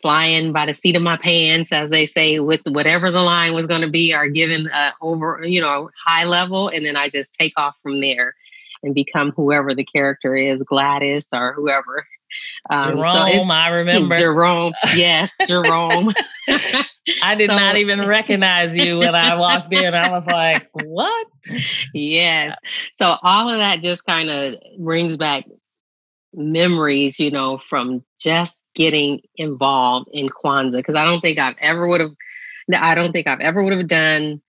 flying 0.00 0.52
by 0.52 0.66
the 0.66 0.74
seat 0.74 0.96
of 0.96 1.02
my 1.02 1.16
pants, 1.16 1.70
as 1.72 1.90
they 1.90 2.06
say, 2.06 2.40
with 2.40 2.60
whatever 2.66 3.10
the 3.12 3.20
line 3.20 3.54
was 3.54 3.68
going 3.68 3.82
to 3.82 3.90
be, 3.90 4.12
or 4.12 4.28
given 4.28 4.68
uh, 4.68 4.90
over, 5.00 5.40
you 5.44 5.60
know, 5.60 5.90
high 6.04 6.24
level. 6.24 6.68
And 6.68 6.84
then 6.84 6.96
I 6.96 7.08
just 7.08 7.34
take 7.34 7.52
off 7.56 7.76
from 7.82 8.00
there 8.00 8.34
and 8.82 8.94
become 8.94 9.32
whoever 9.32 9.74
the 9.74 9.84
character 9.84 10.34
is, 10.34 10.62
Gladys 10.62 11.28
or 11.32 11.52
whoever. 11.52 12.06
Um, 12.70 12.96
Jerome, 12.96 13.14
so 13.14 13.52
I 13.52 13.68
remember. 13.68 14.16
Jerome, 14.16 14.72
yes, 14.94 15.36
Jerome. 15.46 16.12
I 17.22 17.34
did 17.34 17.50
so, 17.50 17.56
not 17.56 17.76
even 17.76 18.06
recognize 18.06 18.76
you 18.76 18.98
when 18.98 19.14
I 19.14 19.36
walked 19.36 19.72
in. 19.72 19.94
I 19.94 20.10
was 20.10 20.26
like, 20.26 20.68
what? 20.72 21.26
Yes. 21.92 22.56
So 22.94 23.16
all 23.22 23.50
of 23.50 23.58
that 23.58 23.82
just 23.82 24.06
kind 24.06 24.30
of 24.30 24.54
brings 24.78 25.16
back 25.16 25.44
memories, 26.32 27.18
you 27.18 27.30
know, 27.30 27.58
from 27.58 28.04
just 28.20 28.64
getting 28.74 29.20
involved 29.36 30.08
in 30.12 30.28
Kwanzaa. 30.28 30.76
Because 30.76 30.94
I 30.94 31.04
don't 31.04 31.20
think 31.20 31.38
I've 31.38 31.56
ever 31.60 31.86
would 31.86 32.00
have, 32.00 32.14
I 32.74 32.94
don't 32.94 33.12
think 33.12 33.26
I've 33.26 33.40
ever 33.40 33.62
would 33.62 33.76
have 33.76 33.88
done 33.88 34.40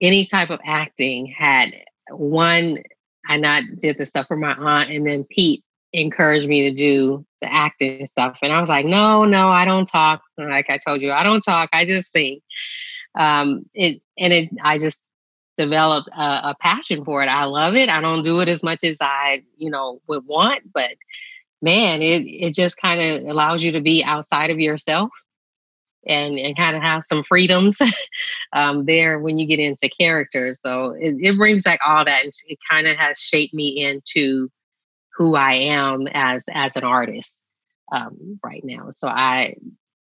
any 0.00 0.24
type 0.24 0.50
of 0.50 0.60
acting 0.64 1.26
had 1.26 1.70
one 2.10 2.82
I 3.26 3.36
not 3.36 3.64
did 3.80 3.98
the 3.98 4.06
stuff 4.06 4.26
for 4.26 4.36
my 4.36 4.54
aunt, 4.54 4.90
and 4.90 5.06
then 5.06 5.24
Pete 5.24 5.64
encouraged 5.92 6.48
me 6.48 6.70
to 6.70 6.76
do 6.76 7.24
the 7.40 7.52
acting 7.52 8.06
stuff. 8.06 8.38
And 8.42 8.52
I 8.52 8.60
was 8.60 8.70
like, 8.70 8.86
no, 8.86 9.24
no, 9.24 9.48
I 9.48 9.64
don't 9.64 9.86
talk. 9.86 10.22
Like 10.38 10.70
I 10.70 10.78
told 10.78 11.02
you, 11.02 11.12
I 11.12 11.22
don't 11.22 11.42
talk. 11.42 11.70
I 11.72 11.84
just 11.84 12.12
sing. 12.12 12.40
Um, 13.18 13.66
it 13.74 14.00
and 14.18 14.32
it, 14.32 14.50
I 14.62 14.78
just 14.78 15.06
developed 15.56 16.08
a, 16.16 16.22
a 16.22 16.56
passion 16.60 17.04
for 17.04 17.22
it. 17.22 17.26
I 17.26 17.44
love 17.44 17.74
it. 17.74 17.88
I 17.88 18.00
don't 18.00 18.22
do 18.22 18.40
it 18.40 18.48
as 18.48 18.62
much 18.62 18.84
as 18.84 18.98
I, 19.02 19.42
you 19.56 19.70
know, 19.70 20.00
would 20.08 20.26
want, 20.26 20.72
but 20.72 20.94
man, 21.60 22.00
it 22.00 22.22
it 22.26 22.54
just 22.54 22.80
kind 22.80 23.00
of 23.00 23.28
allows 23.28 23.62
you 23.62 23.72
to 23.72 23.80
be 23.80 24.02
outside 24.02 24.50
of 24.50 24.58
yourself 24.58 25.10
and 26.06 26.38
and 26.38 26.56
kind 26.56 26.76
of 26.76 26.82
have 26.82 27.04
some 27.04 27.22
freedoms 27.22 27.78
um, 28.52 28.84
there 28.86 29.18
when 29.18 29.38
you 29.38 29.46
get 29.46 29.58
into 29.58 29.88
character. 29.88 30.54
So 30.54 30.90
it, 30.98 31.16
it 31.20 31.36
brings 31.36 31.62
back 31.62 31.80
all 31.86 32.04
that. 32.04 32.24
And 32.24 32.32
it 32.48 32.58
kind 32.70 32.86
of 32.86 32.96
has 32.96 33.18
shaped 33.18 33.54
me 33.54 33.84
into 33.84 34.50
who 35.16 35.34
I 35.34 35.54
am 35.54 36.06
as 36.12 36.44
as 36.52 36.76
an 36.76 36.84
artist 36.84 37.44
um, 37.92 38.40
right 38.42 38.62
now. 38.64 38.88
So 38.90 39.08
I 39.08 39.56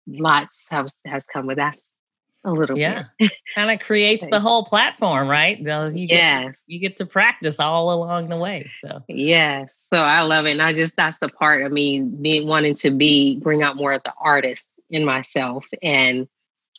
lots 0.07 0.67
has 0.71 1.01
has 1.05 1.25
come 1.25 1.47
with 1.47 1.57
that 1.57 1.77
a 2.45 2.51
little 2.51 2.77
yeah 2.77 3.05
kind 3.55 3.71
of 3.71 3.79
creates 3.79 4.27
the 4.29 4.39
whole 4.39 4.63
platform 4.63 5.27
right 5.27 5.57
you 5.59 6.07
get 6.07 6.17
yes. 6.17 6.55
to, 6.55 6.61
you 6.67 6.79
get 6.79 6.95
to 6.95 7.05
practice 7.05 7.59
all 7.59 7.91
along 7.91 8.29
the 8.29 8.37
way 8.37 8.69
so 8.71 9.03
yes 9.07 9.85
so 9.89 9.97
i 9.97 10.21
love 10.21 10.45
it 10.45 10.51
and 10.51 10.61
i 10.61 10.71
just 10.71 10.95
that's 10.95 11.17
the 11.19 11.27
part 11.27 11.63
of 11.63 11.71
me 11.71 12.01
being 12.01 12.47
wanting 12.47 12.75
to 12.75 12.91
be 12.91 13.39
bring 13.39 13.63
out 13.63 13.75
more 13.75 13.93
of 13.93 14.03
the 14.03 14.13
artist 14.19 14.74
in 14.89 15.05
myself 15.05 15.67
and 15.81 16.27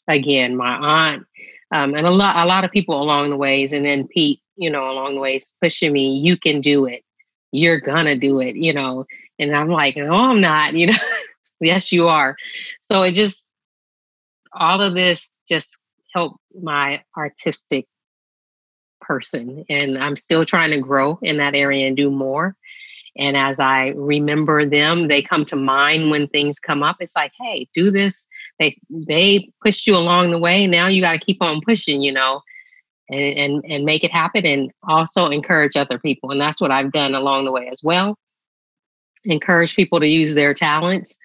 again 0.09 0.57
my 0.57 0.77
aunt 0.77 1.27
um, 1.73 1.95
and 1.95 2.07
a 2.07 2.11
lot 2.11 2.37
a 2.37 2.47
lot 2.47 2.65
of 2.65 2.71
people 2.71 3.01
along 3.03 3.31
the 3.31 3.37
ways 3.37 3.73
and 3.73 3.85
then 3.85 4.07
pete 4.09 4.41
you 4.57 4.71
know 4.71 4.91
along 4.91 5.15
the 5.15 5.21
ways 5.21 5.55
pushing 5.61 5.93
me 5.93 6.17
you 6.17 6.37
can 6.37 6.61
do 6.61 6.87
it. 6.87 7.03
You're 7.53 7.81
gonna 7.81 8.19
do 8.19 8.41
it 8.41 8.57
you 8.57 8.73
know? 8.73 9.07
And 9.39 9.55
i'm 9.55 9.69
like 9.69 9.97
no 9.97 10.13
i'm 10.13 10.41
not 10.41 10.75
you 10.75 10.89
know? 10.89 10.99
Yes 11.59 11.91
you 11.91 12.09
are. 12.09 12.37
So 12.81 13.03
it 13.03 13.13
just 13.13 13.51
all 14.53 14.83
of 14.83 14.95
this 14.95 15.35
just 15.49 15.79
helped 16.13 16.39
my 16.61 17.03
artistic 17.17 17.87
person 19.01 19.65
and 19.69 19.97
i'm 19.99 20.17
still 20.17 20.45
trying 20.45 20.71
to 20.71 20.81
grow 20.81 21.19
in 21.23 21.37
that 21.37 21.55
area 21.55 21.87
and 21.87 21.97
do 21.97 22.11
more 22.11 22.57
and 23.19 23.37
as 23.37 23.61
i 23.61 23.89
remember 23.97 24.65
them 24.65 25.09
they 25.09 25.23
come 25.23 25.45
to 25.45 25.57
mind 25.57 26.11
when 26.11 26.29
things 26.29 26.59
come 26.59 26.83
up. 26.83 26.97
It's 27.01 27.17
like 27.17 27.33
hey 27.39 27.69
do 27.75 27.91
this. 27.91 28.29
They 28.59 28.77
they 28.91 29.51
pushed 29.63 29.87
you 29.87 29.97
along 29.97 30.31
the 30.31 30.39
way 30.39 30.67
now 30.67 30.87
you 30.89 31.03
got 31.03 31.13
to 31.13 31.19
keep 31.19 31.43
on 31.43 31.61
pushing 31.67 32.03
you 32.03 32.13
know 32.13 32.43
and, 33.09 33.39
and 33.39 33.65
and 33.65 33.85
make 33.85 34.05
it 34.05 34.13
happen 34.13 34.45
and 34.45 34.71
also 34.89 35.29
encourage 35.29 35.77
other 35.77 35.99
people. 35.99 36.31
And 36.31 36.41
that's 36.41 36.61
what 36.61 36.71
i've 36.71 36.93
done 36.93 37.15
along 37.15 37.45
the 37.45 37.53
way 37.53 37.69
as 37.69 37.83
well. 37.83 38.19
Encourage 39.25 39.77
people 39.77 40.01
to 40.01 40.07
use 40.07 40.35
their 40.35 40.55
talents 40.55 41.19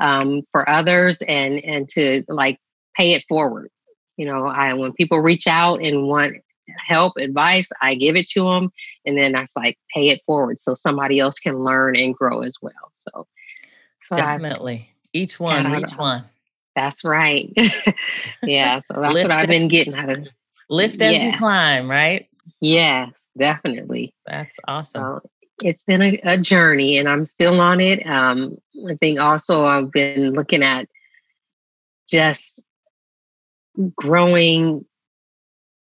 um, 0.00 0.42
for 0.50 0.68
others 0.68 1.22
and 1.22 1.62
and 1.64 1.88
to 1.90 2.22
like 2.28 2.58
pay 2.96 3.12
it 3.12 3.24
forward. 3.28 3.70
You 4.16 4.26
know, 4.26 4.46
I 4.46 4.72
when 4.74 4.92
people 4.92 5.20
reach 5.20 5.46
out 5.46 5.82
and 5.82 6.06
want 6.06 6.36
help, 6.76 7.16
advice, 7.16 7.70
I 7.80 7.94
give 7.94 8.16
it 8.16 8.28
to 8.30 8.44
them, 8.44 8.72
and 9.04 9.16
then 9.16 9.36
I 9.36 9.44
like 9.56 9.78
pay 9.94 10.08
it 10.08 10.22
forward 10.22 10.58
so 10.58 10.74
somebody 10.74 11.18
else 11.18 11.38
can 11.38 11.64
learn 11.64 11.96
and 11.96 12.14
grow 12.14 12.42
as 12.42 12.58
well. 12.60 12.72
So, 12.94 13.26
so 14.00 14.16
definitely 14.16 14.88
I, 14.88 14.96
each 15.12 15.40
one, 15.40 15.78
each 15.78 15.96
one. 15.96 16.24
That's 16.74 17.04
right. 17.04 17.52
yeah, 18.42 18.78
so 18.80 19.00
that's 19.00 19.22
what 19.22 19.30
I've 19.30 19.48
been 19.48 19.68
getting 19.68 19.94
out 19.94 20.10
of 20.10 20.28
lift 20.68 21.00
as 21.00 21.16
yeah. 21.16 21.26
you 21.26 21.38
climb, 21.38 21.90
right? 21.90 22.28
Yes, 22.60 23.28
definitely. 23.38 24.14
That's 24.26 24.58
awesome. 24.66 25.02
So, 25.02 25.30
it's 25.62 25.84
been 25.84 26.02
a, 26.02 26.20
a, 26.22 26.38
journey 26.38 26.98
and 26.98 27.08
I'm 27.08 27.24
still 27.24 27.60
on 27.60 27.80
it. 27.80 28.06
Um, 28.06 28.58
I 28.88 28.94
think 28.96 29.18
also 29.18 29.64
I've 29.64 29.90
been 29.90 30.32
looking 30.32 30.62
at 30.62 30.86
just 32.08 32.64
growing 33.94 34.84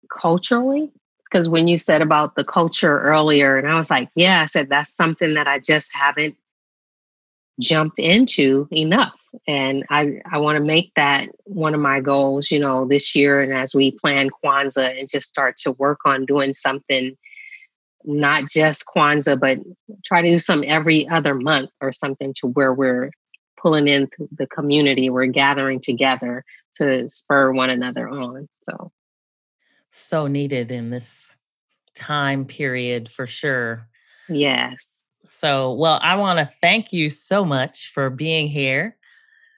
culturally 0.10 0.92
because 1.24 1.50
when 1.50 1.68
you 1.68 1.78
said 1.78 2.02
about 2.02 2.36
the 2.36 2.44
culture 2.44 3.00
earlier 3.00 3.58
and 3.58 3.68
i 3.68 3.76
was 3.76 3.90
like 3.90 4.10
yeah 4.16 4.42
i 4.42 4.46
said 4.46 4.70
that's 4.70 4.94
something 4.94 5.34
that 5.34 5.48
i 5.48 5.60
just 5.60 5.96
haven't 5.96 6.36
jumped 7.60 8.00
into 8.00 8.68
enough 8.72 9.20
and 9.48 9.84
i 9.90 10.20
i 10.32 10.38
want 10.38 10.58
to 10.58 10.64
make 10.64 10.92
that 10.96 11.28
one 11.46 11.74
of 11.74 11.80
my 11.80 12.00
goals 12.00 12.52
you 12.52 12.60
know 12.60 12.88
this 12.88 13.16
year 13.16 13.42
and 13.42 13.54
as 13.54 13.74
we 13.74 13.92
plan 13.92 14.30
kwanzaa 14.30 15.00
and 15.00 15.10
just 15.10 15.28
start 15.28 15.58
to 15.58 15.72
work 15.74 16.00
on 16.06 16.26
doing 16.26 16.54
something 16.54 17.16
not 18.04 18.48
just 18.48 18.86
kwanzaa 18.86 19.40
but 19.40 19.58
try 20.06 20.22
to 20.22 20.32
do 20.32 20.40
some 20.40 20.64
every 20.68 21.08
other 21.10 21.34
month 21.34 21.72
or 21.82 21.92
something 21.92 22.34
to 22.34 22.48
where 22.48 22.74
we're 22.74 23.10
pulling 23.60 23.88
in 23.88 24.08
the 24.32 24.46
community 24.48 25.10
we're 25.10 25.26
gathering 25.26 25.80
together 25.80 26.46
to 26.78 27.08
spur 27.10 27.52
one 27.52 27.70
another 27.70 28.08
on. 28.08 28.48
So, 28.64 28.92
so 29.90 30.28
needed 30.28 30.72
in 30.72 30.90
this 30.90 31.32
time 31.96 32.46
period 32.46 33.10
for 33.10 33.28
sure. 33.28 33.88
Yes. 34.30 35.04
So, 35.24 35.74
well, 35.74 36.00
I 36.02 36.16
want 36.16 36.40
to 36.40 36.46
thank 36.46 36.94
you 36.94 37.10
so 37.10 37.44
much 37.44 37.92
for 37.94 38.10
being 38.10 38.48
here. 38.48 38.96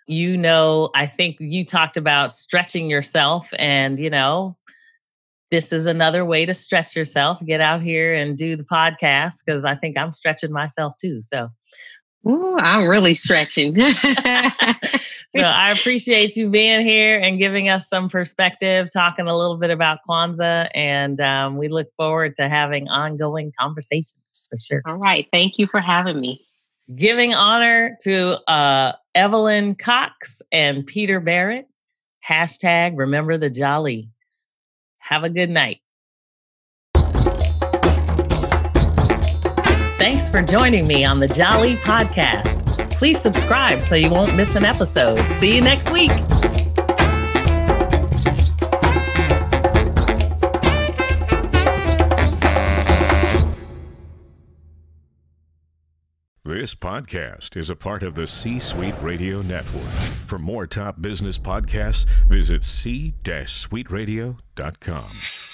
You 0.08 0.38
know, 0.38 0.90
I 0.96 1.06
think 1.06 1.38
you 1.40 1.64
talked 1.64 1.98
about 1.98 2.32
stretching 2.32 2.90
yourself, 2.90 3.52
and 3.60 4.00
you 4.00 4.10
know, 4.10 4.58
this 5.52 5.72
is 5.72 5.86
another 5.86 6.26
way 6.26 6.46
to 6.46 6.54
stretch 6.56 6.96
yourself. 6.96 7.44
Get 7.46 7.62
out 7.62 7.82
here 7.82 8.16
and 8.16 8.36
do 8.36 8.56
the 8.56 8.66
podcast 8.66 9.44
because 9.46 9.66
I 9.66 9.76
think 9.76 9.98
I'm 9.98 10.14
stretching 10.14 10.52
myself 10.52 10.94
too. 11.00 11.22
So, 11.22 11.50
Ooh, 12.28 12.58
I'm 12.58 12.88
really 12.88 13.14
stretching. 13.14 13.78
so 15.30 15.44
I 15.44 15.72
appreciate 15.72 16.36
you 16.36 16.50
being 16.50 16.82
here 16.82 17.20
and 17.20 17.38
giving 17.38 17.70
us 17.70 17.88
some 17.88 18.10
perspective, 18.10 18.92
talking 18.92 19.28
a 19.28 19.38
little 19.38 19.58
bit 19.58 19.70
about 19.70 20.00
Kwanzaa, 20.08 20.70
and 20.74 21.22
um, 21.22 21.58
we 21.58 21.68
look 21.68 21.88
forward 21.98 22.34
to 22.36 22.50
having 22.50 22.90
ongoing 22.90 23.54
conversations 23.60 24.48
for 24.50 24.58
sure. 24.58 24.82
All 24.88 24.96
right. 24.96 25.28
Thank 25.32 25.60
you 25.60 25.68
for 25.68 25.82
having 25.82 26.20
me. 26.20 26.44
Giving 26.96 27.36
honor 27.36 27.96
to 28.02 28.40
uh, 28.50 28.94
Evelyn 29.14 29.76
Cox 29.76 30.42
and 30.52 30.86
Peter 30.88 31.20
Barrett. 31.20 31.68
Hashtag 32.28 32.98
remember 32.98 33.38
the 33.38 33.52
jolly. 33.52 34.10
Have 34.98 35.24
a 35.24 35.30
good 35.30 35.52
night. 35.52 35.80
Thanks 40.00 40.30
for 40.30 40.42
joining 40.42 40.88
me 40.88 41.06
on 41.06 41.20
the 41.20 41.28
Jolly 41.28 41.76
Podcast. 41.76 42.79
Please 43.00 43.20
subscribe 43.22 43.82
so 43.82 43.96
you 43.96 44.10
won't 44.10 44.36
miss 44.36 44.58
an 44.58 44.66
episode. 44.66 45.32
See 45.32 45.56
you 45.56 45.62
next 45.62 45.90
week. 45.90 46.12
This 56.44 56.76
podcast 56.76 57.56
is 57.56 57.70
a 57.70 57.76
part 57.78 58.04
of 58.04 58.16
the 58.16 58.28
C 58.28 58.60
Suite 58.60 58.96
Radio 59.02 59.42
Network. 59.42 59.86
For 60.28 60.38
more 60.38 60.68
top 60.68 61.02
business 61.02 61.38
podcasts, 61.38 62.06
visit 62.28 62.66
c-suiteradio.com. 62.66 65.49